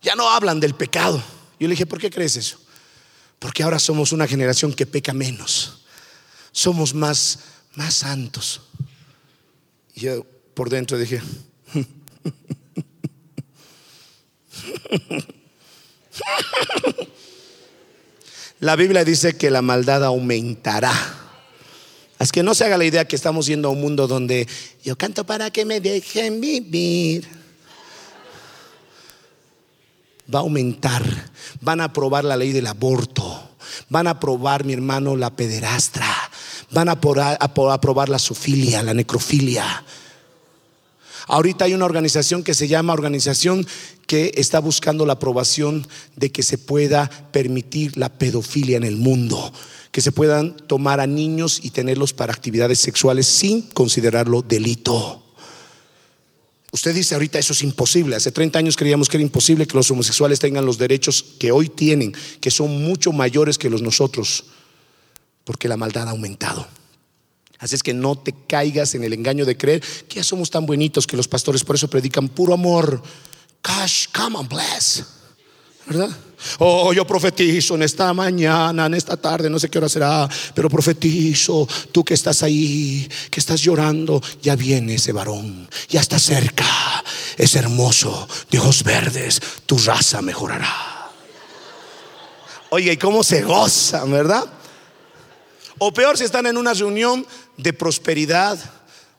Ya 0.01 0.15
no 0.15 0.27
hablan 0.27 0.59
del 0.59 0.73
pecado. 0.73 1.23
Yo 1.59 1.67
le 1.67 1.73
dije, 1.73 1.85
¿por 1.85 1.99
qué 1.99 2.09
crees 2.09 2.35
eso? 2.35 2.57
Porque 3.37 3.61
ahora 3.61 3.77
somos 3.77 4.11
una 4.11 4.27
generación 4.27 4.73
que 4.73 4.87
peca 4.87 5.13
menos. 5.13 5.83
Somos 6.51 6.95
más, 6.95 7.39
más 7.75 7.93
santos. 7.93 8.61
Y 9.93 10.01
yo 10.01 10.25
por 10.55 10.71
dentro 10.71 10.97
dije, 10.97 11.21
la 18.59 18.75
Biblia 18.75 19.05
dice 19.05 19.37
que 19.37 19.51
la 19.51 19.61
maldad 19.61 20.03
aumentará 20.03 21.28
Es 22.19 22.33
que 22.33 22.43
no 22.43 22.53
se 22.53 22.65
haga 22.65 22.77
la 22.77 22.83
idea 22.83 23.07
que 23.07 23.15
estamos 23.15 23.45
yendo 23.45 23.69
a 23.69 23.71
un 23.71 23.79
mundo 23.79 24.05
donde 24.05 24.45
yo 24.83 24.97
canto 24.97 25.25
para 25.25 25.51
que 25.51 25.63
me 25.63 25.79
dejen 25.79 26.41
vivir. 26.41 27.25
Va 30.33 30.39
a 30.39 30.41
aumentar. 30.41 31.01
Van 31.61 31.79
a 31.79 31.85
aprobar 31.85 32.25
la 32.25 32.35
ley 32.35 32.51
del 32.51 32.67
aborto. 32.67 33.51
Van 33.87 34.05
a 34.07 34.11
aprobar, 34.11 34.65
mi 34.65 34.73
hermano, 34.73 35.15
la 35.15 35.33
pederastra. 35.33 36.05
Van 36.71 36.89
a 36.89 36.99
aprobar, 37.39 38.09
la 38.09 38.19
sofilia, 38.19 38.83
la 38.83 38.93
necrofilia. 38.93 39.85
Ahorita 41.27 41.65
hay 41.65 41.73
una 41.73 41.85
organización 41.85 42.43
que 42.43 42.53
se 42.53 42.67
llama 42.67 42.91
Organización 42.91 43.65
que 44.07 44.33
está 44.35 44.59
buscando 44.59 45.05
la 45.05 45.13
aprobación 45.13 45.87
de 46.17 46.31
que 46.33 46.43
se 46.43 46.57
pueda 46.57 47.09
permitir 47.31 47.95
la 47.97 48.09
pedofilia 48.09 48.75
en 48.75 48.83
el 48.83 48.97
mundo 48.97 49.53
que 49.91 50.01
se 50.01 50.11
puedan 50.11 50.55
tomar 50.67 50.99
a 50.99 51.07
niños 51.07 51.59
y 51.63 51.71
tenerlos 51.71 52.13
para 52.13 52.33
actividades 52.33 52.79
sexuales 52.79 53.27
sin 53.27 53.63
considerarlo 53.63 54.41
delito. 54.41 55.23
Usted 56.71 56.93
dice 56.93 57.15
ahorita 57.15 57.39
eso 57.39 57.53
es 57.53 57.63
imposible. 57.63 58.15
Hace 58.15 58.31
30 58.31 58.59
años 58.59 58.77
creíamos 58.77 59.09
que 59.09 59.17
era 59.17 59.23
imposible 59.23 59.65
que 59.65 59.75
los 59.75 59.89
homosexuales 59.89 60.39
tengan 60.39 60.65
los 60.65 60.77
derechos 60.77 61.25
que 61.39 61.51
hoy 61.51 61.69
tienen, 61.69 62.13
que 62.39 62.51
son 62.51 62.83
mucho 62.83 63.11
mayores 63.11 63.57
que 63.57 63.69
los 63.69 63.81
nosotros, 63.81 64.45
porque 65.43 65.67
la 65.67 65.77
maldad 65.77 66.07
ha 66.07 66.11
aumentado. 66.11 66.67
Así 67.57 67.75
es 67.75 67.83
que 67.83 67.93
no 67.93 68.17
te 68.17 68.33
caigas 68.47 68.95
en 68.95 69.03
el 69.03 69.13
engaño 69.13 69.45
de 69.45 69.57
creer 69.57 69.81
que 70.07 70.17
ya 70.17 70.23
somos 70.23 70.49
tan 70.49 70.65
bonitos 70.65 71.07
que 71.07 71.17
los 71.17 71.27
pastores 71.27 71.63
por 71.63 71.75
eso 71.75 71.89
predican 71.89 72.29
puro 72.29 72.53
amor. 72.53 73.01
Gosh, 73.63 74.07
come 74.13 74.37
on, 74.37 74.47
bless. 74.47 75.03
¿verdad? 75.87 76.15
Oh, 76.59 76.93
yo 76.93 77.05
profetizo 77.05 77.75
en 77.75 77.83
esta 77.83 78.13
mañana, 78.13 78.85
en 78.85 78.93
esta 78.93 79.17
tarde, 79.17 79.49
no 79.49 79.59
sé 79.59 79.69
qué 79.69 79.77
hora 79.77 79.89
será, 79.89 80.27
pero 80.53 80.69
profetizo, 80.69 81.67
tú 81.91 82.03
que 82.03 82.13
estás 82.13 82.43
ahí, 82.43 83.09
que 83.29 83.39
estás 83.39 83.61
llorando, 83.61 84.21
ya 84.41 84.55
viene 84.55 84.95
ese 84.95 85.11
varón, 85.11 85.67
ya 85.89 85.99
está 85.99 86.17
cerca, 86.17 86.65
es 87.37 87.55
hermoso, 87.55 88.27
de 88.49 88.59
ojos 88.59 88.83
verdes, 88.83 89.41
tu 89.65 89.77
raza 89.77 90.21
mejorará. 90.21 91.11
Oye, 92.69 92.93
¿y 92.93 92.97
cómo 92.97 93.23
se 93.23 93.41
goza, 93.41 94.05
verdad? 94.05 94.45
O 95.77 95.93
peor 95.93 96.17
si 96.17 96.23
están 96.23 96.45
en 96.45 96.57
una 96.57 96.73
reunión 96.73 97.25
de 97.57 97.73
prosperidad, 97.73 98.57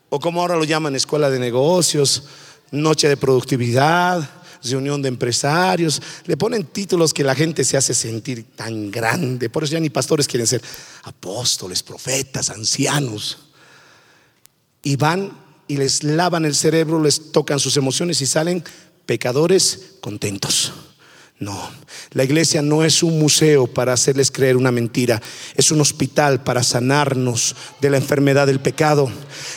o 0.09 0.21
como 0.21 0.41
ahora 0.41 0.57
lo 0.57 0.65
llaman, 0.65 0.97
escuela 0.97 1.29
de 1.29 1.39
negocios, 1.39 2.25
noche 2.71 3.09
de 3.09 3.17
productividad 3.17 4.40
reunión 4.63 5.03
de 5.03 5.09
empresarios, 5.09 6.01
le 6.27 6.37
ponen 6.37 6.65
títulos 6.65 7.15
que 7.15 7.25
la 7.25 7.35
gente 7.35 7.65
se 7.65 7.77
hace 7.77 7.95
sentir 7.95 8.45
tan 8.57 8.91
grande. 8.91 9.49
Por 9.49 9.65
eso 9.65 9.75
ya 9.75 9.81
ni 9.81 9.91
pastores 9.91 10.27
quieren 10.27 10.47
ser 10.47 10.63
apóstoles, 11.05 11.83
profetas, 11.83 12.51
ancianos. 12.51 13.39
Y 14.83 14.97
van 14.97 15.33
y 15.69 15.77
les 15.77 16.03
lavan 16.03 16.45
el 16.45 16.55
cerebro, 16.55 17.03
les 17.03 17.33
tocan 17.33 17.61
sus 17.61 17.77
emociones 17.77 18.21
y 18.21 18.27
salen 18.27 18.65
pecadores 19.07 19.93
contentos. 20.01 20.73
No, 21.39 21.71
la 22.11 22.25
iglesia 22.25 22.61
no 22.61 22.85
es 22.85 23.03
un 23.03 23.19
museo 23.19 23.67
para 23.67 23.95
hacerles 23.95 24.31
creer 24.31 24.59
una 24.59 24.71
mentira, 24.71 25.23
es 25.55 25.71
un 25.71 25.81
hospital 25.81 26.43
para 26.43 26.63
sanarnos 26.63 27.57
de 27.81 27.89
la 27.89 27.97
enfermedad 27.97 28.47
del 28.47 28.61
pecado. 28.61 29.11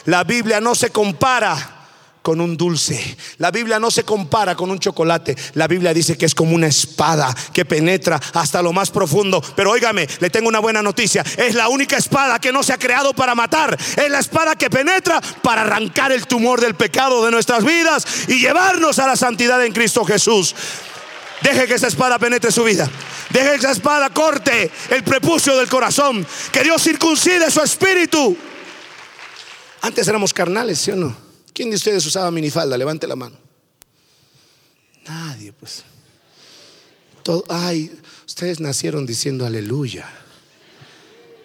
La 0.05 0.23
Biblia 0.23 0.61
no 0.61 0.75
se 0.75 0.91
compara 0.91 1.82
con 2.23 2.41
un 2.41 2.57
dulce. 2.57 3.17
La 3.37 3.51
Biblia 3.51 3.79
no 3.79 3.91
se 3.91 4.03
compara 4.03 4.55
con 4.55 4.71
un 4.71 4.79
chocolate. 4.79 5.35
La 5.53 5.67
Biblia 5.67 5.93
dice 5.93 6.17
que 6.17 6.25
es 6.25 6.33
como 6.33 6.55
una 6.55 6.67
espada 6.67 7.35
que 7.53 7.65
penetra 7.65 8.19
hasta 8.33 8.61
lo 8.61 8.73
más 8.73 8.89
profundo. 8.89 9.43
Pero 9.55 9.71
óigame, 9.71 10.07
le 10.19 10.29
tengo 10.29 10.47
una 10.47 10.59
buena 10.59 10.81
noticia. 10.81 11.23
Es 11.37 11.53
la 11.53 11.67
única 11.67 11.97
espada 11.97 12.39
que 12.39 12.53
no 12.53 12.63
se 12.63 12.73
ha 12.73 12.79
creado 12.79 13.13
para 13.13 13.35
matar. 13.35 13.77
Es 13.97 14.09
la 14.09 14.19
espada 14.19 14.55
que 14.55 14.69
penetra 14.69 15.21
para 15.41 15.61
arrancar 15.61 16.13
el 16.13 16.25
tumor 16.25 16.61
del 16.61 16.75
pecado 16.75 17.23
de 17.25 17.31
nuestras 17.31 17.65
vidas 17.65 18.05
y 18.29 18.39
llevarnos 18.39 18.99
a 18.99 19.07
la 19.07 19.17
santidad 19.17 19.63
en 19.63 19.73
Cristo 19.73 20.05
Jesús. 20.05 20.55
Deje 21.41 21.67
que 21.67 21.73
esa 21.73 21.87
espada 21.87 22.17
penetre 22.17 22.53
su 22.53 22.63
vida. 22.63 22.89
Deje 23.31 23.49
que 23.51 23.55
esa 23.57 23.71
espada 23.71 24.09
corte 24.11 24.71
el 24.89 25.03
prepucio 25.03 25.57
del 25.57 25.67
corazón. 25.67 26.25
Que 26.53 26.63
Dios 26.63 26.81
circuncide 26.81 27.51
su 27.51 27.61
espíritu. 27.61 28.37
Antes 29.81 30.07
éramos 30.07 30.33
carnales, 30.33 30.79
¿sí 30.79 30.91
o 30.91 30.95
no? 30.95 31.22
¿Quién 31.53 31.69
de 31.69 31.75
ustedes 31.75 32.05
usaba 32.05 32.31
minifalda? 32.31 32.77
Levante 32.77 33.07
la 33.07 33.15
mano. 33.15 33.37
Nadie, 35.05 35.53
pues. 35.53 35.83
Todo, 37.21 37.45
ay, 37.47 37.95
ustedes 38.25 38.59
nacieron 38.59 39.05
diciendo 39.05 39.45
aleluya. 39.45 40.09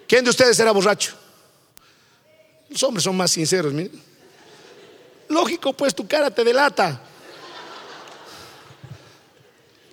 ¿Quién 0.07 0.23
de 0.23 0.31
ustedes 0.31 0.59
era 0.59 0.71
borracho? 0.71 1.13
Los 2.69 2.81
hombres 2.83 3.03
son 3.03 3.15
más 3.15 3.31
sinceros. 3.31 3.73
Lógico, 5.27 5.73
pues 5.73 5.93
tu 5.93 6.07
cara 6.07 6.31
te 6.31 6.43
delata. 6.43 7.01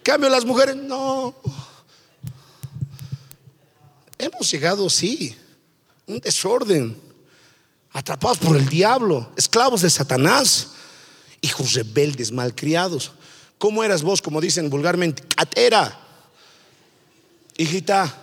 Cambio 0.03 0.31
las 0.31 0.45
mujeres, 0.45 0.77
no. 0.77 1.35
Hemos 4.19 4.51
llegado, 4.51 4.89
sí, 4.89 5.37
un 6.07 6.21
desorden 6.21 7.06
atrapados 7.97 8.37
por 8.37 8.55
el 8.59 8.69
diablo, 8.69 9.31
esclavos 9.37 9.81
de 9.81 9.89
Satanás, 9.89 10.69
hijos 11.41 11.73
rebeldes, 11.73 12.31
malcriados. 12.31 13.13
¿Cómo 13.57 13.83
eras 13.83 14.03
vos, 14.03 14.21
como 14.21 14.39
dicen 14.39 14.69
vulgarmente? 14.69 15.23
Catera. 15.35 15.99
Hijita, 17.57 18.15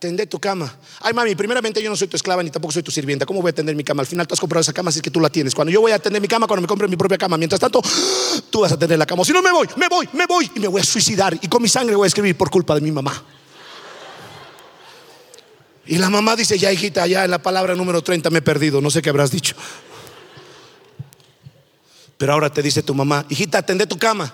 tendé 0.00 0.26
tu 0.26 0.40
cama. 0.40 0.76
Ay, 0.98 1.12
mami, 1.12 1.36
primeramente 1.36 1.80
yo 1.80 1.88
no 1.88 1.94
soy 1.94 2.08
tu 2.08 2.16
esclava 2.16 2.42
ni 2.42 2.50
tampoco 2.50 2.72
soy 2.72 2.82
tu 2.82 2.90
sirvienta. 2.90 3.24
¿Cómo 3.24 3.40
voy 3.40 3.50
a 3.50 3.52
tender 3.52 3.76
mi 3.76 3.84
cama? 3.84 4.00
Al 4.00 4.08
final 4.08 4.26
tú 4.26 4.34
has 4.34 4.40
comprado 4.40 4.62
esa 4.62 4.72
cama, 4.72 4.88
así 4.88 5.00
que 5.00 5.10
tú 5.12 5.20
la 5.20 5.30
tienes. 5.30 5.54
Cuando 5.54 5.70
yo 5.70 5.80
voy 5.80 5.92
a 5.92 5.96
atender 5.96 6.20
mi 6.20 6.26
cama, 6.26 6.48
cuando 6.48 6.62
me 6.62 6.66
compre 6.66 6.88
mi 6.88 6.96
propia 6.96 7.16
cama. 7.16 7.36
Mientras 7.36 7.60
tanto, 7.60 7.80
tú 8.50 8.62
vas 8.62 8.72
a 8.72 8.76
tener 8.76 8.98
la 8.98 9.06
cama. 9.06 9.24
si 9.24 9.32
no, 9.32 9.40
me 9.40 9.52
voy, 9.52 9.68
me 9.76 9.86
voy, 9.86 10.08
me 10.14 10.26
voy 10.26 10.50
y 10.52 10.58
me 10.58 10.66
voy 10.66 10.80
a 10.80 10.84
suicidar. 10.84 11.38
Y 11.40 11.46
con 11.46 11.62
mi 11.62 11.68
sangre 11.68 11.94
voy 11.94 12.06
a 12.06 12.08
escribir 12.08 12.36
por 12.36 12.50
culpa 12.50 12.74
de 12.74 12.80
mi 12.80 12.90
mamá. 12.90 13.22
Y 15.86 15.98
la 15.98 16.10
mamá 16.10 16.36
dice, 16.36 16.58
ya 16.58 16.72
hijita, 16.72 17.06
ya 17.06 17.24
en 17.24 17.30
la 17.30 17.42
palabra 17.42 17.74
número 17.74 18.02
30 18.02 18.30
me 18.30 18.38
he 18.38 18.42
perdido, 18.42 18.80
no 18.80 18.90
sé 18.90 19.02
qué 19.02 19.10
habrás 19.10 19.30
dicho. 19.30 19.56
Pero 22.16 22.34
ahora 22.34 22.52
te 22.52 22.62
dice 22.62 22.82
tu 22.82 22.94
mamá, 22.94 23.26
hijita, 23.28 23.58
atende 23.58 23.86
tu 23.86 23.98
cama. 23.98 24.32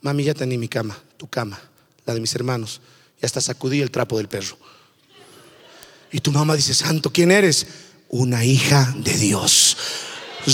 Mami, 0.00 0.24
ya 0.24 0.34
tenía 0.34 0.58
mi 0.58 0.68
cama, 0.68 0.96
tu 1.16 1.26
cama, 1.26 1.60
la 2.04 2.14
de 2.14 2.20
mis 2.20 2.34
hermanos. 2.36 2.80
Y 3.20 3.26
hasta 3.26 3.40
sacudí 3.40 3.80
el 3.80 3.90
trapo 3.90 4.18
del 4.18 4.28
perro. 4.28 4.56
Y 6.12 6.20
tu 6.20 6.30
mamá 6.30 6.54
dice, 6.54 6.72
santo, 6.72 7.10
¿quién 7.12 7.32
eres? 7.32 7.66
Una 8.08 8.44
hija 8.44 8.94
de 8.98 9.12
Dios, 9.14 9.76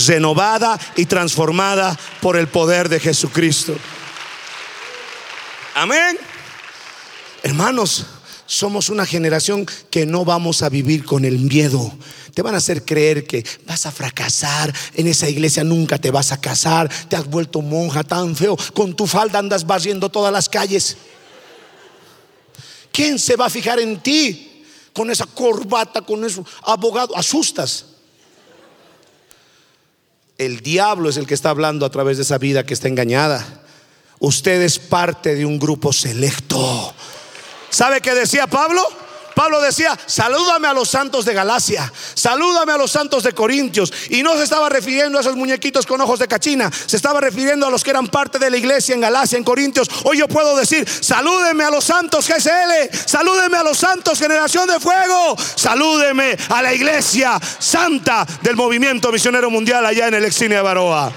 renovada 0.07 0.79
y 0.95 1.05
transformada 1.05 1.97
por 2.21 2.37
el 2.37 2.47
poder 2.47 2.89
de 2.89 2.99
Jesucristo. 2.99 3.75
Amén. 5.75 6.17
Hermanos, 7.43 8.07
somos 8.53 8.89
una 8.89 9.05
generación 9.05 9.65
que 9.89 10.05
no 10.05 10.25
vamos 10.25 10.61
a 10.61 10.69
vivir 10.69 11.05
con 11.05 11.25
el 11.25 11.39
miedo. 11.39 11.91
Te 12.35 12.43
van 12.43 12.53
a 12.53 12.59
hacer 12.59 12.85
creer 12.85 13.25
que 13.25 13.43
vas 13.65 13.87
a 13.87 13.91
fracasar, 13.91 14.71
en 14.93 15.07
esa 15.07 15.27
iglesia 15.27 15.63
nunca 15.63 15.97
te 15.97 16.11
vas 16.11 16.31
a 16.31 16.39
casar, 16.39 16.87
te 17.09 17.15
has 17.15 17.25
vuelto 17.25 17.63
monja 17.63 18.03
tan 18.03 18.35
feo, 18.35 18.55
con 18.75 18.95
tu 18.95 19.07
falda 19.07 19.39
andas 19.39 19.65
barriendo 19.65 20.09
todas 20.09 20.31
las 20.31 20.49
calles. 20.49 20.97
¿Quién 22.91 23.17
se 23.17 23.35
va 23.35 23.47
a 23.47 23.49
fijar 23.49 23.79
en 23.79 23.99
ti 23.99 24.63
con 24.93 25.09
esa 25.09 25.25
corbata, 25.25 26.01
con 26.01 26.23
eso 26.23 26.45
abogado? 26.61 27.17
Asustas. 27.17 27.85
El 30.37 30.59
diablo 30.59 31.09
es 31.09 31.17
el 31.17 31.25
que 31.25 31.33
está 31.33 31.49
hablando 31.49 31.87
a 31.87 31.91
través 31.91 32.17
de 32.17 32.23
esa 32.23 32.37
vida 32.37 32.63
que 32.67 32.75
está 32.75 32.87
engañada. 32.87 33.63
Usted 34.19 34.61
es 34.61 34.77
parte 34.77 35.33
de 35.33 35.43
un 35.43 35.57
grupo 35.57 35.91
selecto 35.91 36.92
¿Sabe 37.73 38.01
qué 38.01 38.13
decía 38.13 38.45
Pablo? 38.45 38.87
Pablo 39.33 39.59
decía, 39.59 39.97
salúdame 40.05 40.67
a 40.67 40.75
los 40.75 40.87
santos 40.87 41.25
de 41.25 41.33
Galacia, 41.33 41.91
salúdame 42.13 42.71
a 42.71 42.77
los 42.77 42.91
santos 42.91 43.23
de 43.23 43.33
Corintios. 43.33 43.91
Y 44.09 44.21
no 44.21 44.37
se 44.37 44.43
estaba 44.43 44.69
refiriendo 44.69 45.17
a 45.17 45.21
esos 45.21 45.35
muñequitos 45.35 45.87
con 45.87 45.99
ojos 45.99 46.19
de 46.19 46.27
cachina, 46.27 46.71
se 46.71 46.95
estaba 46.95 47.19
refiriendo 47.19 47.65
a 47.65 47.71
los 47.71 47.83
que 47.83 47.89
eran 47.89 48.09
parte 48.09 48.37
de 48.37 48.51
la 48.51 48.57
iglesia 48.57 48.93
en 48.93 49.01
Galacia, 49.01 49.39
en 49.39 49.43
Corintios. 49.43 49.89
Hoy 50.03 50.19
yo 50.19 50.27
puedo 50.27 50.55
decir, 50.55 50.87
salúdeme 50.87 51.63
a 51.63 51.71
los 51.71 51.83
santos 51.83 52.27
GSL, 52.27 52.95
salúdeme 53.07 53.57
a 53.57 53.63
los 53.63 53.79
santos 53.79 54.19
Generación 54.19 54.67
de 54.67 54.79
Fuego, 54.79 55.35
salúdeme 55.55 56.37
a 56.49 56.61
la 56.61 56.75
iglesia 56.75 57.39
santa 57.57 58.23
del 58.43 58.55
movimiento 58.55 59.11
misionero 59.11 59.49
mundial 59.49 59.83
allá 59.83 60.09
en 60.09 60.13
el 60.13 60.25
exilio 60.25 60.57
de 60.57 60.63
Baroa. 60.63 61.11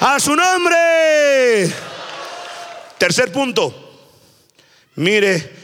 A 0.00 0.20
su 0.20 0.36
nombre. 0.36 1.72
Tercer 2.98 3.32
punto. 3.32 3.85
Mire 4.96 5.54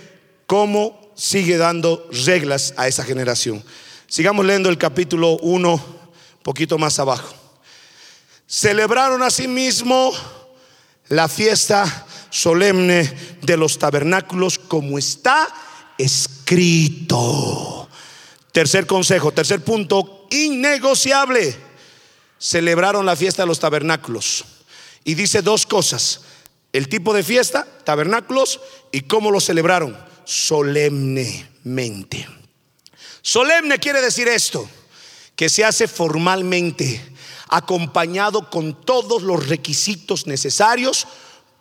cómo 0.47 1.12
sigue 1.14 1.57
dando 1.57 2.09
reglas 2.11 2.74
a 2.76 2.87
esa 2.87 3.05
generación. 3.05 3.64
Sigamos 4.07 4.45
leyendo 4.45 4.68
el 4.68 4.76
capítulo 4.76 5.39
1, 5.39 5.85
poquito 6.43 6.76
más 6.78 6.99
abajo. 6.99 7.35
Celebraron 8.47 9.22
asimismo 9.22 10.12
la 11.09 11.28
fiesta 11.28 12.07
solemne 12.28 13.11
de 13.41 13.57
los 13.57 13.78
tabernáculos 13.78 14.59
como 14.59 14.99
está 14.99 15.49
escrito. 15.97 17.89
Tercer 18.53 18.87
consejo, 18.87 19.33
tercer 19.33 19.64
punto, 19.64 20.26
innegociable. 20.30 21.57
Celebraron 22.39 23.07
la 23.07 23.16
fiesta 23.16 23.43
de 23.43 23.47
los 23.47 23.61
tabernáculos. 23.61 24.45
Y 25.05 25.14
dice 25.14 25.41
dos 25.41 25.64
cosas. 25.64 26.20
El 26.72 26.89
tipo 26.89 27.14
de 27.14 27.22
fiesta, 27.22 27.66
tabernáculos, 27.85 28.61
y 28.93 29.03
cómo 29.03 29.30
lo 29.30 29.40
celebraron. 29.40 29.97
Solemnemente. 30.24 32.26
Solemne 33.22 33.78
quiere 33.78 34.01
decir 34.01 34.28
esto, 34.28 34.68
que 35.34 35.49
se 35.49 35.64
hace 35.64 35.88
formalmente, 35.88 37.01
acompañado 37.49 38.51
con 38.51 38.84
todos 38.84 39.22
los 39.22 39.49
requisitos 39.49 40.26
necesarios 40.26 41.07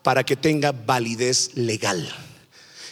para 0.04 0.24
que 0.24 0.36
tenga 0.36 0.72
validez 0.72 1.52
legal. 1.56 2.14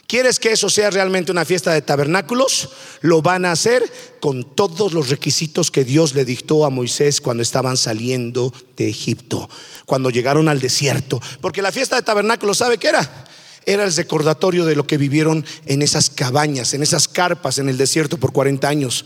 ¿Quieres 0.09 0.39
que 0.39 0.51
eso 0.51 0.69
sea 0.69 0.89
realmente 0.89 1.31
una 1.31 1.45
fiesta 1.45 1.71
de 1.71 1.83
tabernáculos? 1.83 2.69
Lo 3.01 3.21
van 3.21 3.45
a 3.45 3.51
hacer 3.51 3.83
con 4.19 4.55
todos 4.55 4.91
los 4.91 5.09
requisitos 5.09 5.69
que 5.69 5.83
Dios 5.83 6.15
le 6.15 6.25
dictó 6.25 6.65
a 6.65 6.71
Moisés 6.71 7.21
cuando 7.21 7.43
estaban 7.43 7.77
saliendo 7.77 8.51
de 8.75 8.89
Egipto, 8.89 9.47
cuando 9.85 10.09
llegaron 10.09 10.49
al 10.49 10.59
desierto. 10.59 11.21
Porque 11.41 11.61
la 11.61 11.71
fiesta 11.71 11.95
de 11.95 12.01
tabernáculos, 12.01 12.57
¿sabe 12.57 12.79
qué 12.79 12.87
era? 12.87 13.27
Era 13.65 13.83
el 13.83 13.95
recordatorio 13.95 14.65
de 14.65 14.75
lo 14.75 14.87
que 14.87 14.97
vivieron 14.97 15.45
en 15.65 15.81
esas 15.81 16.09
cabañas, 16.09 16.73
en 16.73 16.83
esas 16.83 17.07
carpas 17.07 17.57
en 17.57 17.69
el 17.69 17.77
desierto 17.77 18.17
por 18.17 18.31
40 18.31 18.67
años. 18.67 19.05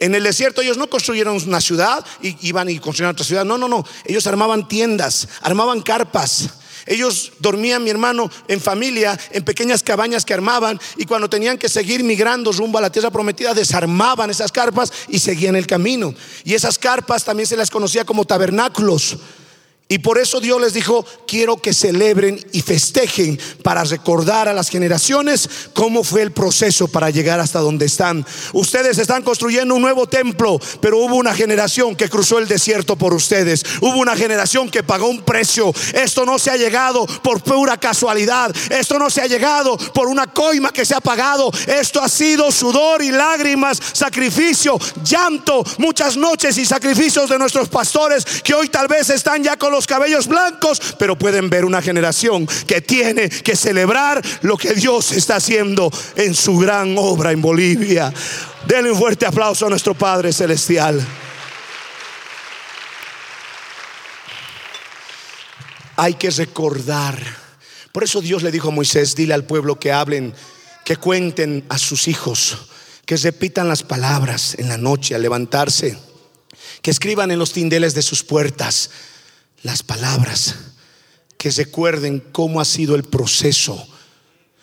En 0.00 0.14
el 0.14 0.22
desierto 0.22 0.62
ellos 0.62 0.76
no 0.76 0.88
construyeron 0.88 1.42
una 1.46 1.60
ciudad 1.60 2.04
y 2.22 2.36
iban 2.46 2.68
y 2.68 2.78
construyeron 2.78 3.14
otra 3.14 3.24
ciudad. 3.24 3.44
No, 3.44 3.58
no, 3.58 3.68
no. 3.68 3.84
Ellos 4.04 4.26
armaban 4.26 4.68
tiendas, 4.68 5.28
armaban 5.42 5.82
carpas 5.82 6.50
ellos 6.88 7.32
dormían, 7.38 7.84
mi 7.84 7.90
hermano, 7.90 8.30
en 8.48 8.60
familia, 8.60 9.18
en 9.30 9.44
pequeñas 9.44 9.82
cabañas 9.82 10.24
que 10.24 10.32
armaban 10.32 10.80
y 10.96 11.04
cuando 11.04 11.28
tenían 11.28 11.58
que 11.58 11.68
seguir 11.68 12.02
migrando 12.02 12.50
rumbo 12.50 12.78
a 12.78 12.80
la 12.80 12.90
tierra 12.90 13.10
prometida, 13.10 13.52
desarmaban 13.52 14.30
esas 14.30 14.50
carpas 14.50 14.90
y 15.08 15.18
seguían 15.18 15.54
el 15.54 15.66
camino. 15.66 16.14
Y 16.44 16.54
esas 16.54 16.78
carpas 16.78 17.24
también 17.24 17.46
se 17.46 17.56
las 17.56 17.70
conocía 17.70 18.04
como 18.04 18.24
tabernáculos. 18.24 19.18
Y 19.90 20.00
por 20.00 20.18
eso 20.18 20.38
Dios 20.38 20.60
les 20.60 20.74
dijo, 20.74 21.02
quiero 21.26 21.56
que 21.56 21.72
celebren 21.72 22.38
y 22.52 22.60
festejen 22.60 23.40
para 23.62 23.84
recordar 23.84 24.46
a 24.46 24.52
las 24.52 24.68
generaciones 24.68 25.48
cómo 25.72 26.04
fue 26.04 26.20
el 26.20 26.30
proceso 26.30 26.88
para 26.88 27.08
llegar 27.08 27.40
hasta 27.40 27.60
donde 27.60 27.86
están. 27.86 28.26
Ustedes 28.52 28.98
están 28.98 29.22
construyendo 29.22 29.74
un 29.74 29.80
nuevo 29.80 30.06
templo, 30.06 30.60
pero 30.82 30.98
hubo 30.98 31.16
una 31.16 31.34
generación 31.34 31.96
que 31.96 32.10
cruzó 32.10 32.38
el 32.38 32.46
desierto 32.46 32.96
por 32.96 33.14
ustedes. 33.14 33.64
Hubo 33.80 33.96
una 33.96 34.14
generación 34.14 34.68
que 34.68 34.82
pagó 34.82 35.08
un 35.08 35.22
precio. 35.22 35.72
Esto 35.94 36.26
no 36.26 36.38
se 36.38 36.50
ha 36.50 36.58
llegado 36.58 37.06
por 37.22 37.42
pura 37.42 37.78
casualidad. 37.78 38.54
Esto 38.68 38.98
no 38.98 39.08
se 39.08 39.22
ha 39.22 39.26
llegado 39.26 39.78
por 39.94 40.08
una 40.08 40.26
coima 40.26 40.70
que 40.70 40.84
se 40.84 40.94
ha 40.94 41.00
pagado. 41.00 41.50
Esto 41.66 42.02
ha 42.02 42.10
sido 42.10 42.52
sudor 42.52 43.00
y 43.00 43.10
lágrimas, 43.10 43.80
sacrificio, 43.94 44.78
llanto, 45.02 45.64
muchas 45.78 46.18
noches 46.18 46.58
y 46.58 46.66
sacrificios 46.66 47.30
de 47.30 47.38
nuestros 47.38 47.70
pastores 47.70 48.26
que 48.44 48.52
hoy 48.52 48.68
tal 48.68 48.86
vez 48.86 49.08
están 49.08 49.42
ya 49.42 49.56
con 49.56 49.72
los 49.72 49.77
cabellos 49.86 50.26
blancos, 50.26 50.80
pero 50.98 51.18
pueden 51.18 51.50
ver 51.50 51.64
una 51.64 51.82
generación 51.82 52.46
que 52.66 52.80
tiene 52.80 53.28
que 53.28 53.56
celebrar 53.56 54.22
lo 54.42 54.56
que 54.56 54.74
Dios 54.74 55.12
está 55.12 55.36
haciendo 55.36 55.90
en 56.16 56.34
su 56.34 56.58
gran 56.58 56.96
obra 56.98 57.32
en 57.32 57.42
Bolivia. 57.42 58.12
Denle 58.66 58.92
un 58.92 58.98
fuerte 58.98 59.26
aplauso 59.26 59.66
a 59.66 59.70
nuestro 59.70 59.94
Padre 59.94 60.32
Celestial. 60.32 61.04
Hay 65.96 66.14
que 66.14 66.30
recordar. 66.30 67.18
Por 67.92 68.04
eso 68.04 68.20
Dios 68.20 68.42
le 68.42 68.52
dijo 68.52 68.68
a 68.68 68.72
Moisés, 68.72 69.16
dile 69.16 69.34
al 69.34 69.44
pueblo 69.44 69.80
que 69.80 69.90
hablen, 69.90 70.32
que 70.84 70.96
cuenten 70.96 71.64
a 71.68 71.78
sus 71.78 72.06
hijos, 72.06 72.68
que 73.04 73.16
repitan 73.16 73.68
las 73.68 73.82
palabras 73.82 74.54
en 74.58 74.68
la 74.68 74.76
noche 74.76 75.14
al 75.14 75.22
levantarse, 75.22 75.98
que 76.82 76.90
escriban 76.90 77.30
en 77.30 77.38
los 77.38 77.52
tindeles 77.52 77.94
de 77.94 78.02
sus 78.02 78.22
puertas 78.22 78.90
las 79.62 79.82
palabras, 79.82 80.54
que 81.36 81.50
recuerden 81.50 82.20
cómo 82.32 82.60
ha 82.60 82.64
sido 82.64 82.94
el 82.94 83.04
proceso. 83.04 83.86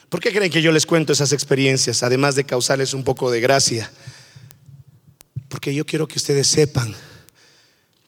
¿Por 0.10 0.20
qué 0.20 0.32
creen 0.32 0.52
que 0.52 0.62
yo 0.62 0.72
les 0.72 0.86
cuento 0.86 1.14
esas 1.14 1.32
experiencias, 1.32 2.04
además 2.04 2.36
de 2.36 2.44
causarles 2.44 2.94
un 2.94 3.04
poco 3.04 3.32
de 3.32 3.40
gracia? 3.42 3.92
Porque 5.50 5.74
yo 5.74 5.86
quiero 5.86 6.08
que 6.08 6.18
ustedes 6.18 6.48
sepan 6.48 6.96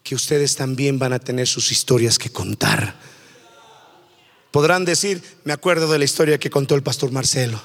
que 0.04 0.16
ustedes 0.16 0.56
también 0.56 0.98
van 0.98 1.12
a 1.12 1.20
tener 1.20 1.48
sus 1.48 1.70
historias 1.70 2.18
que 2.18 2.30
contar. 2.30 2.96
Podrán 4.52 4.86
decir, 4.86 5.22
me 5.44 5.52
acuerdo 5.52 5.92
de 5.92 6.00
la 6.00 6.06
historia 6.06 6.40
que 6.40 6.50
contó 6.50 6.76
el 6.76 6.84
pastor 6.84 7.12
Marcelo, 7.12 7.62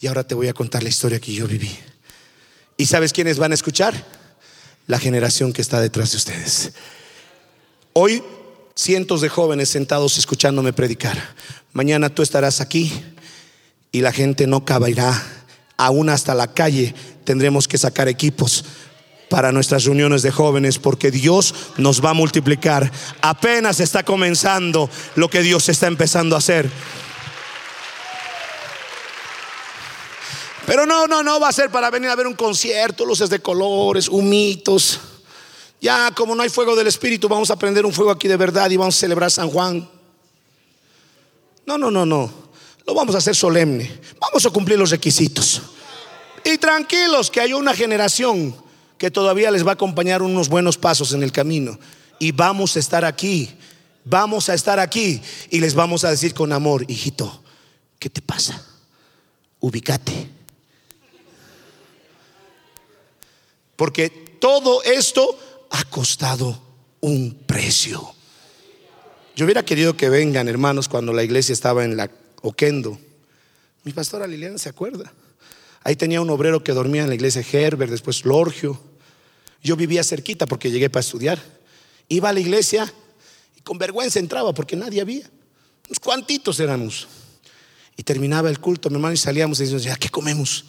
y 0.00 0.06
ahora 0.06 0.22
te 0.22 0.36
voy 0.36 0.46
a 0.46 0.54
contar 0.54 0.84
la 0.84 0.88
historia 0.88 1.18
que 1.18 1.32
yo 1.32 1.48
viví. 1.48 1.76
¿Y 2.76 2.86
sabes 2.86 3.12
quiénes 3.12 3.38
van 3.38 3.50
a 3.50 3.56
escuchar? 3.56 4.06
La 4.86 5.00
generación 5.00 5.52
que 5.52 5.60
está 5.60 5.80
detrás 5.80 6.12
de 6.12 6.16
ustedes. 6.18 6.72
Hoy 7.92 8.22
cientos 8.74 9.20
de 9.20 9.28
jóvenes 9.28 9.68
sentados 9.68 10.18
escuchándome 10.18 10.72
predicar. 10.72 11.34
Mañana 11.72 12.08
tú 12.08 12.22
estarás 12.22 12.60
aquí 12.60 12.92
y 13.92 14.00
la 14.00 14.12
gente 14.12 14.46
no 14.46 14.64
caballará. 14.64 15.20
Aún 15.76 16.08
hasta 16.08 16.34
la 16.34 16.52
calle 16.54 16.94
tendremos 17.24 17.68
que 17.68 17.78
sacar 17.78 18.08
equipos 18.08 18.64
para 19.28 19.52
nuestras 19.52 19.84
reuniones 19.84 20.22
de 20.22 20.30
jóvenes 20.30 20.78
porque 20.78 21.10
Dios 21.10 21.54
nos 21.76 22.04
va 22.04 22.10
a 22.10 22.14
multiplicar. 22.14 22.90
Apenas 23.20 23.80
está 23.80 24.02
comenzando 24.02 24.88
lo 25.16 25.28
que 25.28 25.42
Dios 25.42 25.68
está 25.68 25.86
empezando 25.86 26.34
a 26.34 26.38
hacer. 26.38 26.70
Pero 30.66 30.84
no, 30.84 31.06
no, 31.06 31.22
no 31.22 31.40
va 31.40 31.48
a 31.48 31.52
ser 31.52 31.70
para 31.70 31.90
venir 31.90 32.10
a 32.10 32.16
ver 32.16 32.26
un 32.26 32.34
concierto, 32.34 33.06
luces 33.06 33.30
de 33.30 33.40
colores, 33.40 34.08
humitos. 34.08 35.00
Ya 35.80 36.10
como 36.12 36.34
no 36.34 36.42
hay 36.42 36.48
fuego 36.48 36.74
del 36.74 36.88
Espíritu, 36.88 37.28
vamos 37.28 37.50
a 37.50 37.56
prender 37.56 37.86
un 37.86 37.92
fuego 37.92 38.10
aquí 38.10 38.26
de 38.26 38.36
verdad 38.36 38.70
y 38.70 38.76
vamos 38.76 38.96
a 38.96 39.00
celebrar 39.00 39.30
San 39.30 39.48
Juan. 39.48 39.88
No, 41.66 41.78
no, 41.78 41.90
no, 41.90 42.04
no. 42.04 42.48
Lo 42.86 42.94
vamos 42.94 43.14
a 43.14 43.18
hacer 43.18 43.36
solemne. 43.36 44.00
Vamos 44.18 44.44
a 44.46 44.50
cumplir 44.50 44.78
los 44.78 44.90
requisitos. 44.90 45.62
Y 46.42 46.56
tranquilos 46.58 47.30
que 47.30 47.40
hay 47.40 47.52
una 47.52 47.74
generación 47.74 48.56
que 48.96 49.10
todavía 49.10 49.50
les 49.50 49.64
va 49.64 49.72
a 49.72 49.74
acompañar 49.74 50.22
unos 50.22 50.48
buenos 50.48 50.78
pasos 50.78 51.12
en 51.12 51.22
el 51.22 51.30
camino. 51.30 51.78
Y 52.18 52.32
vamos 52.32 52.74
a 52.76 52.78
estar 52.78 53.04
aquí. 53.04 53.54
Vamos 54.04 54.48
a 54.48 54.54
estar 54.54 54.80
aquí. 54.80 55.20
Y 55.50 55.60
les 55.60 55.74
vamos 55.74 56.04
a 56.04 56.10
decir 56.10 56.34
con 56.34 56.52
amor, 56.52 56.84
hijito, 56.88 57.42
¿qué 57.98 58.08
te 58.08 58.22
pasa? 58.22 58.64
Ubicate. 59.60 60.30
Porque 63.76 64.08
todo 64.40 64.82
esto 64.82 65.38
ha 65.70 65.84
costado 65.84 66.60
un 67.00 67.34
precio. 67.46 68.14
Yo 69.36 69.44
hubiera 69.44 69.64
querido 69.64 69.96
que 69.96 70.08
vengan, 70.08 70.48
hermanos, 70.48 70.88
cuando 70.88 71.12
la 71.12 71.22
iglesia 71.22 71.52
estaba 71.52 71.84
en 71.84 71.96
la 71.96 72.10
Oquendo. 72.42 72.98
Mi 73.84 73.92
pastora 73.92 74.26
Liliana 74.26 74.58
se 74.58 74.68
acuerda. 74.68 75.12
Ahí 75.82 75.96
tenía 75.96 76.20
un 76.20 76.30
obrero 76.30 76.62
que 76.62 76.72
dormía 76.72 77.02
en 77.02 77.08
la 77.08 77.14
iglesia 77.14 77.44
Herbert, 77.52 77.90
después 77.90 78.24
Lorgio. 78.24 78.80
Yo 79.62 79.76
vivía 79.76 80.04
cerquita 80.04 80.46
porque 80.46 80.70
llegué 80.70 80.90
para 80.90 81.00
estudiar. 81.00 81.40
Iba 82.08 82.28
a 82.28 82.32
la 82.32 82.40
iglesia 82.40 82.92
y 83.56 83.60
con 83.60 83.78
vergüenza 83.78 84.18
entraba 84.18 84.52
porque 84.52 84.76
nadie 84.76 85.00
había. 85.00 85.28
Unos 85.86 86.00
cuantitos 86.00 86.60
éramos. 86.60 87.08
Y 87.96 88.02
terminaba 88.02 88.48
el 88.50 88.60
culto, 88.60 88.90
mi 88.90 88.96
hermano, 88.96 89.14
y 89.14 89.18
salíamos 89.18 89.58
y 89.58 89.62
decíamos, 89.64 89.84
¿ya 89.84 89.96
qué 89.96 90.08
comemos? 90.08 90.66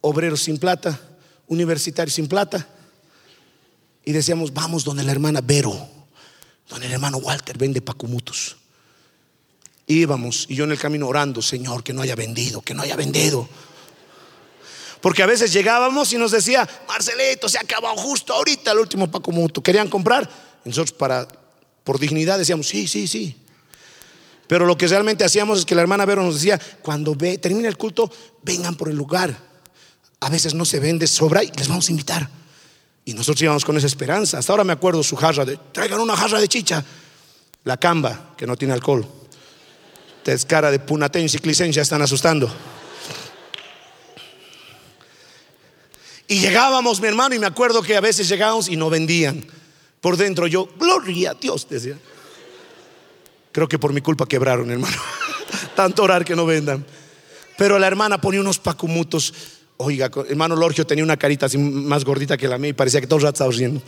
Obreros 0.00 0.42
sin 0.42 0.58
plata, 0.58 1.00
universitarios 1.48 2.14
sin 2.14 2.28
plata 2.28 2.68
y 4.06 4.12
decíamos, 4.12 4.54
vamos 4.54 4.84
donde 4.84 5.02
la 5.02 5.10
hermana 5.10 5.40
Vero, 5.42 5.76
donde 6.68 6.86
el 6.86 6.92
hermano 6.92 7.18
Walter 7.18 7.58
vende 7.58 7.82
pacumutos. 7.82 8.56
Íbamos 9.88 10.46
y 10.48 10.54
yo 10.54 10.64
en 10.64 10.70
el 10.70 10.78
camino 10.78 11.08
orando, 11.08 11.42
Señor, 11.42 11.82
que 11.82 11.92
no 11.92 12.02
haya 12.02 12.14
vendido, 12.14 12.62
que 12.62 12.72
no 12.72 12.82
haya 12.82 12.94
vendido. 12.94 13.48
Porque 15.00 15.24
a 15.24 15.26
veces 15.26 15.52
llegábamos 15.52 16.12
y 16.12 16.18
nos 16.18 16.30
decía, 16.30 16.68
Marcelito, 16.86 17.48
se 17.48 17.58
acabado 17.58 17.96
justo 17.96 18.32
ahorita 18.32 18.70
el 18.70 18.78
último 18.78 19.10
pacumuto. 19.10 19.60
¿Querían 19.60 19.88
comprar? 19.88 20.30
Nosotros 20.64 20.92
para, 20.92 21.26
por 21.82 21.98
dignidad 21.98 22.38
decíamos, 22.38 22.68
sí, 22.68 22.86
sí, 22.86 23.08
sí. 23.08 23.36
Pero 24.46 24.66
lo 24.66 24.78
que 24.78 24.86
realmente 24.86 25.24
hacíamos 25.24 25.58
es 25.58 25.64
que 25.64 25.74
la 25.74 25.82
hermana 25.82 26.04
Vero 26.04 26.22
nos 26.22 26.34
decía, 26.34 26.60
cuando 26.80 27.16
ve, 27.16 27.38
termine 27.38 27.66
el 27.66 27.76
culto, 27.76 28.08
vengan 28.42 28.76
por 28.76 28.88
el 28.88 28.96
lugar. 28.96 29.36
A 30.20 30.30
veces 30.30 30.54
no 30.54 30.64
se 30.64 30.78
vende, 30.78 31.08
sobra 31.08 31.42
y 31.42 31.50
les 31.50 31.66
vamos 31.66 31.88
a 31.88 31.90
invitar. 31.90 32.45
Y 33.06 33.14
nosotros 33.14 33.40
íbamos 33.40 33.64
con 33.64 33.76
esa 33.76 33.86
esperanza. 33.86 34.38
Hasta 34.38 34.52
ahora 34.52 34.64
me 34.64 34.72
acuerdo 34.72 35.02
su 35.02 35.14
jarra 35.14 35.44
de, 35.44 35.56
traigan 35.72 36.00
una 36.00 36.16
jarra 36.16 36.40
de 36.40 36.48
chicha. 36.48 36.84
La 37.62 37.76
camba, 37.76 38.34
que 38.36 38.46
no 38.46 38.56
tiene 38.56 38.74
alcohol. 38.74 39.06
Ustedes 40.18 40.44
cara 40.44 40.72
de 40.72 40.80
punatense 40.80 41.38
y 41.42 41.70
ya 41.70 41.82
están 41.82 42.02
asustando. 42.02 42.52
Y 46.26 46.40
llegábamos, 46.40 47.00
mi 47.00 47.06
hermano, 47.06 47.36
y 47.36 47.38
me 47.38 47.46
acuerdo 47.46 47.80
que 47.80 47.96
a 47.96 48.00
veces 48.00 48.28
llegábamos 48.28 48.68
y 48.68 48.76
no 48.76 48.90
vendían. 48.90 49.46
Por 50.00 50.16
dentro 50.16 50.48
yo, 50.48 50.68
gloria 50.76 51.30
a 51.30 51.34
Dios, 51.34 51.68
decía. 51.68 51.96
Creo 53.52 53.68
que 53.68 53.78
por 53.78 53.92
mi 53.92 54.00
culpa 54.00 54.26
quebraron, 54.26 54.68
hermano. 54.68 54.96
Tanto 55.76 56.02
orar 56.02 56.24
que 56.24 56.34
no 56.34 56.44
vendan. 56.44 56.84
Pero 57.56 57.78
la 57.78 57.86
hermana 57.86 58.20
ponía 58.20 58.40
unos 58.40 58.58
pacumutos 58.58 59.32
Oiga, 59.78 60.10
hermano 60.28 60.56
Lorgio 60.56 60.86
tenía 60.86 61.04
una 61.04 61.16
carita 61.16 61.46
así 61.46 61.58
más 61.58 62.04
gordita 62.04 62.36
que 62.36 62.48
la 62.48 62.56
mía 62.58 62.70
y 62.70 62.72
parecía 62.72 63.00
que 63.00 63.06
todo 63.06 63.18
el 63.18 63.24
rato 63.24 63.34
estaba 63.34 63.52
riendo. 63.52 63.82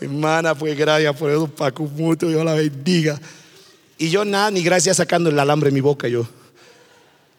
Hermana, 0.00 0.56
pues 0.56 0.76
gracias 0.76 1.16
por 1.16 1.30
eso, 1.30 1.46
Paco 1.46 1.84
Muto, 1.84 2.28
Dios 2.28 2.44
la 2.44 2.54
bendiga. 2.54 3.20
Y 3.98 4.10
yo 4.10 4.24
nada, 4.24 4.50
ni 4.50 4.62
gracias 4.62 4.96
sacando 4.96 5.30
el 5.30 5.38
alambre 5.38 5.70
de 5.70 5.74
mi 5.74 5.80
boca 5.80 6.08
yo. 6.08 6.26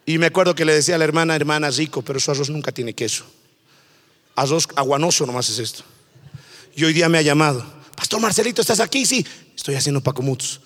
Y 0.06 0.16
me 0.16 0.26
acuerdo 0.26 0.54
que 0.54 0.64
le 0.64 0.72
decía 0.72 0.94
a 0.94 0.98
la 0.98 1.04
hermana, 1.04 1.36
hermana, 1.36 1.70
rico, 1.70 2.00
pero 2.02 2.18
su 2.18 2.30
arroz 2.30 2.48
nunca 2.48 2.72
tiene 2.72 2.94
queso. 2.94 3.24
Arroz 4.34 4.66
aguanoso 4.76 5.26
nomás 5.26 5.50
es 5.50 5.58
esto. 5.58 5.84
Y 6.74 6.84
hoy 6.84 6.94
día 6.94 7.08
me 7.10 7.18
ha 7.18 7.22
llamado, 7.22 7.64
Pastor 7.94 8.20
Marcelito, 8.20 8.62
¿estás 8.62 8.80
aquí? 8.80 9.04
Sí, 9.04 9.26
estoy 9.54 9.74
haciendo 9.74 10.00
Paco 10.00 10.22
Mutos. 10.22 10.60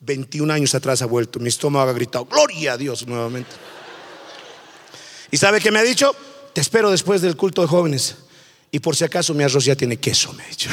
21 0.00 0.52
años 0.52 0.74
atrás 0.74 1.02
ha 1.02 1.06
vuelto, 1.06 1.40
mi 1.40 1.48
estómago 1.48 1.90
ha 1.90 1.92
gritado, 1.92 2.26
gloria 2.26 2.74
a 2.74 2.76
Dios 2.76 3.06
nuevamente. 3.06 3.50
¿Y 5.34 5.36
sabe 5.36 5.60
qué 5.60 5.72
me 5.72 5.80
ha 5.80 5.82
dicho? 5.82 6.14
Te 6.52 6.60
espero 6.60 6.92
después 6.92 7.20
del 7.20 7.36
culto 7.36 7.60
de 7.60 7.66
jóvenes. 7.66 8.14
Y 8.70 8.78
por 8.78 8.94
si 8.94 9.02
acaso 9.02 9.34
mi 9.34 9.42
arroz 9.42 9.64
ya 9.64 9.74
tiene 9.74 9.96
queso, 9.96 10.32
me 10.32 10.44
ha 10.44 10.46
dicho. 10.46 10.70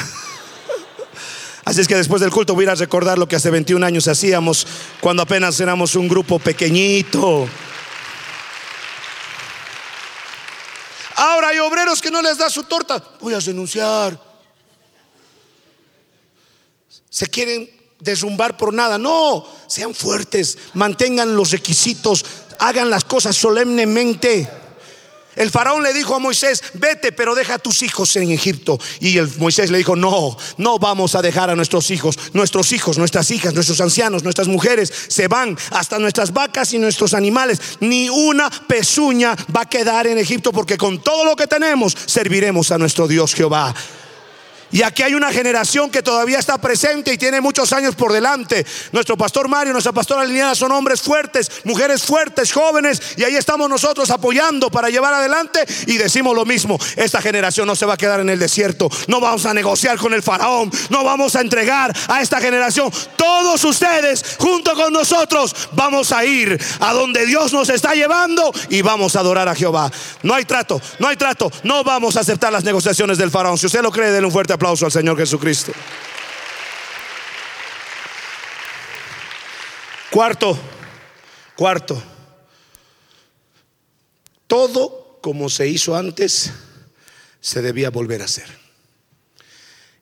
Así 1.65 1.81
es 1.81 1.87
que 1.87 1.95
después 1.95 2.21
del 2.21 2.29
culto 2.29 2.53
voy 2.53 2.65
a 2.65 2.65
ir 2.65 2.69
a 2.69 2.75
recordar 2.75 3.17
lo 3.17 3.27
que 3.27 3.35
hace 3.35 3.49
21 3.49 3.83
años 3.83 4.07
hacíamos 4.07 4.67
cuando 4.99 5.23
apenas 5.23 5.59
éramos 5.59 5.95
un 5.95 6.07
grupo 6.07 6.37
pequeñito. 6.37 7.49
Ahora 11.15 11.47
hay 11.47 11.57
obreros 11.57 11.99
que 11.99 12.11
no 12.11 12.21
les 12.21 12.37
da 12.37 12.47
su 12.47 12.61
torta. 12.61 13.03
Voy 13.19 13.33
a 13.33 13.39
denunciar. 13.39 14.21
Se 17.09 17.25
quieren 17.25 17.67
derrumbar 18.01 18.57
por 18.57 18.73
nada. 18.73 18.97
No, 18.97 19.47
sean 19.67 19.95
fuertes, 19.95 20.57
mantengan 20.73 21.35
los 21.35 21.51
requisitos, 21.51 22.25
hagan 22.61 22.89
las 22.89 23.03
cosas 23.03 23.35
solemnemente. 23.35 24.47
El 25.35 25.49
faraón 25.49 25.81
le 25.81 25.93
dijo 25.93 26.13
a 26.13 26.19
Moisés, 26.19 26.61
vete, 26.73 27.13
pero 27.13 27.35
deja 27.35 27.55
a 27.55 27.59
tus 27.59 27.83
hijos 27.83 28.15
en 28.17 28.31
Egipto. 28.31 28.77
Y 28.99 29.17
el 29.17 29.31
Moisés 29.37 29.71
le 29.71 29.77
dijo, 29.77 29.95
no, 29.95 30.37
no 30.57 30.77
vamos 30.77 31.15
a 31.15 31.21
dejar 31.21 31.49
a 31.49 31.55
nuestros 31.55 31.89
hijos. 31.89 32.19
Nuestros 32.33 32.71
hijos, 32.73 32.97
nuestras 32.97 33.31
hijas, 33.31 33.53
nuestros 33.53 33.79
ancianos, 33.79 34.23
nuestras 34.23 34.47
mujeres 34.47 34.91
se 35.07 35.27
van 35.27 35.57
hasta 35.71 35.99
nuestras 35.99 36.33
vacas 36.33 36.73
y 36.73 36.79
nuestros 36.79 37.13
animales. 37.13 37.61
Ni 37.79 38.09
una 38.09 38.49
pezuña 38.49 39.35
va 39.55 39.61
a 39.61 39.69
quedar 39.69 40.05
en 40.07 40.17
Egipto 40.17 40.51
porque 40.51 40.77
con 40.77 41.01
todo 41.01 41.23
lo 41.23 41.35
que 41.35 41.47
tenemos 41.47 41.95
serviremos 42.05 42.71
a 42.71 42.77
nuestro 42.77 43.07
Dios 43.07 43.33
Jehová. 43.33 43.73
Y 44.71 44.83
aquí 44.83 45.03
hay 45.03 45.13
una 45.13 45.31
generación 45.31 45.89
que 45.89 46.01
todavía 46.01 46.39
está 46.39 46.57
presente 46.57 47.13
y 47.13 47.17
tiene 47.17 47.41
muchos 47.41 47.73
años 47.73 47.95
por 47.95 48.13
delante. 48.13 48.65
Nuestro 48.91 49.17
pastor 49.17 49.47
Mario, 49.47 49.73
nuestra 49.73 49.91
pastora 49.91 50.23
Liliana 50.23 50.55
son 50.55 50.71
hombres 50.71 51.01
fuertes, 51.01 51.51
mujeres 51.65 52.03
fuertes, 52.03 52.51
jóvenes. 52.51 53.01
Y 53.17 53.23
ahí 53.23 53.35
estamos 53.35 53.69
nosotros 53.69 54.09
apoyando 54.09 54.69
para 54.69 54.89
llevar 54.89 55.13
adelante. 55.13 55.65
Y 55.87 55.97
decimos 55.97 56.35
lo 56.35 56.45
mismo, 56.45 56.79
esta 56.95 57.21
generación 57.21 57.67
no 57.67 57.75
se 57.75 57.85
va 57.85 57.93
a 57.95 57.97
quedar 57.97 58.19
en 58.21 58.29
el 58.29 58.39
desierto. 58.39 58.89
No 59.07 59.19
vamos 59.19 59.45
a 59.45 59.53
negociar 59.53 59.97
con 59.97 60.13
el 60.13 60.23
faraón. 60.23 60.71
No 60.89 61.03
vamos 61.03 61.35
a 61.35 61.41
entregar 61.41 61.93
a 62.07 62.21
esta 62.21 62.39
generación. 62.39 62.91
Todos 63.17 63.63
ustedes, 63.63 64.37
junto 64.39 64.73
con 64.75 64.93
nosotros, 64.93 65.55
vamos 65.73 66.11
a 66.11 66.23
ir 66.23 66.59
a 66.79 66.93
donde 66.93 67.25
Dios 67.25 67.51
nos 67.51 67.69
está 67.69 67.93
llevando 67.93 68.51
y 68.69 68.81
vamos 68.81 69.15
a 69.15 69.19
adorar 69.19 69.49
a 69.49 69.55
Jehová. 69.55 69.91
No 70.23 70.33
hay 70.33 70.45
trato, 70.45 70.81
no 70.99 71.07
hay 71.07 71.17
trato. 71.17 71.51
No 71.63 71.83
vamos 71.83 72.15
a 72.15 72.21
aceptar 72.21 72.53
las 72.53 72.63
negociaciones 72.63 73.17
del 73.17 73.31
faraón. 73.31 73.57
Si 73.57 73.65
usted 73.65 73.81
lo 73.81 73.91
cree, 73.91 74.11
denle 74.11 74.27
un 74.27 74.31
fuerte 74.31 74.53
al 74.63 74.91
Señor 74.91 75.17
Jesucristo. 75.17 75.71
Cuarto, 80.11 80.59
cuarto, 81.55 82.01
todo 84.45 85.19
como 85.21 85.49
se 85.49 85.67
hizo 85.67 85.95
antes 85.95 86.51
se 87.39 87.61
debía 87.63 87.89
volver 87.89 88.21
a 88.21 88.25
hacer. 88.25 88.45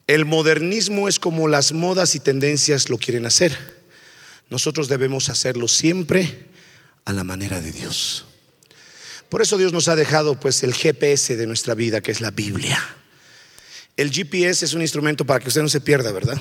El 0.06 0.26
modernismo 0.26 1.08
es 1.08 1.18
como 1.18 1.48
las 1.48 1.72
modas 1.72 2.14
y 2.14 2.20
tendencias 2.20 2.90
lo 2.90 2.98
quieren 2.98 3.24
hacer. 3.24 3.56
Nosotros 4.50 4.88
debemos 4.88 5.30
hacerlo 5.30 5.68
siempre 5.68 6.48
a 7.06 7.12
la 7.12 7.24
manera 7.24 7.60
de 7.62 7.72
Dios. 7.72 8.26
Por 9.30 9.40
eso 9.40 9.56
Dios 9.56 9.72
nos 9.72 9.88
ha 9.88 9.96
dejado 9.96 10.38
pues 10.38 10.62
el 10.64 10.74
GPS 10.74 11.36
de 11.36 11.46
nuestra 11.46 11.74
vida, 11.74 12.02
que 12.02 12.10
es 12.10 12.20
la 12.20 12.32
Biblia. 12.32 12.78
El 13.96 14.10
GPS 14.10 14.64
es 14.64 14.74
un 14.74 14.82
instrumento 14.82 15.24
para 15.24 15.40
que 15.40 15.48
usted 15.48 15.62
no 15.62 15.68
se 15.68 15.80
pierda, 15.80 16.12
¿verdad? 16.12 16.40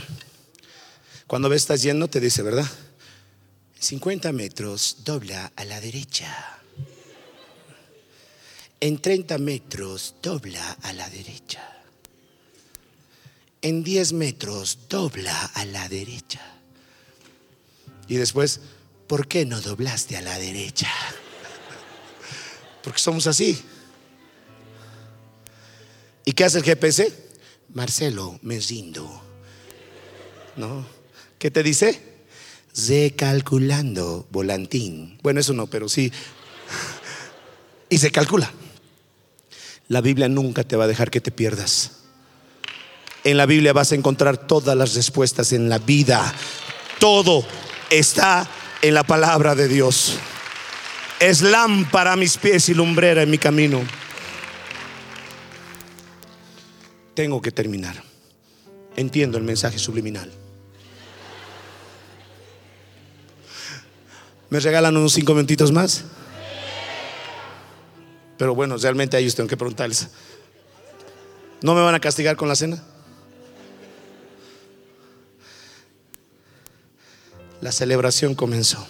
Cuando 1.28 1.50
ves 1.50 1.64
estás 1.64 1.82
yendo, 1.82 2.08
te 2.08 2.20
dice, 2.20 2.41
¿verdad? 2.41 2.68
50 3.80 4.32
metros, 4.32 4.97
dobla 5.04 5.52
a 5.56 5.66
la 5.66 5.80
derecha. 5.80 6.60
En 8.80 9.00
30 9.00 9.38
metros, 9.38 10.16
dobla 10.22 10.72
a 10.82 10.93
la 10.93 11.10
derecha. 11.10 11.62
En 13.62 13.84
10 13.84 14.14
metros, 14.14 14.80
dobla 14.89 15.45
a 15.54 15.66
la 15.66 15.88
derecha. 15.89 16.41
Y 18.08 18.16
después, 18.16 18.62
¿por 19.08 19.28
qué 19.28 19.45
no 19.45 19.62
doblaste 19.62 20.18
a 20.18 20.22
la 20.22 20.39
derecha? 20.39 20.89
Porque 22.84 23.00
somos 23.00 23.28
así. 23.28 23.62
¿Y 26.26 26.32
qué 26.32 26.45
hace 26.45 26.58
el 26.58 26.64
GPS? 26.64 27.28
Marcelo, 27.74 28.39
me 28.41 28.59
rindo. 28.59 29.22
¿No? 30.55 30.86
¿Qué 31.38 31.51
te 31.51 31.63
dice? 31.63 32.01
Recalculando 32.88 34.28
volantín. 34.32 35.17
Bueno, 35.22 35.39
eso 35.39 35.53
no, 35.53 35.67
pero 35.67 35.88
sí. 35.88 36.11
Y 37.89 37.97
se 37.97 38.11
calcula. 38.11 38.51
La 39.88 40.01
Biblia 40.01 40.30
nunca 40.30 40.63
te 40.63 40.76
va 40.76 40.84
a 40.84 40.88
dejar 40.88 41.09
que 41.09 41.22
te 41.22 41.32
pierdas. 41.32 41.91
En 43.24 43.38
la 43.38 43.45
Biblia 43.45 43.74
vas 43.74 43.91
a 43.91 43.95
encontrar 43.95 44.38
todas 44.38 44.78
las 44.78 44.93
respuestas 44.93 45.51
en 45.51 45.70
la 45.70 45.80
vida. 45.80 46.34
Todo 46.99 47.45
está 47.89 48.47
en 48.82 48.93
la 48.93 49.03
palabra 49.03 49.55
de 49.55 49.67
Dios. 49.67 50.17
Es 51.20 51.41
lámpara 51.41 52.13
a 52.13 52.15
mis 52.15 52.38
pies 52.38 52.70
y 52.70 52.74
lumbrera 52.74 53.24
en 53.24 53.30
mi 53.30 53.38
camino. 53.38 53.82
Tengo 57.20 57.41
que 57.41 57.51
terminar. 57.51 58.01
Entiendo 58.95 59.38
el 59.38 59.43
mensaje 59.43 59.78
subliminal. 59.78 60.32
¿Me 64.49 64.61
regalan 64.61 64.95
unos 64.95 65.11
cinco 65.11 65.34
minutitos 65.34 65.70
más? 65.74 66.05
Pero 68.38 68.55
bueno, 68.55 68.78
realmente 68.78 69.17
a 69.17 69.20
ellos 69.20 69.36
tengo 69.36 69.49
que 69.49 69.57
preguntarles. 69.57 70.07
¿No 71.61 71.76
me 71.76 71.82
van 71.82 71.93
a 71.93 71.99
castigar 71.99 72.38
con 72.38 72.47
la 72.47 72.55
cena? 72.55 72.82
La 77.59 77.74
celebración 77.74 78.34
comenzó. 78.34 78.88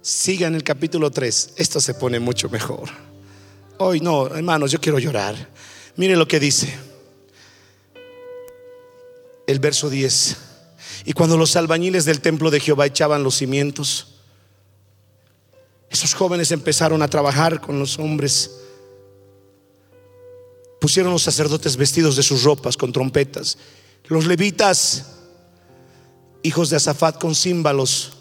Sigan 0.00 0.54
el 0.54 0.64
capítulo 0.64 1.10
3. 1.10 1.52
Esto 1.56 1.82
se 1.82 1.92
pone 1.92 2.18
mucho 2.18 2.48
mejor. 2.48 2.88
Hoy 3.76 4.00
no, 4.00 4.28
hermanos, 4.28 4.70
yo 4.70 4.80
quiero 4.80 4.98
llorar. 4.98 5.50
Mire 5.96 6.16
lo 6.16 6.26
que 6.26 6.40
dice 6.40 6.91
el 9.46 9.58
verso 9.58 9.90
10. 9.90 10.36
Y 11.04 11.12
cuando 11.12 11.36
los 11.36 11.56
albañiles 11.56 12.04
del 12.04 12.20
templo 12.20 12.50
de 12.50 12.60
Jehová 12.60 12.86
echaban 12.86 13.22
los 13.22 13.36
cimientos, 13.36 14.08
esos 15.90 16.14
jóvenes 16.14 16.50
empezaron 16.52 17.02
a 17.02 17.08
trabajar 17.08 17.60
con 17.60 17.78
los 17.78 17.98
hombres. 17.98 18.50
Pusieron 20.80 21.12
los 21.12 21.22
sacerdotes 21.22 21.76
vestidos 21.76 22.16
de 22.16 22.22
sus 22.22 22.44
ropas 22.44 22.76
con 22.76 22.92
trompetas, 22.92 23.58
los 24.08 24.26
levitas, 24.26 25.06
hijos 26.42 26.70
de 26.70 26.76
Azafat, 26.76 27.20
con 27.20 27.34
címbalos, 27.34 28.12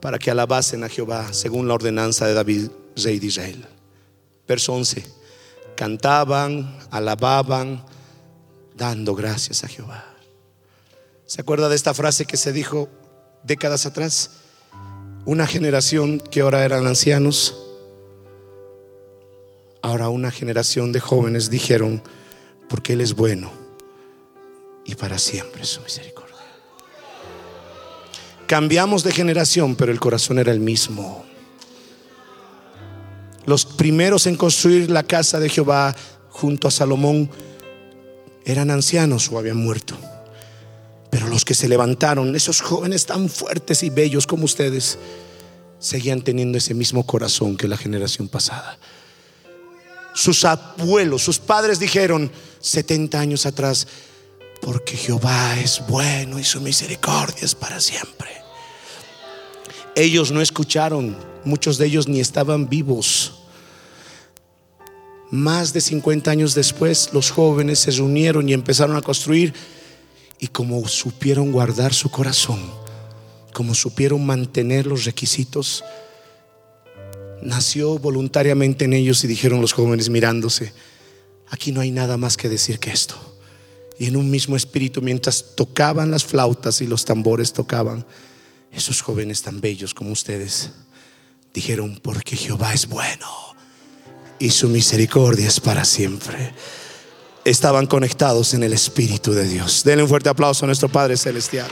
para 0.00 0.18
que 0.18 0.30
alabasen 0.30 0.82
a 0.84 0.88
Jehová 0.88 1.32
según 1.32 1.68
la 1.68 1.74
ordenanza 1.74 2.26
de 2.26 2.34
David, 2.34 2.70
rey 2.96 3.18
de 3.18 3.26
Israel. 3.26 3.66
Verso 4.48 4.72
11. 4.72 5.04
Cantaban, 5.76 6.78
alababan, 6.90 7.84
dando 8.76 9.14
gracias 9.14 9.64
a 9.64 9.68
Jehová. 9.68 10.04
¿Se 11.24 11.40
acuerda 11.40 11.68
de 11.68 11.76
esta 11.76 11.94
frase 11.94 12.26
que 12.26 12.36
se 12.36 12.52
dijo 12.52 12.88
décadas 13.42 13.86
atrás? 13.86 14.30
Una 15.24 15.46
generación 15.46 16.20
que 16.20 16.42
ahora 16.42 16.64
eran 16.64 16.86
ancianos, 16.86 17.56
ahora 19.82 20.08
una 20.08 20.30
generación 20.30 20.92
de 20.92 21.00
jóvenes 21.00 21.50
dijeron, 21.50 22.02
porque 22.68 22.92
Él 22.92 23.00
es 23.00 23.14
bueno 23.14 23.50
y 24.84 24.94
para 24.94 25.18
siempre 25.18 25.64
su 25.64 25.80
misericordia. 25.80 26.36
Cambiamos 28.46 29.02
de 29.02 29.12
generación, 29.12 29.74
pero 29.74 29.90
el 29.90 29.98
corazón 29.98 30.38
era 30.38 30.52
el 30.52 30.60
mismo. 30.60 31.24
Los 33.46 33.64
primeros 33.64 34.26
en 34.26 34.36
construir 34.36 34.90
la 34.90 35.02
casa 35.02 35.40
de 35.40 35.48
Jehová 35.48 35.94
junto 36.30 36.68
a 36.68 36.70
Salomón 36.70 37.30
eran 38.46 38.70
ancianos 38.70 39.30
o 39.30 39.38
habían 39.38 39.58
muerto. 39.58 39.98
Pero 41.10 41.26
los 41.26 41.44
que 41.44 41.54
se 41.54 41.68
levantaron, 41.68 42.34
esos 42.34 42.60
jóvenes 42.60 43.04
tan 43.04 43.28
fuertes 43.28 43.82
y 43.82 43.90
bellos 43.90 44.26
como 44.26 44.44
ustedes, 44.44 44.98
seguían 45.78 46.22
teniendo 46.22 46.56
ese 46.56 46.72
mismo 46.72 47.04
corazón 47.04 47.56
que 47.56 47.68
la 47.68 47.76
generación 47.76 48.28
pasada. 48.28 48.78
Sus 50.14 50.44
abuelos, 50.44 51.22
sus 51.22 51.38
padres 51.38 51.78
dijeron 51.78 52.30
70 52.60 53.20
años 53.20 53.44
atrás, 53.44 53.86
porque 54.62 54.96
Jehová 54.96 55.58
es 55.60 55.82
bueno 55.86 56.38
y 56.38 56.44
su 56.44 56.60
misericordia 56.60 57.44
es 57.44 57.54
para 57.54 57.80
siempre. 57.80 58.30
Ellos 59.94 60.30
no 60.30 60.40
escucharon, 60.40 61.16
muchos 61.44 61.78
de 61.78 61.86
ellos 61.86 62.06
ni 62.08 62.20
estaban 62.20 62.68
vivos. 62.68 63.45
Más 65.30 65.72
de 65.72 65.80
50 65.80 66.30
años 66.30 66.54
después, 66.54 67.10
los 67.12 67.30
jóvenes 67.30 67.80
se 67.80 67.90
reunieron 67.90 68.48
y 68.48 68.52
empezaron 68.52 68.96
a 68.96 69.02
construir 69.02 69.54
y 70.38 70.48
como 70.48 70.86
supieron 70.86 71.50
guardar 71.50 71.94
su 71.94 72.10
corazón, 72.10 72.60
como 73.52 73.74
supieron 73.74 74.24
mantener 74.24 74.86
los 74.86 75.04
requisitos, 75.04 75.82
nació 77.42 77.98
voluntariamente 77.98 78.84
en 78.84 78.92
ellos 78.92 79.24
y 79.24 79.26
dijeron 79.26 79.60
los 79.60 79.72
jóvenes 79.72 80.10
mirándose, 80.10 80.72
aquí 81.48 81.72
no 81.72 81.80
hay 81.80 81.90
nada 81.90 82.16
más 82.16 82.36
que 82.36 82.48
decir 82.48 82.78
que 82.78 82.90
esto. 82.90 83.16
Y 83.98 84.06
en 84.06 84.16
un 84.16 84.30
mismo 84.30 84.56
espíritu, 84.56 85.02
mientras 85.02 85.56
tocaban 85.56 86.10
las 86.10 86.24
flautas 86.24 86.80
y 86.82 86.86
los 86.86 87.04
tambores 87.04 87.52
tocaban, 87.52 88.06
esos 88.70 89.00
jóvenes 89.00 89.42
tan 89.42 89.60
bellos 89.60 89.94
como 89.94 90.12
ustedes 90.12 90.70
dijeron, 91.52 91.98
porque 92.02 92.36
Jehová 92.36 92.74
es 92.74 92.86
bueno 92.86 93.55
y 94.38 94.50
su 94.50 94.68
misericordia 94.68 95.48
es 95.48 95.60
para 95.60 95.84
siempre. 95.84 96.52
Estaban 97.44 97.86
conectados 97.86 98.54
en 98.54 98.62
el 98.62 98.72
Espíritu 98.72 99.32
de 99.32 99.46
Dios. 99.46 99.84
Denle 99.84 100.02
un 100.02 100.08
fuerte 100.08 100.28
aplauso 100.28 100.64
a 100.64 100.66
nuestro 100.66 100.88
Padre 100.88 101.16
Celestial. 101.16 101.68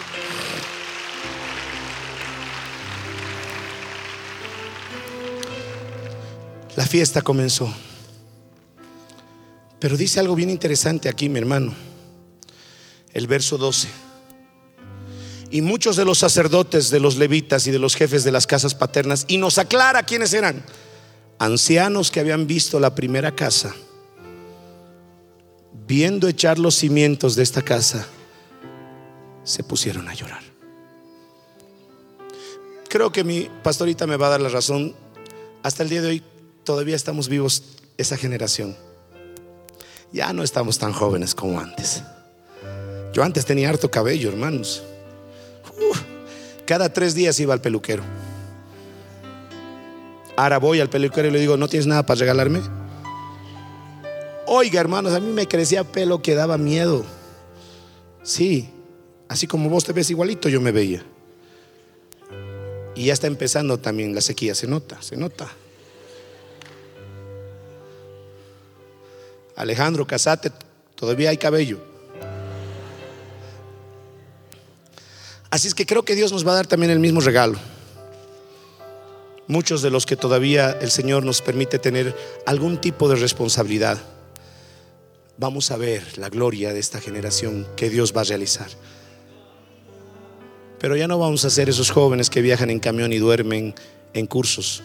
La 6.76 6.86
fiesta 6.86 7.22
comenzó. 7.22 7.72
Pero 9.78 9.96
dice 9.96 10.20
algo 10.20 10.34
bien 10.34 10.50
interesante 10.50 11.08
aquí, 11.08 11.28
mi 11.28 11.38
hermano. 11.38 11.74
El 13.12 13.26
verso 13.26 13.58
12. 13.58 13.88
Y 15.50 15.60
muchos 15.60 15.94
de 15.96 16.04
los 16.04 16.18
sacerdotes, 16.18 16.90
de 16.90 16.98
los 16.98 17.16
levitas 17.16 17.66
y 17.66 17.70
de 17.70 17.78
los 17.78 17.94
jefes 17.94 18.24
de 18.24 18.32
las 18.32 18.46
casas 18.46 18.74
paternas, 18.74 19.24
y 19.28 19.38
nos 19.38 19.58
aclara 19.58 20.02
quiénes 20.02 20.32
eran. 20.32 20.64
Ancianos 21.38 22.10
que 22.10 22.20
habían 22.20 22.46
visto 22.46 22.78
la 22.78 22.94
primera 22.94 23.34
casa, 23.34 23.74
viendo 25.86 26.28
echar 26.28 26.58
los 26.58 26.76
cimientos 26.76 27.34
de 27.34 27.42
esta 27.42 27.62
casa, 27.62 28.06
se 29.42 29.62
pusieron 29.62 30.08
a 30.08 30.14
llorar. 30.14 30.42
Creo 32.88 33.10
que 33.10 33.24
mi 33.24 33.50
pastorita 33.62 34.06
me 34.06 34.16
va 34.16 34.28
a 34.28 34.30
dar 34.30 34.40
la 34.40 34.48
razón. 34.48 34.94
Hasta 35.62 35.82
el 35.82 35.88
día 35.88 36.00
de 36.00 36.08
hoy 36.08 36.22
todavía 36.62 36.94
estamos 36.94 37.28
vivos 37.28 37.62
esa 37.96 38.16
generación. 38.16 38.76
Ya 40.12 40.32
no 40.32 40.44
estamos 40.44 40.78
tan 40.78 40.92
jóvenes 40.92 41.34
como 41.34 41.58
antes. 41.58 42.04
Yo 43.12 43.24
antes 43.24 43.44
tenía 43.44 43.68
harto 43.68 43.90
cabello, 43.90 44.28
hermanos. 44.28 44.82
cada 46.66 46.92
tres 46.92 47.14
días 47.14 47.38
iba 47.40 47.52
al 47.52 47.60
peluquero. 47.60 48.04
Ahora 50.36 50.58
voy 50.58 50.80
al 50.80 50.90
peluquero 50.90 51.28
y 51.28 51.30
le 51.30 51.38
digo, 51.38 51.56
¿no 51.56 51.68
tienes 51.68 51.86
nada 51.86 52.04
para 52.04 52.20
regalarme? 52.20 52.60
Oiga, 54.46 54.80
hermanos, 54.80 55.12
a 55.12 55.20
mí 55.20 55.32
me 55.32 55.46
crecía 55.46 55.84
pelo 55.84 56.20
que 56.22 56.34
daba 56.34 56.58
miedo. 56.58 57.04
Sí, 58.22 58.68
así 59.28 59.46
como 59.46 59.68
vos 59.68 59.84
te 59.84 59.92
ves 59.92 60.10
igualito, 60.10 60.48
yo 60.48 60.60
me 60.60 60.72
veía. 60.72 61.04
Y 62.96 63.06
ya 63.06 63.12
está 63.12 63.26
empezando 63.26 63.78
también 63.78 64.14
la 64.14 64.20
sequía, 64.20 64.54
se 64.54 64.66
nota, 64.66 65.00
se 65.02 65.16
nota. 65.16 65.48
Alejandro, 69.56 70.06
casate, 70.06 70.50
todavía 70.94 71.30
hay 71.30 71.36
cabello. 71.36 71.78
Así 75.50 75.68
es 75.68 75.74
que 75.74 75.86
creo 75.86 76.04
que 76.04 76.16
Dios 76.16 76.32
nos 76.32 76.46
va 76.46 76.52
a 76.52 76.56
dar 76.56 76.66
también 76.66 76.90
el 76.90 76.98
mismo 76.98 77.20
regalo. 77.20 77.58
Muchos 79.46 79.82
de 79.82 79.90
los 79.90 80.06
que 80.06 80.16
todavía 80.16 80.70
el 80.70 80.90
Señor 80.90 81.24
nos 81.24 81.42
permite 81.42 81.78
tener 81.78 82.16
algún 82.46 82.80
tipo 82.80 83.08
de 83.08 83.16
responsabilidad, 83.16 83.98
vamos 85.36 85.70
a 85.70 85.76
ver 85.76 86.16
la 86.16 86.30
gloria 86.30 86.72
de 86.72 86.80
esta 86.80 87.00
generación 87.00 87.66
que 87.76 87.90
Dios 87.90 88.14
va 88.16 88.22
a 88.22 88.24
realizar. 88.24 88.68
Pero 90.78 90.96
ya 90.96 91.08
no 91.08 91.18
vamos 91.18 91.44
a 91.44 91.50
ser 91.50 91.68
esos 91.68 91.90
jóvenes 91.90 92.30
que 92.30 92.40
viajan 92.40 92.70
en 92.70 92.80
camión 92.80 93.12
y 93.12 93.18
duermen 93.18 93.74
en 94.14 94.26
cursos, 94.26 94.82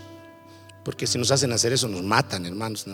porque 0.84 1.08
si 1.08 1.18
nos 1.18 1.32
hacen 1.32 1.54
hacer 1.54 1.72
eso 1.72 1.88
nos 1.88 2.04
matan, 2.04 2.46
hermanos. 2.46 2.86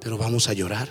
Pero 0.00 0.16
vamos 0.16 0.48
a 0.48 0.52
llorar. 0.52 0.88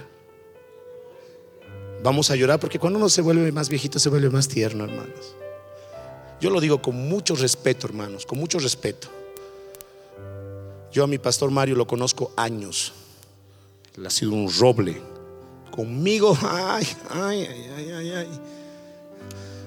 Vamos 2.03 2.29
a 2.29 2.35
llorar 2.35 2.59
porque 2.59 2.77
cuando 2.77 2.99
uno 2.99 3.07
se 3.07 3.21
vuelve 3.21 3.51
más 3.53 3.69
viejito 3.69 3.99
se 3.99 4.09
vuelve 4.09 4.29
más 4.29 4.47
tierno, 4.49 4.83
hermanos. 4.83 5.35
Yo 6.39 6.49
lo 6.49 6.59
digo 6.59 6.81
con 6.81 7.07
mucho 7.07 7.35
respeto, 7.35 7.87
hermanos, 7.87 8.25
con 8.25 8.37
mucho 8.37 8.59
respeto. 8.59 9.07
Yo 10.91 11.03
a 11.03 11.07
mi 11.07 11.17
pastor 11.17 11.51
Mario 11.51 11.75
lo 11.75 11.87
conozco 11.87 12.31
años. 12.37 12.93
Él 13.97 14.05
ha 14.05 14.09
sido 14.09 14.31
un 14.31 14.51
roble. 14.59 15.01
Conmigo, 15.71 16.37
ay, 16.43 16.87
ay, 17.09 17.49
ay, 17.75 17.91
ay, 17.91 18.11
ay. 18.11 18.41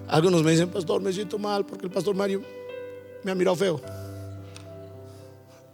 Algunos 0.09 0.43
me 0.43 0.53
dicen, 0.53 0.71
pastor, 0.71 1.03
me 1.03 1.13
siento 1.13 1.39
mal 1.39 1.67
porque 1.67 1.87
el 1.87 1.93
pastor 1.93 2.15
Mario 2.15 2.43
me 3.23 3.31
ha 3.31 3.35
mirado 3.35 3.57
feo. 3.57 3.81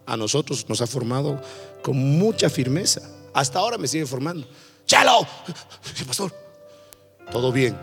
A 0.07 0.17
nosotros 0.17 0.69
nos 0.69 0.81
ha 0.81 0.87
formado 0.87 1.41
con 1.83 1.97
mucha 1.97 2.51
firmeza. 2.51 3.01
Hasta 3.33 3.59
ahora 3.59 3.79
me 3.79 3.87
sigue 3.87 4.07
formando. 4.07 4.47
Chalo, 4.87 5.27
sí, 5.95 6.05
pastor, 6.07 6.33
todo 7.31 7.53
bien. 7.53 7.77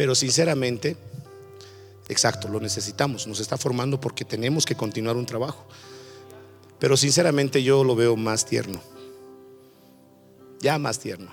Pero 0.00 0.14
sinceramente, 0.14 0.96
exacto, 2.08 2.48
lo 2.48 2.58
necesitamos, 2.58 3.26
nos 3.26 3.38
está 3.38 3.58
formando 3.58 4.00
porque 4.00 4.24
tenemos 4.24 4.64
que 4.64 4.74
continuar 4.74 5.14
un 5.14 5.26
trabajo. 5.26 5.66
Pero 6.78 6.96
sinceramente 6.96 7.62
yo 7.62 7.84
lo 7.84 7.94
veo 7.94 8.16
más 8.16 8.46
tierno, 8.46 8.80
ya 10.58 10.78
más 10.78 11.00
tierno. 11.00 11.30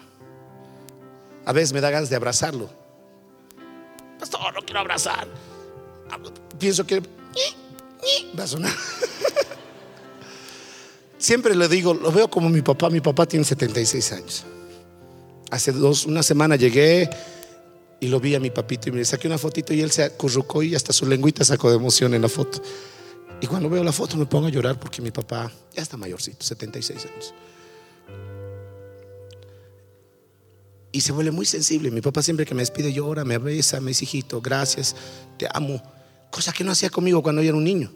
A 1.45 1.53
veces 1.53 1.71
me 1.71 1.79
da 1.79 1.91
ganas 1.91 2.09
de 2.09 2.17
abrazarlo. 2.17 2.69
Pastor, 4.19 4.53
no 4.53 4.59
quiero 4.59 4.81
abrazar. 4.81 5.29
Pienso 6.59 6.85
que 6.85 7.01
va 8.37 8.43
a 8.43 8.47
sonar. 8.47 8.73
Siempre 11.17 11.55
le 11.55 11.69
digo, 11.69 11.93
lo 11.93 12.11
veo 12.11 12.29
como 12.29 12.49
mi 12.49 12.61
papá. 12.61 12.89
Mi 12.89 12.99
papá 12.99 13.25
tiene 13.25 13.45
76 13.45 14.11
años. 14.11 14.43
Hace 15.51 15.71
dos, 15.71 16.05
una 16.05 16.21
semana 16.21 16.57
llegué 16.57 17.09
y 17.99 18.07
lo 18.07 18.19
vi 18.19 18.35
a 18.35 18.39
mi 18.39 18.51
papito 18.51 18.89
y 18.89 18.91
me 18.91 19.03
saqué 19.03 19.27
una 19.27 19.37
fotito 19.37 19.73
y 19.73 19.81
él 19.81 19.91
se 19.91 20.03
acurrucó 20.03 20.61
y 20.61 20.75
hasta 20.75 20.93
su 20.93 21.05
lengüita 21.05 21.43
sacó 21.43 21.69
de 21.69 21.77
emoción 21.77 22.13
en 22.13 22.21
la 22.21 22.29
foto. 22.29 22.61
Y 23.41 23.47
cuando 23.47 23.69
veo 23.69 23.83
la 23.83 23.91
foto 23.91 24.17
me 24.17 24.25
pongo 24.25 24.47
a 24.47 24.49
llorar 24.49 24.79
porque 24.79 25.01
mi 25.01 25.11
papá 25.11 25.51
ya 25.73 25.81
está 25.81 25.97
mayorcito, 25.97 26.43
76 26.43 27.05
años. 27.05 27.33
Y 30.91 31.01
se 31.01 31.11
vuelve 31.11 31.31
muy 31.31 31.45
sensible. 31.45 31.91
Mi 31.91 32.01
papá 32.01 32.23
siempre 32.23 32.45
que 32.45 32.55
me 32.55 32.61
despide 32.61 32.91
llora, 32.91 33.23
me 33.23 33.37
besa, 33.37 33.79
me 33.79 33.89
dice, 33.89 34.05
hijito, 34.05 34.41
gracias, 34.41 34.95
te 35.37 35.47
amo. 35.53 35.81
Cosa 36.31 36.51
que 36.51 36.63
no 36.63 36.71
hacía 36.71 36.89
conmigo 36.89 37.21
cuando 37.21 37.41
yo 37.41 37.49
era 37.49 37.57
un 37.57 37.63
niño. 37.63 37.91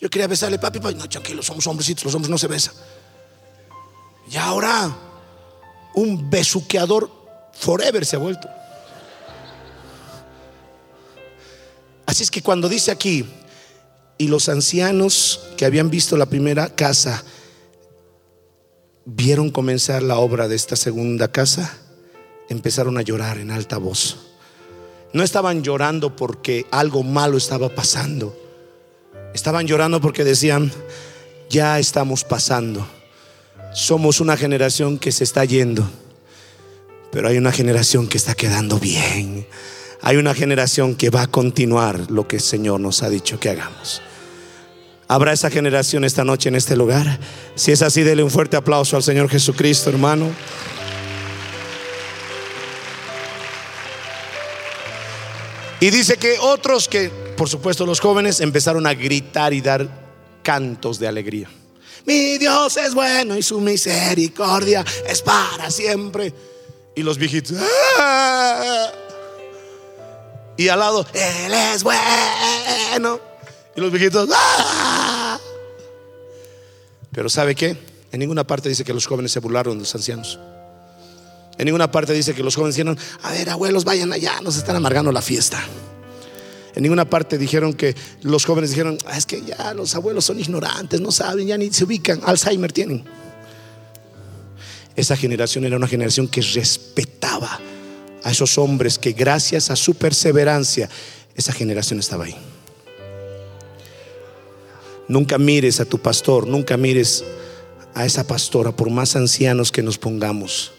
Yo 0.00 0.10
quería 0.10 0.26
besarle, 0.26 0.58
papi, 0.58 0.78
papi, 0.78 0.94
no, 0.94 1.08
tranquilo, 1.08 1.42
somos 1.42 1.66
hombrecitos, 1.66 2.04
los 2.04 2.14
hombres 2.14 2.30
no 2.30 2.38
se 2.38 2.46
besan. 2.46 2.74
Y 4.30 4.36
ahora, 4.36 4.94
un 5.94 6.28
besuqueador 6.28 7.10
forever 7.52 8.04
se 8.04 8.16
ha 8.16 8.18
vuelto. 8.18 8.48
Así 12.08 12.22
es 12.22 12.30
que 12.30 12.40
cuando 12.40 12.68
dice 12.68 12.90
aquí, 12.90 13.26
y 14.16 14.28
los 14.28 14.48
ancianos 14.48 15.40
que 15.58 15.66
habían 15.66 15.90
visto 15.90 16.16
la 16.16 16.24
primera 16.26 16.74
casa, 16.74 17.22
vieron 19.04 19.50
comenzar 19.50 20.02
la 20.02 20.16
obra 20.18 20.48
de 20.48 20.56
esta 20.56 20.74
segunda 20.74 21.30
casa, 21.30 21.78
empezaron 22.48 22.96
a 22.96 23.02
llorar 23.02 23.36
en 23.36 23.50
alta 23.50 23.76
voz. 23.76 24.16
No 25.12 25.22
estaban 25.22 25.62
llorando 25.62 26.16
porque 26.16 26.66
algo 26.70 27.02
malo 27.02 27.36
estaba 27.36 27.68
pasando 27.68 28.34
Estaban 29.34 29.66
llorando 29.66 30.00
porque 30.00 30.24
decían, 30.24 30.72
ya 31.50 31.78
estamos 31.78 32.24
pasando. 32.24 32.86
Somos 33.74 34.20
una 34.20 34.36
generación 34.36 34.98
que 34.98 35.12
se 35.12 35.24
está 35.24 35.44
yendo, 35.44 35.88
pero 37.12 37.28
hay 37.28 37.36
una 37.38 37.52
generación 37.52 38.08
que 38.08 38.16
está 38.16 38.34
quedando 38.34 38.78
bien 38.78 39.46
hay 40.02 40.16
una 40.16 40.34
generación 40.34 40.94
que 40.94 41.10
va 41.10 41.22
a 41.22 41.26
continuar 41.26 42.10
lo 42.10 42.28
que 42.28 42.36
el 42.36 42.42
Señor 42.42 42.80
nos 42.80 43.02
ha 43.02 43.10
dicho 43.10 43.40
que 43.40 43.50
hagamos. 43.50 44.00
¿Habrá 45.08 45.32
esa 45.32 45.50
generación 45.50 46.04
esta 46.04 46.22
noche 46.22 46.50
en 46.50 46.54
este 46.54 46.76
lugar? 46.76 47.18
Si 47.54 47.72
es 47.72 47.82
así, 47.82 48.02
dele 48.02 48.22
un 48.22 48.30
fuerte 48.30 48.56
aplauso 48.56 48.96
al 48.96 49.02
Señor 49.02 49.28
Jesucristo, 49.28 49.88
hermano. 49.90 50.30
Y 55.80 55.90
dice 55.90 56.16
que 56.16 56.38
otros 56.38 56.88
que, 56.88 57.08
por 57.36 57.48
supuesto, 57.48 57.86
los 57.86 58.00
jóvenes 58.00 58.40
empezaron 58.40 58.86
a 58.86 58.94
gritar 58.94 59.54
y 59.54 59.60
dar 59.60 59.88
cantos 60.42 60.98
de 60.98 61.08
alegría. 61.08 61.48
Mi 62.04 62.36
Dios 62.38 62.76
es 62.76 62.94
bueno 62.94 63.36
y 63.36 63.42
su 63.42 63.60
misericordia 63.60 64.84
es 65.08 65.22
para 65.22 65.70
siempre. 65.70 66.34
Y 66.94 67.02
los 67.02 67.16
viejitos. 67.16 67.56
¡ah! 67.98 68.92
Y 70.58 70.68
al 70.68 70.80
lado, 70.80 71.06
Él 71.14 71.54
es 71.54 71.84
bueno. 71.84 73.20
Y 73.76 73.80
los 73.80 73.92
viejitos. 73.92 74.28
¡ah! 74.34 75.38
Pero 77.12 77.28
¿sabe 77.28 77.54
qué? 77.54 77.76
En 78.10 78.18
ninguna 78.18 78.44
parte 78.44 78.68
dice 78.68 78.84
que 78.84 78.92
los 78.92 79.06
jóvenes 79.06 79.30
se 79.30 79.38
burlaron 79.38 79.74
de 79.74 79.82
los 79.82 79.94
ancianos. 79.94 80.40
En 81.58 81.64
ninguna 81.64 81.90
parte 81.92 82.12
dice 82.12 82.34
que 82.34 82.42
los 82.42 82.56
jóvenes 82.56 82.74
dijeron, 82.74 82.98
a 83.22 83.30
ver, 83.30 83.48
abuelos, 83.50 83.84
vayan 83.84 84.12
allá, 84.12 84.40
nos 84.40 84.56
están 84.56 84.74
amargando 84.74 85.12
la 85.12 85.22
fiesta. 85.22 85.62
En 86.74 86.82
ninguna 86.82 87.08
parte 87.08 87.38
dijeron 87.38 87.72
que 87.72 87.94
los 88.22 88.44
jóvenes 88.44 88.70
dijeron, 88.70 88.98
"Ah, 89.06 89.16
es 89.16 89.26
que 89.26 89.42
ya 89.42 89.74
los 89.74 89.94
abuelos 89.94 90.24
son 90.24 90.40
ignorantes, 90.40 91.00
no 91.00 91.12
saben, 91.12 91.46
ya 91.46 91.56
ni 91.56 91.72
se 91.72 91.84
ubican, 91.84 92.20
Alzheimer 92.24 92.72
tienen. 92.72 93.04
Esa 94.96 95.16
generación 95.16 95.64
era 95.64 95.76
una 95.76 95.86
generación 95.86 96.26
que 96.26 96.40
respetaba 96.40 97.60
a 98.24 98.30
esos 98.30 98.58
hombres 98.58 98.98
que 98.98 99.12
gracias 99.12 99.70
a 99.70 99.76
su 99.76 99.94
perseverancia, 99.94 100.88
esa 101.34 101.52
generación 101.52 102.00
estaba 102.00 102.24
ahí. 102.24 102.36
Nunca 105.08 105.38
mires 105.38 105.80
a 105.80 105.84
tu 105.84 105.98
pastor, 105.98 106.46
nunca 106.46 106.76
mires 106.76 107.24
a 107.94 108.04
esa 108.04 108.26
pastora, 108.26 108.72
por 108.72 108.90
más 108.90 109.16
ancianos 109.16 109.72
que 109.72 109.82
nos 109.82 109.98
pongamos, 109.98 110.72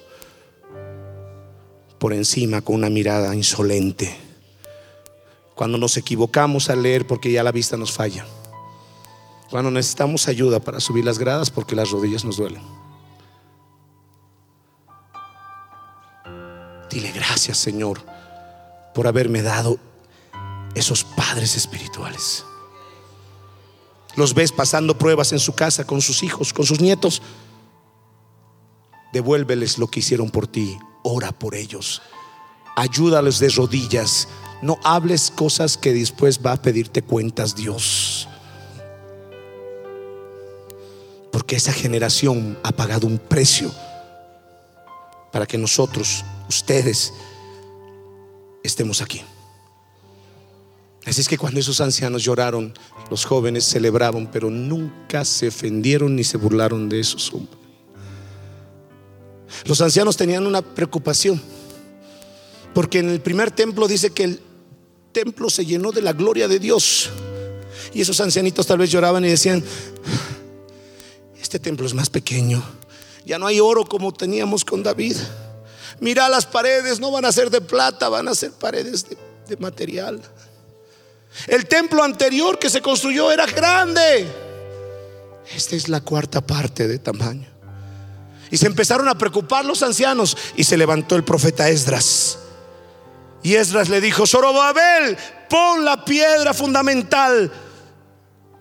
por 1.97 2.13
encima 2.13 2.61
con 2.61 2.75
una 2.75 2.89
mirada 2.89 3.35
insolente. 3.35 4.15
Cuando 5.55 5.77
nos 5.77 5.97
equivocamos 5.97 6.69
al 6.69 6.83
leer 6.83 7.05
porque 7.07 7.31
ya 7.31 7.43
la 7.43 7.51
vista 7.51 7.75
nos 7.75 7.91
falla. 7.91 8.25
Cuando 9.49 9.71
necesitamos 9.71 10.27
ayuda 10.27 10.59
para 10.59 10.79
subir 10.79 11.03
las 11.03 11.19
gradas 11.19 11.49
porque 11.49 11.75
las 11.75 11.89
rodillas 11.89 12.23
nos 12.23 12.37
duelen. 12.37 12.61
Dile 16.89 17.11
gracias 17.11 17.57
Señor 17.57 18.01
por 18.93 19.07
haberme 19.07 19.41
dado 19.41 19.77
esos 20.75 21.03
padres 21.03 21.55
espirituales. 21.55 22.45
Los 24.15 24.33
ves 24.33 24.51
pasando 24.51 24.97
pruebas 24.97 25.31
en 25.31 25.39
su 25.39 25.53
casa 25.53 25.85
con 25.85 26.01
sus 26.01 26.23
hijos, 26.23 26.51
con 26.51 26.65
sus 26.65 26.81
nietos. 26.81 27.21
Devuélveles 29.13 29.77
lo 29.77 29.87
que 29.87 29.99
hicieron 29.99 30.29
por 30.29 30.47
ti. 30.47 30.77
Ora 31.03 31.31
por 31.31 31.55
ellos. 31.55 32.01
Ayúdales 32.75 33.39
de 33.39 33.49
rodillas. 33.49 34.27
No 34.61 34.77
hables 34.83 35.31
cosas 35.31 35.77
que 35.77 35.93
después 35.93 36.39
va 36.45 36.53
a 36.53 36.61
pedirte 36.61 37.01
cuentas 37.01 37.55
Dios. 37.55 38.27
Porque 41.31 41.55
esa 41.55 41.71
generación 41.71 42.59
ha 42.63 42.71
pagado 42.71 43.07
un 43.07 43.19
precio 43.19 43.71
para 45.31 45.45
que 45.45 45.57
nosotros, 45.57 46.25
ustedes, 46.49 47.13
estemos 48.63 49.01
aquí. 49.01 49.21
Así 51.05 51.21
es 51.21 51.29
que 51.29 51.37
cuando 51.37 51.59
esos 51.59 51.79
ancianos 51.79 52.23
lloraron, 52.23 52.73
los 53.09 53.23
jóvenes 53.23 53.63
celebraban, 53.63 54.29
pero 54.29 54.49
nunca 54.49 55.23
se 55.23 55.47
ofendieron 55.47 56.15
ni 56.15 56.23
se 56.23 56.37
burlaron 56.37 56.89
de 56.89 56.99
esos 56.99 57.33
hombres. 57.33 57.57
Los 59.65 59.81
ancianos 59.81 60.17
tenían 60.17 60.45
una 60.45 60.61
preocupación, 60.61 61.41
porque 62.73 62.99
en 62.99 63.09
el 63.09 63.21
primer 63.21 63.51
templo 63.51 63.87
dice 63.87 64.11
que 64.11 64.23
el 64.25 64.41
templo 65.11 65.49
se 65.49 65.65
llenó 65.65 65.91
de 65.91 66.01
la 66.01 66.13
gloria 66.13 66.47
de 66.47 66.59
Dios. 66.59 67.09
Y 67.93 68.01
esos 68.01 68.19
ancianitos 68.21 68.67
tal 68.67 68.77
vez 68.77 68.91
lloraban 68.91 69.25
y 69.25 69.29
decían, 69.29 69.63
este 71.41 71.59
templo 71.59 71.87
es 71.87 71.93
más 71.93 72.09
pequeño, 72.09 72.61
ya 73.25 73.39
no 73.39 73.47
hay 73.47 73.59
oro 73.59 73.85
como 73.85 74.13
teníamos 74.13 74.63
con 74.63 74.83
David. 74.83 75.15
Mira 75.99 76.29
las 76.29 76.45
paredes, 76.45 76.99
no 76.99 77.11
van 77.11 77.25
a 77.25 77.31
ser 77.31 77.49
de 77.49 77.61
plata, 77.61 78.09
van 78.09 78.27
a 78.27 78.35
ser 78.35 78.51
paredes 78.51 79.05
de, 79.47 79.57
material. 79.57 80.21
El 81.47 81.67
templo 81.67 82.03
anterior 82.03 82.57
que 82.57 82.69
se 82.69 82.81
construyó 82.81 83.31
era 83.31 83.45
grande. 83.45 84.27
Esta 85.53 85.75
es 85.75 85.89
la 85.89 86.01
cuarta 86.01 86.41
parte 86.41 86.87
de 86.87 86.99
tamaño. 86.99 87.47
Y 88.51 88.57
se 88.57 88.67
empezaron 88.67 89.07
a 89.09 89.17
preocupar 89.17 89.65
los 89.65 89.83
ancianos 89.83 90.37
y 90.55 90.63
se 90.63 90.77
levantó 90.77 91.15
el 91.15 91.23
profeta 91.23 91.69
Esdras. 91.69 92.39
Y 93.43 93.55
Esdras 93.55 93.89
le 93.89 94.01
dijo, 94.01 94.25
Zorobabel, 94.25 95.17
pon 95.49 95.85
la 95.85 96.03
piedra 96.03 96.53
fundamental. 96.53 97.51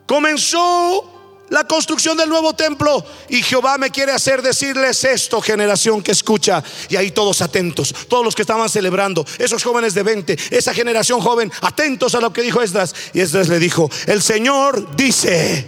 Comenzó 0.06 1.17
la 1.50 1.64
construcción 1.64 2.16
del 2.16 2.28
nuevo 2.28 2.52
templo 2.54 3.04
y 3.28 3.42
Jehová 3.42 3.78
me 3.78 3.90
quiere 3.90 4.12
hacer 4.12 4.42
decirles 4.42 5.02
esto, 5.04 5.40
generación 5.40 6.02
que 6.02 6.12
escucha. 6.12 6.62
Y 6.88 6.96
ahí 6.96 7.10
todos 7.10 7.40
atentos, 7.42 7.94
todos 8.08 8.24
los 8.24 8.34
que 8.34 8.42
estaban 8.42 8.68
celebrando, 8.68 9.24
esos 9.38 9.62
jóvenes 9.62 9.94
de 9.94 10.02
20, 10.02 10.38
esa 10.50 10.74
generación 10.74 11.20
joven, 11.20 11.50
atentos 11.62 12.14
a 12.14 12.20
lo 12.20 12.32
que 12.32 12.42
dijo 12.42 12.62
Esdras. 12.62 12.94
Y 13.12 13.20
Esdras 13.20 13.48
le 13.48 13.58
dijo, 13.58 13.90
el 14.06 14.22
Señor 14.22 14.96
dice, 14.96 15.66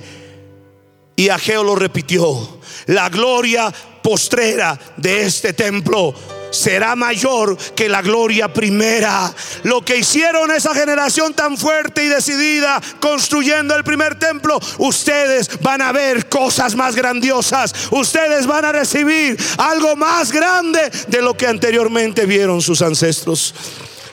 y 1.16 1.28
Ageo 1.28 1.64
lo 1.64 1.74
repitió, 1.74 2.60
la 2.86 3.08
gloria 3.08 3.72
postrera 4.02 4.78
de 4.96 5.22
este 5.22 5.52
templo 5.52 6.14
será 6.50 6.96
mayor 6.96 7.56
que 7.74 7.88
la 7.88 8.02
gloria 8.02 8.52
primera. 8.52 9.32
Lo 9.62 9.82
que 9.82 9.96
hicieron 9.96 10.50
esa 10.50 10.74
generación 10.74 11.34
tan 11.34 11.56
fuerte 11.56 12.04
y 12.04 12.08
decidida 12.08 12.80
construyendo 13.00 13.74
el 13.76 13.84
primer 13.84 14.18
templo, 14.18 14.58
ustedes 14.78 15.60
van 15.60 15.82
a 15.82 15.92
ver 15.92 16.28
cosas 16.28 16.74
más 16.74 16.94
grandiosas. 16.94 17.74
Ustedes 17.90 18.46
van 18.46 18.64
a 18.64 18.72
recibir 18.72 19.36
algo 19.58 19.96
más 19.96 20.32
grande 20.32 20.90
de 21.08 21.22
lo 21.22 21.36
que 21.36 21.46
anteriormente 21.46 22.26
vieron 22.26 22.60
sus 22.60 22.82
ancestros. 22.82 23.54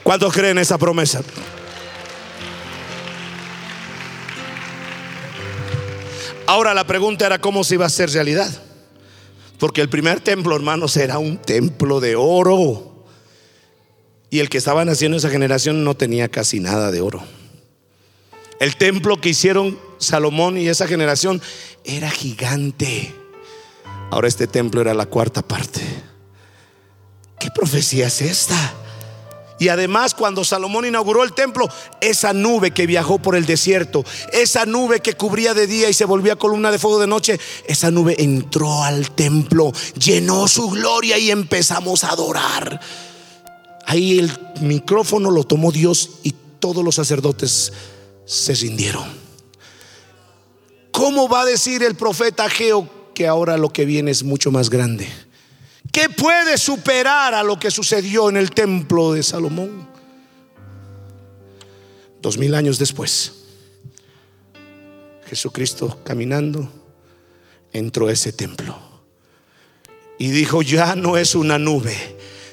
¿Cuántos 0.02 0.32
creen 0.32 0.58
esa 0.58 0.78
promesa? 0.78 1.20
Ahora 6.46 6.72
la 6.72 6.86
pregunta 6.86 7.26
era 7.26 7.38
cómo 7.38 7.62
se 7.62 7.74
iba 7.74 7.84
a 7.84 7.88
hacer 7.88 8.10
realidad. 8.10 8.50
Porque 9.58 9.80
el 9.80 9.88
primer 9.88 10.20
templo, 10.20 10.54
hermanos, 10.54 10.96
era 10.96 11.18
un 11.18 11.38
templo 11.38 12.00
de 12.00 12.16
oro. 12.16 13.04
Y 14.30 14.40
el 14.40 14.48
que 14.48 14.58
estaba 14.58 14.84
naciendo 14.84 15.16
esa 15.16 15.30
generación 15.30 15.84
no 15.84 15.96
tenía 15.96 16.28
casi 16.28 16.60
nada 16.60 16.90
de 16.90 17.00
oro. 17.00 17.22
El 18.60 18.76
templo 18.76 19.20
que 19.20 19.30
hicieron 19.30 19.78
Salomón 19.98 20.58
y 20.58 20.68
esa 20.68 20.86
generación 20.86 21.40
era 21.84 22.10
gigante. 22.10 23.14
Ahora 24.10 24.28
este 24.28 24.46
templo 24.46 24.80
era 24.80 24.94
la 24.94 25.06
cuarta 25.06 25.42
parte. 25.42 25.80
¿Qué 27.38 27.50
profecía 27.54 28.08
es 28.08 28.20
esta? 28.20 28.74
Y 29.58 29.68
además 29.68 30.14
cuando 30.14 30.44
Salomón 30.44 30.84
inauguró 30.84 31.24
el 31.24 31.32
templo, 31.32 31.68
esa 32.00 32.32
nube 32.32 32.70
que 32.70 32.86
viajó 32.86 33.18
por 33.18 33.34
el 33.34 33.44
desierto, 33.44 34.04
esa 34.32 34.66
nube 34.66 35.00
que 35.00 35.14
cubría 35.14 35.54
de 35.54 35.66
día 35.66 35.88
y 35.88 35.94
se 35.94 36.04
volvía 36.04 36.36
columna 36.36 36.70
de 36.70 36.78
fuego 36.78 37.00
de 37.00 37.06
noche, 37.06 37.40
esa 37.66 37.90
nube 37.90 38.14
entró 38.22 38.84
al 38.84 39.10
templo, 39.10 39.72
llenó 39.98 40.46
su 40.46 40.70
gloria 40.70 41.18
y 41.18 41.30
empezamos 41.30 42.04
a 42.04 42.10
adorar. 42.10 42.80
Ahí 43.84 44.18
el 44.18 44.30
micrófono 44.60 45.30
lo 45.30 45.44
tomó 45.44 45.72
Dios 45.72 46.10
y 46.22 46.34
todos 46.60 46.84
los 46.84 46.94
sacerdotes 46.94 47.72
se 48.26 48.54
rindieron. 48.54 49.04
¿Cómo 50.92 51.28
va 51.28 51.42
a 51.42 51.46
decir 51.46 51.82
el 51.82 51.94
profeta 51.94 52.44
Ageo 52.44 52.88
que 53.14 53.26
ahora 53.26 53.56
lo 53.56 53.72
que 53.72 53.84
viene 53.84 54.10
es 54.10 54.22
mucho 54.22 54.50
más 54.50 54.68
grande? 54.68 55.08
¿Qué 55.92 56.08
puede 56.08 56.58
superar 56.58 57.34
a 57.34 57.42
lo 57.42 57.58
que 57.58 57.70
sucedió 57.70 58.28
en 58.28 58.36
el 58.36 58.50
templo 58.50 59.12
de 59.12 59.22
Salomón? 59.22 59.88
Dos 62.20 62.36
mil 62.36 62.54
años 62.54 62.78
después, 62.78 63.32
Jesucristo 65.26 66.00
caminando 66.04 66.68
entró 67.72 68.08
a 68.08 68.12
ese 68.12 68.32
templo 68.32 68.76
y 70.18 70.30
dijo, 70.30 70.62
ya 70.62 70.96
no 70.96 71.16
es 71.16 71.34
una 71.34 71.58
nube, 71.58 71.96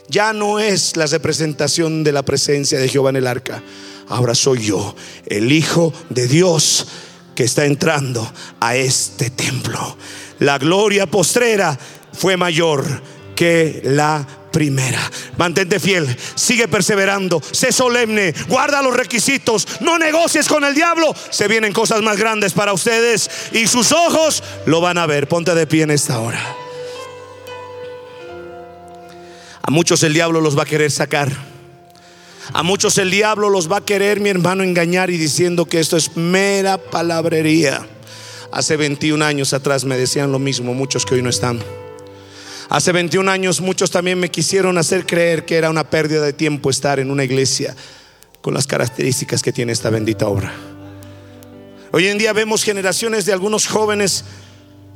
ya 0.07 0.33
no 0.33 0.59
es 0.59 0.95
la 0.97 1.07
representación 1.07 2.03
de 2.03 2.11
la 2.11 2.23
presencia 2.23 2.79
de 2.79 2.87
Jehová 2.87 3.09
en 3.09 3.15
el 3.15 3.27
arca, 3.27 3.63
ahora 4.07 4.35
soy 4.35 4.65
yo, 4.67 4.95
el 5.25 5.51
Hijo 5.51 5.91
de 6.09 6.27
Dios 6.27 6.87
que 7.33 7.43
está 7.43 7.65
entrando 7.65 8.31
a 8.59 8.75
este 8.75 9.31
templo. 9.31 9.97
La 10.39 10.59
gloria 10.59 11.09
postrera 11.09 11.77
fue 12.13 12.37
mayor 12.37 13.01
que 13.35 13.81
la 13.83 14.25
primera. 14.51 14.99
Mantente 15.37 15.81
fiel, 15.81 16.07
sigue 16.35 16.69
perseverando, 16.69 17.41
sé 17.51 17.73
solemne, 17.73 18.33
guarda 18.47 18.81
los 18.81 18.95
requisitos, 18.95 19.67
no 19.81 19.97
negocies 19.97 20.47
con 20.47 20.63
el 20.63 20.73
diablo. 20.73 21.13
Se 21.29 21.49
vienen 21.49 21.73
cosas 21.73 22.01
más 22.01 22.17
grandes 22.17 22.53
para 22.53 22.71
ustedes 22.71 23.29
y 23.51 23.67
sus 23.67 23.91
ojos 23.91 24.41
lo 24.65 24.79
van 24.79 24.97
a 24.97 25.05
ver. 25.05 25.27
Ponte 25.27 25.53
de 25.53 25.67
pie 25.67 25.83
en 25.83 25.91
esta 25.91 26.19
hora. 26.19 26.41
A 29.61 29.71
muchos 29.71 30.03
el 30.03 30.13
diablo 30.13 30.39
los 30.41 30.57
va 30.57 30.63
a 30.63 30.67
querer 30.67 30.91
sacar. 30.91 31.31
A 32.53 32.63
muchos 32.63 32.97
el 32.97 33.11
diablo 33.11 33.49
los 33.49 33.69
va 33.69 33.77
a 33.77 33.85
querer, 33.85 34.19
mi 34.19 34.29
hermano, 34.29 34.63
engañar 34.63 35.09
y 35.09 35.17
diciendo 35.17 35.65
que 35.65 35.79
esto 35.79 35.97
es 35.97 36.15
mera 36.15 36.77
palabrería. 36.77 37.85
Hace 38.51 38.77
21 38.77 39.25
años 39.25 39.53
atrás 39.53 39.83
me 39.83 39.97
decían 39.97 40.31
lo 40.31 40.39
mismo 40.39 40.73
muchos 40.73 41.05
que 41.05 41.15
hoy 41.15 41.21
no 41.21 41.29
están. 41.29 41.59
Hace 42.69 42.91
21 42.91 43.29
años 43.29 43.61
muchos 43.61 43.91
también 43.91 44.19
me 44.19 44.31
quisieron 44.31 44.77
hacer 44.77 45.05
creer 45.05 45.45
que 45.45 45.55
era 45.55 45.69
una 45.69 45.89
pérdida 45.89 46.21
de 46.21 46.33
tiempo 46.33 46.69
estar 46.69 46.99
en 46.99 47.11
una 47.11 47.23
iglesia 47.23 47.75
con 48.41 48.53
las 48.53 48.65
características 48.65 49.41
que 49.41 49.51
tiene 49.51 49.71
esta 49.71 49.89
bendita 49.89 50.27
obra. 50.27 50.53
Hoy 51.91 52.07
en 52.07 52.17
día 52.17 52.33
vemos 52.33 52.63
generaciones 52.63 53.25
de 53.25 53.33
algunos 53.33 53.67
jóvenes 53.67 54.25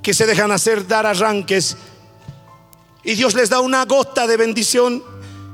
que 0.02 0.14
se 0.14 0.26
dejan 0.26 0.52
hacer 0.52 0.88
dar 0.88 1.06
arranques 1.06 1.78
y 3.04 3.14
Dios 3.16 3.36
les 3.36 3.50
da 3.50 3.60
una 3.60 3.86
gota 3.86 4.28
de 4.28 4.38
bendición 4.38 5.04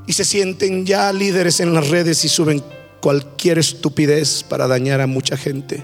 y 0.07 0.13
se 0.13 0.23
sienten 0.23 0.85
ya 0.85 1.11
líderes 1.11 1.59
en 1.59 1.73
las 1.73 1.89
redes 1.89 2.23
y 2.23 2.29
suben 2.29 2.63
cualquier 3.01 3.59
estupidez 3.59 4.43
para 4.43 4.67
dañar 4.67 5.01
a 5.01 5.07
mucha 5.07 5.37
gente. 5.37 5.83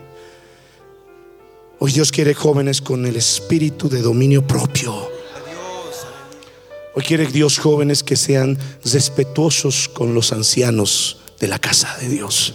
Hoy 1.79 1.91
Dios 1.91 2.11
quiere 2.11 2.33
jóvenes 2.33 2.81
con 2.81 3.05
el 3.05 3.15
espíritu 3.15 3.89
de 3.89 4.01
dominio 4.01 4.45
propio. 4.47 5.20
Hoy 6.93 7.03
quiere 7.03 7.25
Dios 7.27 7.57
jóvenes 7.57 8.03
que 8.03 8.17
sean 8.17 8.57
respetuosos 8.83 9.87
con 9.87 10.13
los 10.13 10.33
ancianos 10.33 11.17
de 11.39 11.47
la 11.47 11.57
casa 11.57 11.97
de 11.99 12.09
Dios. 12.09 12.53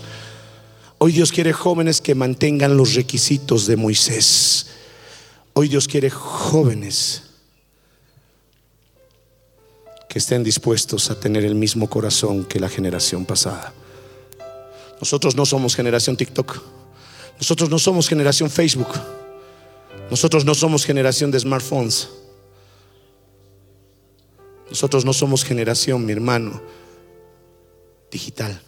Hoy 0.98 1.12
Dios 1.12 1.32
quiere 1.32 1.52
jóvenes 1.52 2.00
que 2.00 2.14
mantengan 2.14 2.76
los 2.76 2.94
requisitos 2.94 3.66
de 3.66 3.76
Moisés. 3.76 4.66
Hoy 5.54 5.68
Dios 5.68 5.88
quiere 5.88 6.10
jóvenes 6.10 7.22
que 10.08 10.18
estén 10.18 10.44
dispuestos 10.44 11.10
a 11.10 11.18
tener 11.18 11.44
el 11.44 11.54
mismo 11.54 11.88
corazón 11.88 12.44
que 12.44 12.60
la 12.60 12.68
generación 12.68 13.24
pasada. 13.24 13.72
Nosotros 15.00 15.34
no 15.34 15.46
somos 15.46 15.74
generación 15.74 16.16
TikTok. 16.16 16.60
Nosotros 17.38 17.70
no 17.70 17.78
somos 17.78 18.08
generación 18.08 18.50
Facebook. 18.50 18.88
Nosotros 20.10 20.44
no 20.44 20.54
somos 20.54 20.84
generación 20.84 21.30
de 21.30 21.40
smartphones. 21.40 22.08
Nosotros 24.68 25.04
no 25.04 25.12
somos 25.12 25.44
generación, 25.44 26.04
mi 26.04 26.12
hermano, 26.12 26.60
digital. 28.10 28.60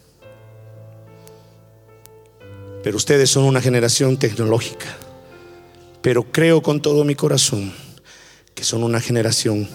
Pero 2.83 2.97
ustedes 2.97 3.29
son 3.29 3.43
una 3.43 3.61
generación 3.61 4.17
tecnológica. 4.17 4.87
Pero 6.01 6.31
creo 6.31 6.61
con 6.61 6.81
todo 6.81 7.03
mi 7.03 7.15
corazón 7.15 7.73
que 8.55 8.63
son 8.63 8.83
una 8.83 9.01
generación 9.01 9.67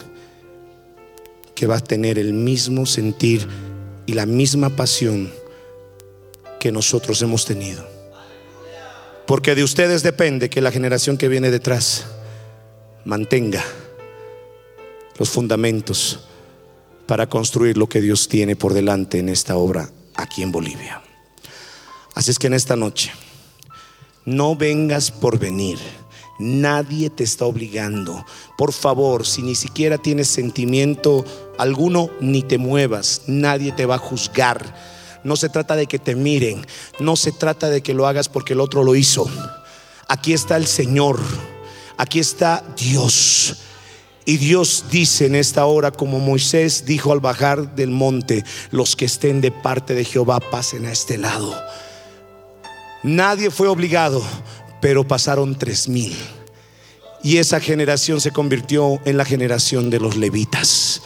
que 1.54 1.66
va 1.66 1.76
a 1.76 1.80
tener 1.80 2.18
el 2.18 2.32
mismo 2.32 2.86
sentir 2.86 3.46
y 4.06 4.14
la 4.14 4.26
misma 4.26 4.70
pasión 4.70 5.32
que 6.58 6.72
nosotros 6.72 7.20
hemos 7.22 7.44
tenido. 7.44 7.86
Porque 9.26 9.54
de 9.54 9.64
ustedes 9.64 10.02
depende 10.02 10.50
que 10.50 10.60
la 10.60 10.72
generación 10.72 11.16
que 11.16 11.28
viene 11.28 11.50
detrás 11.50 12.06
mantenga 13.04 13.64
los 15.18 15.30
fundamentos 15.30 16.20
para 17.06 17.28
construir 17.28 17.76
lo 17.76 17.88
que 17.88 18.00
Dios 18.00 18.28
tiene 18.28 18.56
por 18.56 18.72
delante 18.72 19.18
en 19.18 19.28
esta 19.28 19.56
obra 19.56 19.90
aquí 20.14 20.42
en 20.42 20.52
Bolivia. 20.52 21.02
Así 22.14 22.30
es 22.30 22.38
que 22.38 22.46
en 22.46 22.54
esta 22.54 22.76
noche, 22.76 23.12
no 24.24 24.56
vengas 24.56 25.10
por 25.10 25.38
venir. 25.38 25.78
Nadie 26.38 27.10
te 27.10 27.24
está 27.24 27.44
obligando. 27.44 28.24
Por 28.56 28.72
favor, 28.72 29.26
si 29.26 29.42
ni 29.42 29.54
siquiera 29.54 29.98
tienes 29.98 30.28
sentimiento 30.28 31.24
alguno, 31.58 32.10
ni 32.20 32.42
te 32.42 32.58
muevas. 32.58 33.22
Nadie 33.26 33.72
te 33.72 33.86
va 33.86 33.96
a 33.96 33.98
juzgar. 33.98 34.74
No 35.22 35.36
se 35.36 35.48
trata 35.48 35.76
de 35.76 35.86
que 35.86 35.98
te 35.98 36.14
miren. 36.14 36.66
No 36.98 37.16
se 37.16 37.32
trata 37.32 37.68
de 37.68 37.82
que 37.82 37.94
lo 37.94 38.06
hagas 38.06 38.28
porque 38.28 38.54
el 38.54 38.60
otro 38.60 38.82
lo 38.82 38.94
hizo. 38.94 39.28
Aquí 40.08 40.32
está 40.32 40.56
el 40.56 40.66
Señor. 40.66 41.20
Aquí 41.96 42.18
está 42.18 42.64
Dios. 42.76 43.56
Y 44.26 44.38
Dios 44.38 44.86
dice 44.90 45.26
en 45.26 45.34
esta 45.34 45.66
hora, 45.66 45.90
como 45.90 46.18
Moisés 46.18 46.86
dijo 46.86 47.12
al 47.12 47.20
bajar 47.20 47.74
del 47.74 47.90
monte, 47.90 48.42
los 48.70 48.96
que 48.96 49.04
estén 49.04 49.40
de 49.40 49.50
parte 49.50 49.94
de 49.94 50.04
Jehová 50.04 50.40
pasen 50.40 50.86
a 50.86 50.92
este 50.92 51.18
lado. 51.18 51.54
Nadie 53.02 53.50
fue 53.50 53.68
obligado, 53.68 54.22
pero 54.80 55.06
pasaron 55.06 55.58
tres 55.58 55.88
mil. 55.88 56.16
Y 57.22 57.36
esa 57.36 57.60
generación 57.60 58.20
se 58.20 58.30
convirtió 58.30 58.98
en 59.04 59.18
la 59.18 59.26
generación 59.26 59.90
de 59.90 60.00
los 60.00 60.16
levitas. 60.16 61.02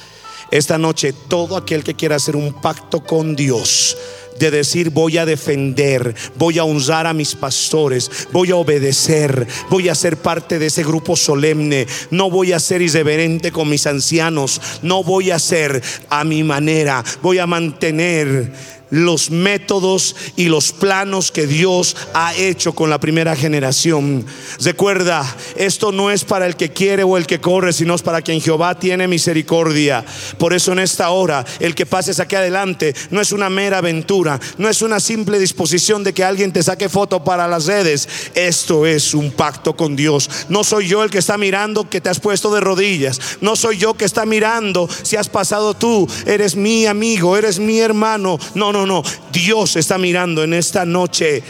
Esta 0.50 0.78
noche, 0.78 1.12
todo 1.12 1.56
aquel 1.56 1.84
que 1.84 1.94
quiera 1.94 2.16
hacer 2.16 2.34
un 2.34 2.54
pacto 2.54 3.04
con 3.04 3.36
Dios, 3.36 3.97
de 4.38 4.50
decir 4.50 4.90
voy 4.90 5.18
a 5.18 5.26
defender, 5.26 6.14
voy 6.36 6.58
a 6.58 6.64
honrar 6.64 7.06
a 7.06 7.12
mis 7.12 7.34
pastores, 7.34 8.10
voy 8.32 8.50
a 8.50 8.56
obedecer, 8.56 9.46
voy 9.70 9.88
a 9.88 9.94
ser 9.94 10.16
parte 10.16 10.58
de 10.58 10.66
ese 10.66 10.84
grupo 10.84 11.16
solemne, 11.16 11.86
no 12.10 12.30
voy 12.30 12.52
a 12.52 12.60
ser 12.60 12.82
irreverente 12.82 13.52
con 13.52 13.68
mis 13.68 13.86
ancianos, 13.86 14.60
no 14.82 15.02
voy 15.02 15.30
a 15.30 15.38
ser 15.38 15.82
a 16.08 16.24
mi 16.24 16.42
manera, 16.42 17.04
voy 17.22 17.38
a 17.38 17.46
mantener 17.46 18.77
los 18.90 19.30
métodos 19.30 20.16
y 20.36 20.46
los 20.46 20.72
planos 20.72 21.30
que 21.32 21.46
Dios 21.46 21.96
ha 22.14 22.34
hecho 22.34 22.74
con 22.74 22.90
la 22.90 23.00
primera 23.00 23.36
generación. 23.36 24.24
Recuerda, 24.60 25.24
esto 25.56 25.92
no 25.92 26.10
es 26.10 26.24
para 26.24 26.46
el 26.46 26.56
que 26.56 26.70
quiere 26.72 27.02
o 27.02 27.16
el 27.16 27.26
que 27.26 27.40
corre, 27.40 27.72
sino 27.72 27.94
es 27.94 28.02
para 28.02 28.22
quien 28.22 28.40
Jehová 28.40 28.78
tiene 28.78 29.08
misericordia. 29.08 30.04
Por 30.38 30.52
eso 30.52 30.72
en 30.72 30.78
esta 30.78 31.10
hora, 31.10 31.44
el 31.60 31.74
que 31.74 31.86
pases 31.86 32.20
aquí 32.20 32.36
adelante 32.36 32.94
no 33.10 33.20
es 33.20 33.32
una 33.32 33.50
mera 33.50 33.78
aventura, 33.78 34.40
no 34.56 34.68
es 34.68 34.82
una 34.82 35.00
simple 35.00 35.38
disposición 35.38 36.04
de 36.04 36.12
que 36.12 36.24
alguien 36.24 36.52
te 36.52 36.62
saque 36.62 36.88
foto 36.88 37.24
para 37.24 37.48
las 37.48 37.66
redes. 37.66 38.08
Esto 38.34 38.86
es 38.86 39.14
un 39.14 39.30
pacto 39.30 39.76
con 39.76 39.96
Dios. 39.96 40.30
No 40.48 40.64
soy 40.64 40.88
yo 40.88 41.02
el 41.02 41.10
que 41.10 41.18
está 41.18 41.38
mirando 41.38 41.88
que 41.88 42.00
te 42.00 42.08
has 42.08 42.20
puesto 42.20 42.52
de 42.52 42.60
rodillas. 42.60 43.20
No 43.40 43.56
soy 43.56 43.78
yo 43.78 43.94
que 43.94 44.04
está 44.04 44.26
mirando 44.26 44.88
si 45.02 45.16
has 45.16 45.28
pasado 45.28 45.74
tú. 45.74 46.08
Eres 46.26 46.56
mi 46.56 46.86
amigo, 46.86 47.36
eres 47.36 47.58
mi 47.58 47.78
hermano. 47.78 48.38
No, 48.54 48.72
no 48.72 48.77
no, 48.86 49.02
no. 49.02 49.02
Dios 49.32 49.76
está 49.76 49.98
mirando 49.98 50.44
en 50.44 50.54
esta 50.54 50.84
noche 50.84 51.42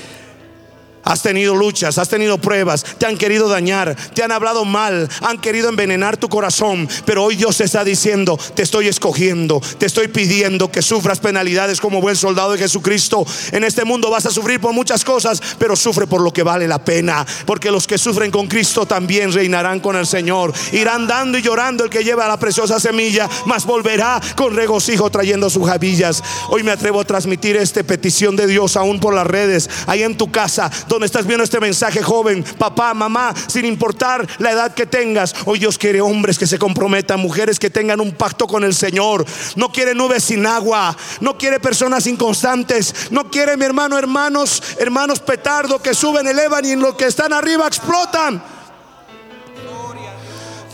Has 1.04 1.22
tenido 1.22 1.54
luchas, 1.54 1.96
has 1.96 2.08
tenido 2.08 2.38
pruebas, 2.38 2.84
te 2.98 3.06
han 3.06 3.16
querido 3.16 3.48
dañar, 3.48 3.96
te 4.14 4.22
han 4.22 4.32
hablado 4.32 4.64
mal, 4.64 5.08
han 5.22 5.38
querido 5.38 5.68
envenenar 5.68 6.16
tu 6.16 6.28
corazón. 6.28 6.88
Pero 7.06 7.24
hoy 7.24 7.36
Dios 7.36 7.56
te 7.56 7.64
está 7.64 7.84
diciendo, 7.84 8.38
te 8.54 8.62
estoy 8.62 8.88
escogiendo, 8.88 9.60
te 9.78 9.86
estoy 9.86 10.08
pidiendo 10.08 10.70
que 10.70 10.82
sufras 10.82 11.20
penalidades 11.20 11.80
como 11.80 12.00
buen 12.00 12.16
soldado 12.16 12.52
de 12.52 12.58
Jesucristo. 12.58 13.24
En 13.52 13.64
este 13.64 13.84
mundo 13.84 14.10
vas 14.10 14.26
a 14.26 14.30
sufrir 14.30 14.60
por 14.60 14.72
muchas 14.72 15.04
cosas, 15.04 15.40
pero 15.58 15.76
sufre 15.76 16.06
por 16.06 16.20
lo 16.20 16.32
que 16.32 16.42
vale 16.42 16.68
la 16.68 16.84
pena. 16.84 17.24
Porque 17.46 17.70
los 17.70 17.86
que 17.86 17.96
sufren 17.96 18.30
con 18.30 18.46
Cristo 18.46 18.84
también 18.84 19.32
reinarán 19.32 19.80
con 19.80 19.96
el 19.96 20.06
Señor. 20.06 20.52
Irán 20.72 21.06
dando 21.06 21.38
y 21.38 21.42
llorando 21.42 21.84
el 21.84 21.90
que 21.90 22.04
lleva 22.04 22.28
la 22.28 22.38
preciosa 22.38 22.80
semilla, 22.80 23.28
mas 23.46 23.64
volverá 23.64 24.20
con 24.36 24.54
regocijo 24.54 25.10
trayendo 25.10 25.48
sus 25.48 25.66
javillas. 25.66 26.22
Hoy 26.48 26.62
me 26.62 26.72
atrevo 26.72 27.00
a 27.00 27.04
transmitir 27.04 27.56
esta 27.56 27.82
petición 27.82 28.36
de 28.36 28.46
Dios 28.46 28.76
aún 28.76 29.00
por 29.00 29.14
las 29.14 29.26
redes, 29.26 29.70
ahí 29.86 30.02
en 30.02 30.16
tu 30.16 30.30
casa 30.30 30.70
donde 30.88 31.06
estás 31.06 31.26
viendo 31.26 31.44
este 31.44 31.60
mensaje, 31.60 32.02
joven, 32.02 32.44
papá, 32.58 32.94
mamá, 32.94 33.34
sin 33.46 33.64
importar 33.64 34.26
la 34.38 34.52
edad 34.52 34.74
que 34.74 34.86
tengas. 34.86 35.34
Hoy 35.44 35.58
Dios 35.58 35.78
quiere 35.78 36.00
hombres 36.00 36.38
que 36.38 36.46
se 36.46 36.58
comprometan, 36.58 37.20
mujeres 37.20 37.58
que 37.58 37.70
tengan 37.70 38.00
un 38.00 38.12
pacto 38.12 38.46
con 38.46 38.64
el 38.64 38.74
Señor. 38.74 39.24
No 39.56 39.70
quiere 39.70 39.94
nubes 39.94 40.24
sin 40.24 40.46
agua, 40.46 40.96
no 41.20 41.36
quiere 41.36 41.60
personas 41.60 42.06
inconstantes, 42.06 43.08
no 43.10 43.30
quiere 43.30 43.56
mi 43.56 43.64
hermano, 43.64 43.98
hermanos, 43.98 44.62
hermanos 44.78 45.20
petardo 45.20 45.80
que 45.82 45.94
suben, 45.94 46.26
elevan 46.26 46.64
y 46.64 46.70
en 46.70 46.80
lo 46.80 46.96
que 46.96 47.06
están 47.06 47.32
arriba 47.32 47.66
explotan. 47.66 48.42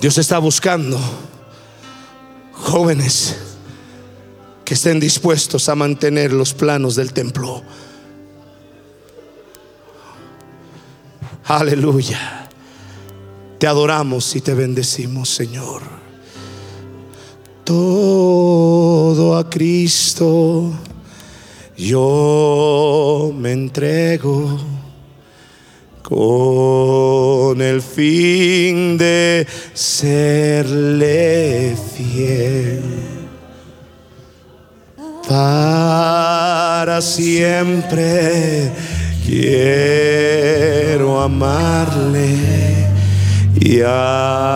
Dios 0.01 0.19
está 0.19 0.39
buscando 0.39 1.01
jóvenes 2.53 3.37
que 4.65 4.75
estén 4.75 5.01
dispuestos 5.01 5.69
a 5.69 5.75
mantener 5.75 6.33
los 6.33 6.55
planos 6.55 6.97
del 6.97 7.13
templo. 7.13 7.63
Aleluya. 11.47 12.49
Te 13.59 13.67
adoramos 13.67 14.35
y 14.37 14.41
te 14.41 14.55
bendecimos, 14.55 15.29
Señor. 15.29 15.83
Todo 17.65 19.37
a 19.37 19.49
Cristo 19.49 20.73
yo 21.77 23.33
me 23.37 23.53
entrego 23.53 24.59
con 26.03 27.61
el 27.61 27.83
fin 27.83 28.97
de 28.97 29.45
serle 29.73 30.17
fiel 31.97 32.81
para 35.29 37.03
siempre 37.03 38.71
Quiero 39.25 41.21
amarle 41.23 42.85
y 43.59 43.81
agradarle 43.81 44.51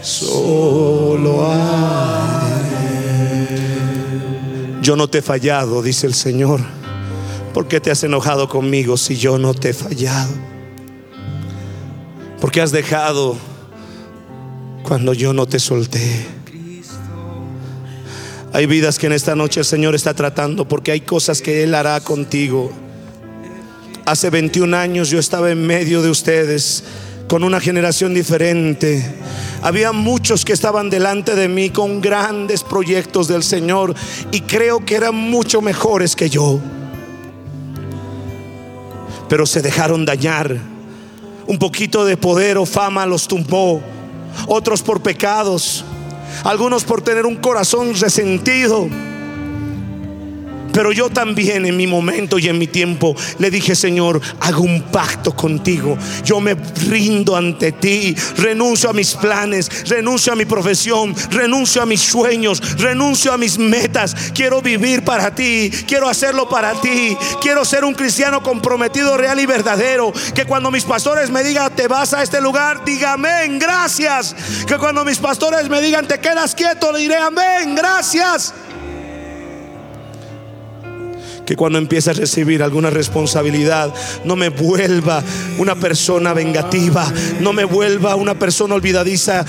solo 0.00 1.44
a 1.44 2.40
él. 3.50 4.78
Yo 4.80 4.94
no 4.94 5.08
te 5.08 5.18
he 5.18 5.22
fallado, 5.22 5.82
dice 5.82 6.06
el 6.06 6.14
Señor. 6.14 6.60
¿Por 7.52 7.66
qué 7.66 7.80
te 7.80 7.90
has 7.90 8.04
enojado 8.04 8.48
conmigo 8.48 8.96
si 8.96 9.16
yo 9.16 9.36
no 9.36 9.52
te 9.52 9.70
he 9.70 9.74
fallado? 9.74 10.32
¿Por 12.40 12.52
qué 12.52 12.60
has 12.60 12.70
dejado 12.70 13.36
cuando 14.84 15.14
yo 15.14 15.32
no 15.32 15.46
te 15.46 15.58
solté? 15.58 16.35
Hay 18.56 18.64
vidas 18.64 18.98
que 18.98 19.04
en 19.04 19.12
esta 19.12 19.36
noche 19.36 19.60
el 19.60 19.66
Señor 19.66 19.94
está 19.94 20.14
tratando 20.14 20.66
porque 20.66 20.90
hay 20.90 21.02
cosas 21.02 21.42
que 21.42 21.62
Él 21.62 21.74
hará 21.74 22.00
contigo. 22.00 22.72
Hace 24.06 24.30
21 24.30 24.74
años 24.74 25.10
yo 25.10 25.18
estaba 25.18 25.50
en 25.50 25.66
medio 25.66 26.00
de 26.00 26.08
ustedes 26.08 26.82
con 27.28 27.44
una 27.44 27.60
generación 27.60 28.14
diferente. 28.14 29.14
Había 29.60 29.92
muchos 29.92 30.46
que 30.46 30.54
estaban 30.54 30.88
delante 30.88 31.34
de 31.34 31.48
mí 31.48 31.68
con 31.68 32.00
grandes 32.00 32.62
proyectos 32.62 33.28
del 33.28 33.42
Señor 33.42 33.94
y 34.32 34.40
creo 34.40 34.86
que 34.86 34.94
eran 34.94 35.14
mucho 35.14 35.60
mejores 35.60 36.16
que 36.16 36.30
yo. 36.30 36.58
Pero 39.28 39.44
se 39.44 39.60
dejaron 39.60 40.06
dañar. 40.06 40.56
Un 41.46 41.58
poquito 41.58 42.06
de 42.06 42.16
poder 42.16 42.56
o 42.56 42.64
fama 42.64 43.04
los 43.04 43.28
tumbó. 43.28 43.82
Otros 44.46 44.80
por 44.80 45.02
pecados. 45.02 45.84
Algunos 46.44 46.84
por 46.84 47.02
tener 47.02 47.26
un 47.26 47.36
corazón 47.36 47.94
resentido. 47.94 48.88
Pero 50.76 50.92
yo 50.92 51.08
también 51.08 51.64
en 51.64 51.74
mi 51.74 51.86
momento 51.86 52.38
y 52.38 52.48
en 52.48 52.58
mi 52.58 52.66
tiempo 52.66 53.16
le 53.38 53.50
dije, 53.50 53.74
Señor, 53.74 54.20
hago 54.40 54.60
un 54.60 54.82
pacto 54.82 55.34
contigo. 55.34 55.96
Yo 56.22 56.38
me 56.38 56.54
rindo 56.86 57.34
ante 57.34 57.72
ti. 57.72 58.14
Renuncio 58.36 58.90
a 58.90 58.92
mis 58.92 59.14
planes, 59.14 59.88
renuncio 59.88 60.34
a 60.34 60.36
mi 60.36 60.44
profesión, 60.44 61.16
renuncio 61.30 61.80
a 61.80 61.86
mis 61.86 62.02
sueños, 62.02 62.60
renuncio 62.76 63.32
a 63.32 63.38
mis 63.38 63.56
metas. 63.56 64.14
Quiero 64.34 64.60
vivir 64.60 65.02
para 65.02 65.34
ti, 65.34 65.70
quiero 65.88 66.10
hacerlo 66.10 66.46
para 66.46 66.78
ti. 66.82 67.16
Quiero 67.40 67.64
ser 67.64 67.82
un 67.82 67.94
cristiano 67.94 68.42
comprometido, 68.42 69.16
real 69.16 69.40
y 69.40 69.46
verdadero. 69.46 70.12
Que 70.34 70.44
cuando 70.44 70.70
mis 70.70 70.84
pastores 70.84 71.30
me 71.30 71.42
digan, 71.42 71.74
te 71.74 71.88
vas 71.88 72.12
a 72.12 72.22
este 72.22 72.38
lugar, 72.38 72.84
diga 72.84 73.14
amén, 73.14 73.58
gracias. 73.58 74.36
Que 74.66 74.76
cuando 74.76 75.06
mis 75.06 75.16
pastores 75.16 75.70
me 75.70 75.80
digan, 75.80 76.06
te 76.06 76.20
quedas 76.20 76.54
quieto, 76.54 76.92
le 76.92 76.98
diré 76.98 77.16
amén, 77.16 77.74
gracias 77.74 78.52
que 81.46 81.56
cuando 81.56 81.78
empiece 81.78 82.10
a 82.10 82.12
recibir 82.12 82.62
alguna 82.62 82.90
responsabilidad, 82.90 83.94
no 84.24 84.34
me 84.34 84.48
vuelva 84.48 85.22
una 85.58 85.76
persona 85.76 86.34
vengativa, 86.34 87.10
no 87.40 87.52
me 87.52 87.64
vuelva 87.64 88.16
una 88.16 88.34
persona 88.34 88.74
olvidadiza 88.74 89.44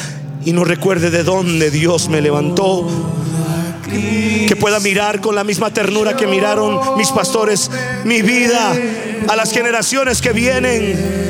y 0.45 0.53
no 0.53 0.64
recuerde 0.64 1.10
de 1.10 1.24
dónde 1.24 1.72
Dios 1.72 2.07
me 2.07 2.22
levantó. 2.22 2.88
Que 3.90 4.56
pueda 4.60 4.80
mirar 4.80 5.22
con 5.22 5.34
la 5.34 5.44
misma 5.44 5.72
ternura 5.72 6.15
que 6.15 6.28
miraron 6.28 6.98
mis 6.98 7.10
pastores 7.10 7.72
mi 8.06 8.22
vida 8.22 8.74
a 9.28 9.36
las 9.36 9.52
generaciones 9.52 10.22
que 10.22 10.34
vienen. 10.34 11.28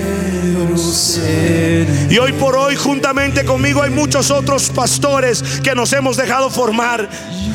Y 2.10 2.18
hoy 2.18 2.34
por 2.34 2.56
hoy, 2.56 2.76
juntamente 2.76 3.46
conmigo, 3.46 3.84
hay 3.84 3.92
muchos 3.92 4.32
otros 4.32 4.70
pastores 4.70 5.42
que 5.64 5.74
nos 5.76 5.94
hemos 5.94 6.18
dejado 6.18 6.50
formar. 6.50 7.10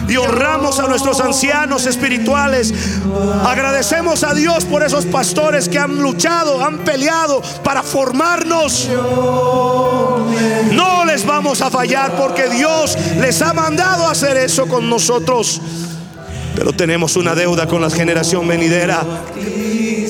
Y 0.09 0.17
honramos 0.17 0.79
a 0.79 0.87
nuestros 0.89 1.21
ancianos 1.21 1.87
espirituales. 1.87 2.73
Agradecemos 3.45 4.25
a 4.25 4.35
Dios 4.35 4.65
por 4.65 4.83
esos 4.83 5.07
pastores 5.07 5.69
que 5.69 5.79
han 5.79 6.01
luchado, 6.01 6.63
han 6.65 6.79
peleado 6.79 7.43
para 7.63 7.83
formarnos. 7.83 8.89
No 10.73 11.05
les 11.05 11.25
vamos 11.27 11.61
a 11.61 11.71
fallar 11.71 12.17
porque 12.17 12.49
Dios 12.49 12.97
les 13.19 13.41
ha 13.43 13.53
mandado 13.53 14.07
a 14.07 14.13
hacer 14.13 14.37
eso 14.37 14.67
con 14.67 14.89
nosotros. 14.89 15.61
Pero 16.55 16.73
tenemos 16.73 17.17
una 17.17 17.35
deuda 17.35 17.67
con 17.67 17.81
la 17.81 17.91
generación 17.91 18.47
venidera. 18.47 19.03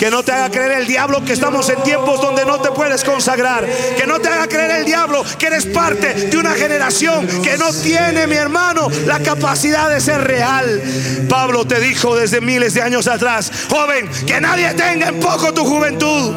Que 0.02 0.10
no 0.10 0.24
te 0.24 0.32
haga 0.32 0.50
creer 0.50 0.80
el 0.80 0.88
diablo 0.88 1.24
que 1.24 1.32
estamos 1.32 1.68
en 1.68 1.80
tiempos 1.84 2.20
donde 2.20 2.44
no 2.44 2.60
te 2.60 2.72
puedes 2.72 3.04
consagrar. 3.04 3.64
Que 3.96 4.04
no 4.04 4.18
te 4.18 4.26
haga 4.30 4.48
creer 4.48 4.80
el 4.80 4.84
diablo 4.84 5.24
que 5.38 5.46
eres 5.46 5.64
parte 5.66 6.12
de 6.26 6.36
una 6.36 6.54
generación 6.54 7.24
que 7.40 7.56
no 7.56 7.72
tiene, 7.72 8.26
mi 8.26 8.34
hermano, 8.34 8.88
la 9.06 9.20
capacidad 9.20 9.88
de 9.88 10.00
ser 10.00 10.24
real. 10.24 10.82
Pablo 11.28 11.64
te 11.68 11.78
dijo 11.78 12.16
desde 12.16 12.40
miles 12.40 12.74
de 12.74 12.82
años 12.82 13.06
atrás, 13.06 13.52
joven, 13.70 14.10
que 14.26 14.40
nadie 14.40 14.74
tenga 14.74 15.06
en 15.06 15.20
poco 15.20 15.54
tu 15.54 15.64
juventud. 15.64 16.34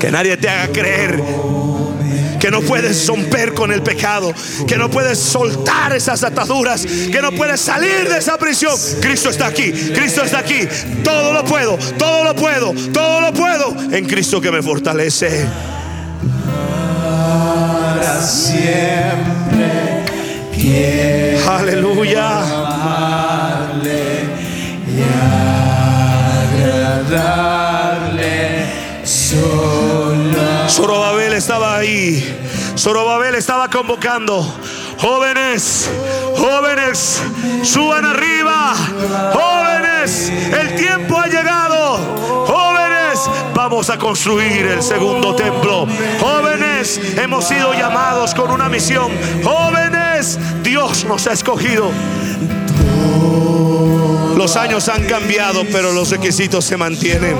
Que 0.00 0.10
nadie 0.10 0.36
te 0.36 0.48
haga 0.48 0.72
creer 0.72 1.22
que 2.40 2.50
no 2.50 2.60
puedes 2.60 3.06
romper 3.06 3.54
con 3.54 3.72
el 3.72 3.82
pecado, 3.82 4.32
que 4.66 4.76
no 4.76 4.90
puedes 4.90 5.18
soltar 5.18 5.94
esas 5.94 6.22
ataduras, 6.24 6.84
que 6.84 7.20
no 7.22 7.32
puedes 7.32 7.60
salir 7.60 8.08
de 8.08 8.18
esa 8.18 8.36
prisión. 8.38 8.74
Cristo 9.00 9.30
está 9.30 9.46
aquí, 9.46 9.72
Cristo 9.72 10.22
está 10.22 10.38
aquí. 10.38 10.68
Todo 11.02 11.32
lo 11.32 11.44
puedo, 11.44 11.78
todo 11.98 12.24
lo 12.24 12.34
puedo, 12.34 12.74
todo 12.92 13.20
lo 13.20 13.32
puedo 13.32 13.74
en 13.92 14.04
Cristo 14.06 14.40
que 14.40 14.50
me 14.50 14.62
fortalece. 14.62 15.46
Para 17.02 18.22
siempre 18.22 19.84
Aleluya. 21.46 22.64
Zorobabel 30.74 31.34
estaba 31.34 31.76
ahí. 31.76 32.36
Zorobabel 32.76 33.36
estaba 33.36 33.70
convocando. 33.70 34.44
Jóvenes, 34.98 35.88
jóvenes, 36.36 37.22
suban 37.62 38.04
arriba. 38.04 38.74
Jóvenes, 39.32 40.32
el 40.52 40.74
tiempo 40.74 41.16
ha 41.20 41.28
llegado. 41.28 41.98
Jóvenes, 42.48 43.20
vamos 43.54 43.88
a 43.88 43.98
construir 43.98 44.66
el 44.66 44.82
segundo 44.82 45.36
templo. 45.36 45.86
Jóvenes, 46.18 47.00
hemos 47.18 47.46
sido 47.46 47.72
llamados 47.74 48.34
con 48.34 48.50
una 48.50 48.68
misión. 48.68 49.12
Jóvenes, 49.44 50.40
Dios 50.64 51.04
nos 51.04 51.28
ha 51.28 51.34
escogido. 51.34 51.92
Los 54.36 54.56
años 54.56 54.88
han 54.88 55.04
cambiado, 55.04 55.62
pero 55.70 55.92
los 55.92 56.10
requisitos 56.10 56.64
se 56.64 56.76
mantienen. 56.76 57.36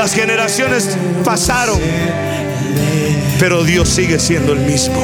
Las 0.00 0.14
generaciones 0.14 0.96
pasaron, 1.26 1.78
pero 3.38 3.64
Dios 3.64 3.86
sigue 3.90 4.18
siendo 4.18 4.54
el 4.54 4.60
mismo. 4.60 4.98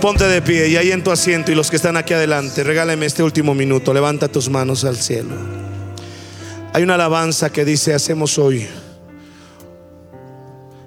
Ponte 0.00 0.24
de 0.24 0.40
pie 0.40 0.68
y 0.68 0.76
ahí 0.76 0.92
en 0.92 1.04
tu 1.04 1.10
asiento 1.10 1.52
y 1.52 1.54
los 1.54 1.68
que 1.68 1.76
están 1.76 1.98
aquí 1.98 2.14
adelante, 2.14 2.64
regálame 2.64 3.04
este 3.04 3.22
último 3.22 3.54
minuto. 3.54 3.92
Levanta 3.92 4.28
tus 4.28 4.48
manos 4.48 4.84
al 4.84 4.96
cielo. 4.96 5.36
Hay 6.72 6.82
una 6.82 6.94
alabanza 6.94 7.52
que 7.52 7.66
dice, 7.66 7.92
hacemos 7.92 8.38
hoy 8.38 8.66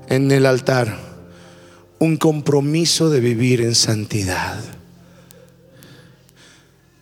en 0.08 0.32
el 0.32 0.48
altar 0.48 0.98
un 2.00 2.18
compromiso 2.18 3.12
de 3.12 3.20
vivir 3.20 3.62
en 3.62 3.76
santidad. 3.76 4.60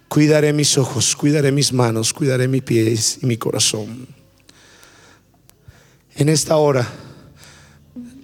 Cuidaré 0.10 0.52
mis 0.52 0.78
ojos, 0.78 1.16
cuidaré 1.16 1.54
mis 1.54 1.72
manos, 1.72 2.12
cuidaré 2.12 2.50
mis 2.50 2.64
pies 2.64 3.20
y 3.22 3.26
mi 3.26 3.38
corazón. 3.38 4.06
En 6.18 6.28
esta 6.28 6.58
hora, 6.58 6.86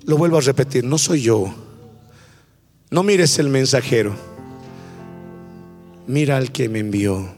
lo 0.04 0.18
vuelvo 0.18 0.40
a 0.40 0.42
repetir, 0.42 0.84
no 0.84 0.98
soy 0.98 1.22
yo. 1.22 1.67
No 2.90 3.04
mires 3.04 3.38
el 3.38 3.50
mensajero. 3.50 4.16
Mira 6.08 6.38
al 6.38 6.54
que 6.54 6.70
me 6.70 6.80
envió. 6.80 7.36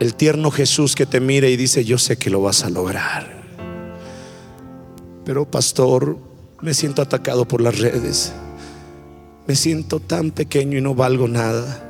El 0.00 0.14
tierno 0.14 0.50
Jesús 0.50 0.94
que 0.94 1.04
te 1.04 1.20
mira 1.20 1.46
y 1.48 1.56
dice, 1.56 1.84
yo 1.84 1.98
sé 1.98 2.16
que 2.16 2.30
lo 2.30 2.40
vas 2.40 2.64
a 2.64 2.70
lograr. 2.70 3.42
Pero 5.26 5.50
pastor, 5.50 6.18
me 6.62 6.72
siento 6.72 7.02
atacado 7.02 7.46
por 7.46 7.60
las 7.60 7.78
redes. 7.78 8.32
Me 9.46 9.56
siento 9.56 10.00
tan 10.00 10.30
pequeño 10.30 10.78
y 10.78 10.80
no 10.80 10.94
valgo 10.94 11.28
nada. 11.28 11.82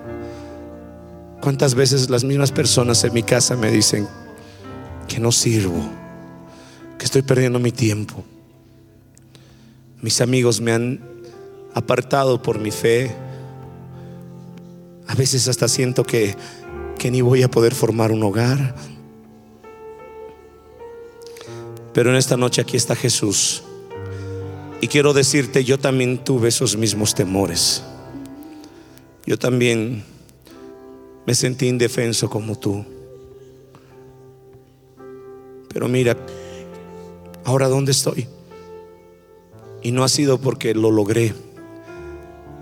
¿Cuántas 1.41 1.77
veces 1.77 2.11
las 2.11 2.25
mismas 2.25 2.51
personas 2.51 3.05
en 3.05 3.13
mi 3.15 3.23
casa 3.23 3.55
me 3.55 3.71
dicen 3.71 4.09
que 5.07 5.21
no 5.21 5.31
sirvo, 5.31 5.89
que 6.99 7.05
estoy 7.05 7.23
perdiendo 7.23 7.61
mi 7.61 7.71
tiempo? 7.71 8.25
Mis 10.03 10.21
amigos 10.21 10.61
me 10.61 10.73
han 10.73 11.14
apartado 11.75 12.41
por 12.41 12.59
mi 12.59 12.71
fe. 12.71 13.15
A 15.07 15.15
veces 15.15 15.49
hasta 15.49 15.69
siento 15.69 16.05
que, 16.05 16.35
que 16.99 17.11
ni 17.11 17.21
voy 17.21 17.43
a 17.43 17.51
poder 17.51 17.75
formar 17.75 18.13
un 18.13 18.23
hogar. 18.23 18.75
Pero 21.93 22.11
en 22.11 22.17
esta 22.17 22.37
noche 22.37 22.63
aquí 22.63 22.77
está 22.77 22.97
Jesús. 22.97 23.63
Y 24.81 24.89
quiero 24.89 25.13
decirte, 25.13 25.65
yo 25.65 25.79
también 25.79 26.19
tuve 26.25 26.49
esos 26.49 26.77
mismos 26.77 27.15
temores. 27.15 27.83
Yo 29.27 29.39
también 29.39 30.05
me 31.27 31.35
sentí 31.35 31.69
indefenso 31.69 32.29
como 32.29 32.59
tú. 32.59 32.85
Pero 35.73 35.89
mira, 35.89 36.17
ahora 37.45 37.69
dónde 37.69 37.93
estoy. 37.93 38.27
Y 39.83 39.93
no 39.93 40.05
ha 40.05 40.09
sido 40.09 40.39
porque 40.39 40.75
lo 40.75 40.91
logré, 40.91 41.35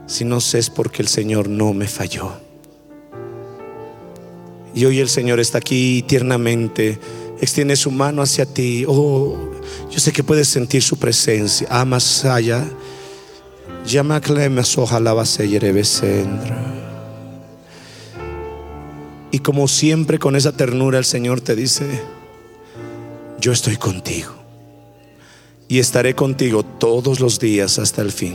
sino 0.06 0.38
es 0.38 0.70
porque 0.70 1.02
el 1.02 1.08
Señor 1.08 1.48
no 1.48 1.72
me 1.72 1.86
falló. 1.86 2.32
Y 4.74 4.84
hoy 4.84 5.00
el 5.00 5.08
Señor 5.08 5.40
está 5.40 5.58
aquí 5.58 6.02
tiernamente, 6.02 6.98
extiende 7.40 7.76
su 7.76 7.90
mano 7.90 8.22
hacia 8.22 8.46
ti. 8.46 8.84
Oh, 8.88 9.36
yo 9.90 9.98
sé 9.98 10.12
que 10.12 10.24
puedes 10.24 10.48
sentir 10.48 10.82
su 10.82 10.96
presencia. 10.96 11.66
Amasaya. 11.70 12.64
Llama 13.86 14.20
Y 19.32 19.38
como 19.40 19.66
siempre 19.66 20.18
con 20.18 20.36
esa 20.36 20.52
ternura 20.52 20.98
el 20.98 21.04
Señor 21.04 21.40
te 21.40 21.56
dice, 21.56 21.84
yo 23.40 23.50
estoy 23.50 23.76
contigo 23.76 24.30
y 25.66 25.80
estaré 25.80 26.14
contigo 26.14 26.62
todos 26.62 27.18
los 27.18 27.40
días 27.40 27.78
hasta 27.78 28.02
el 28.02 28.12
fin. 28.12 28.34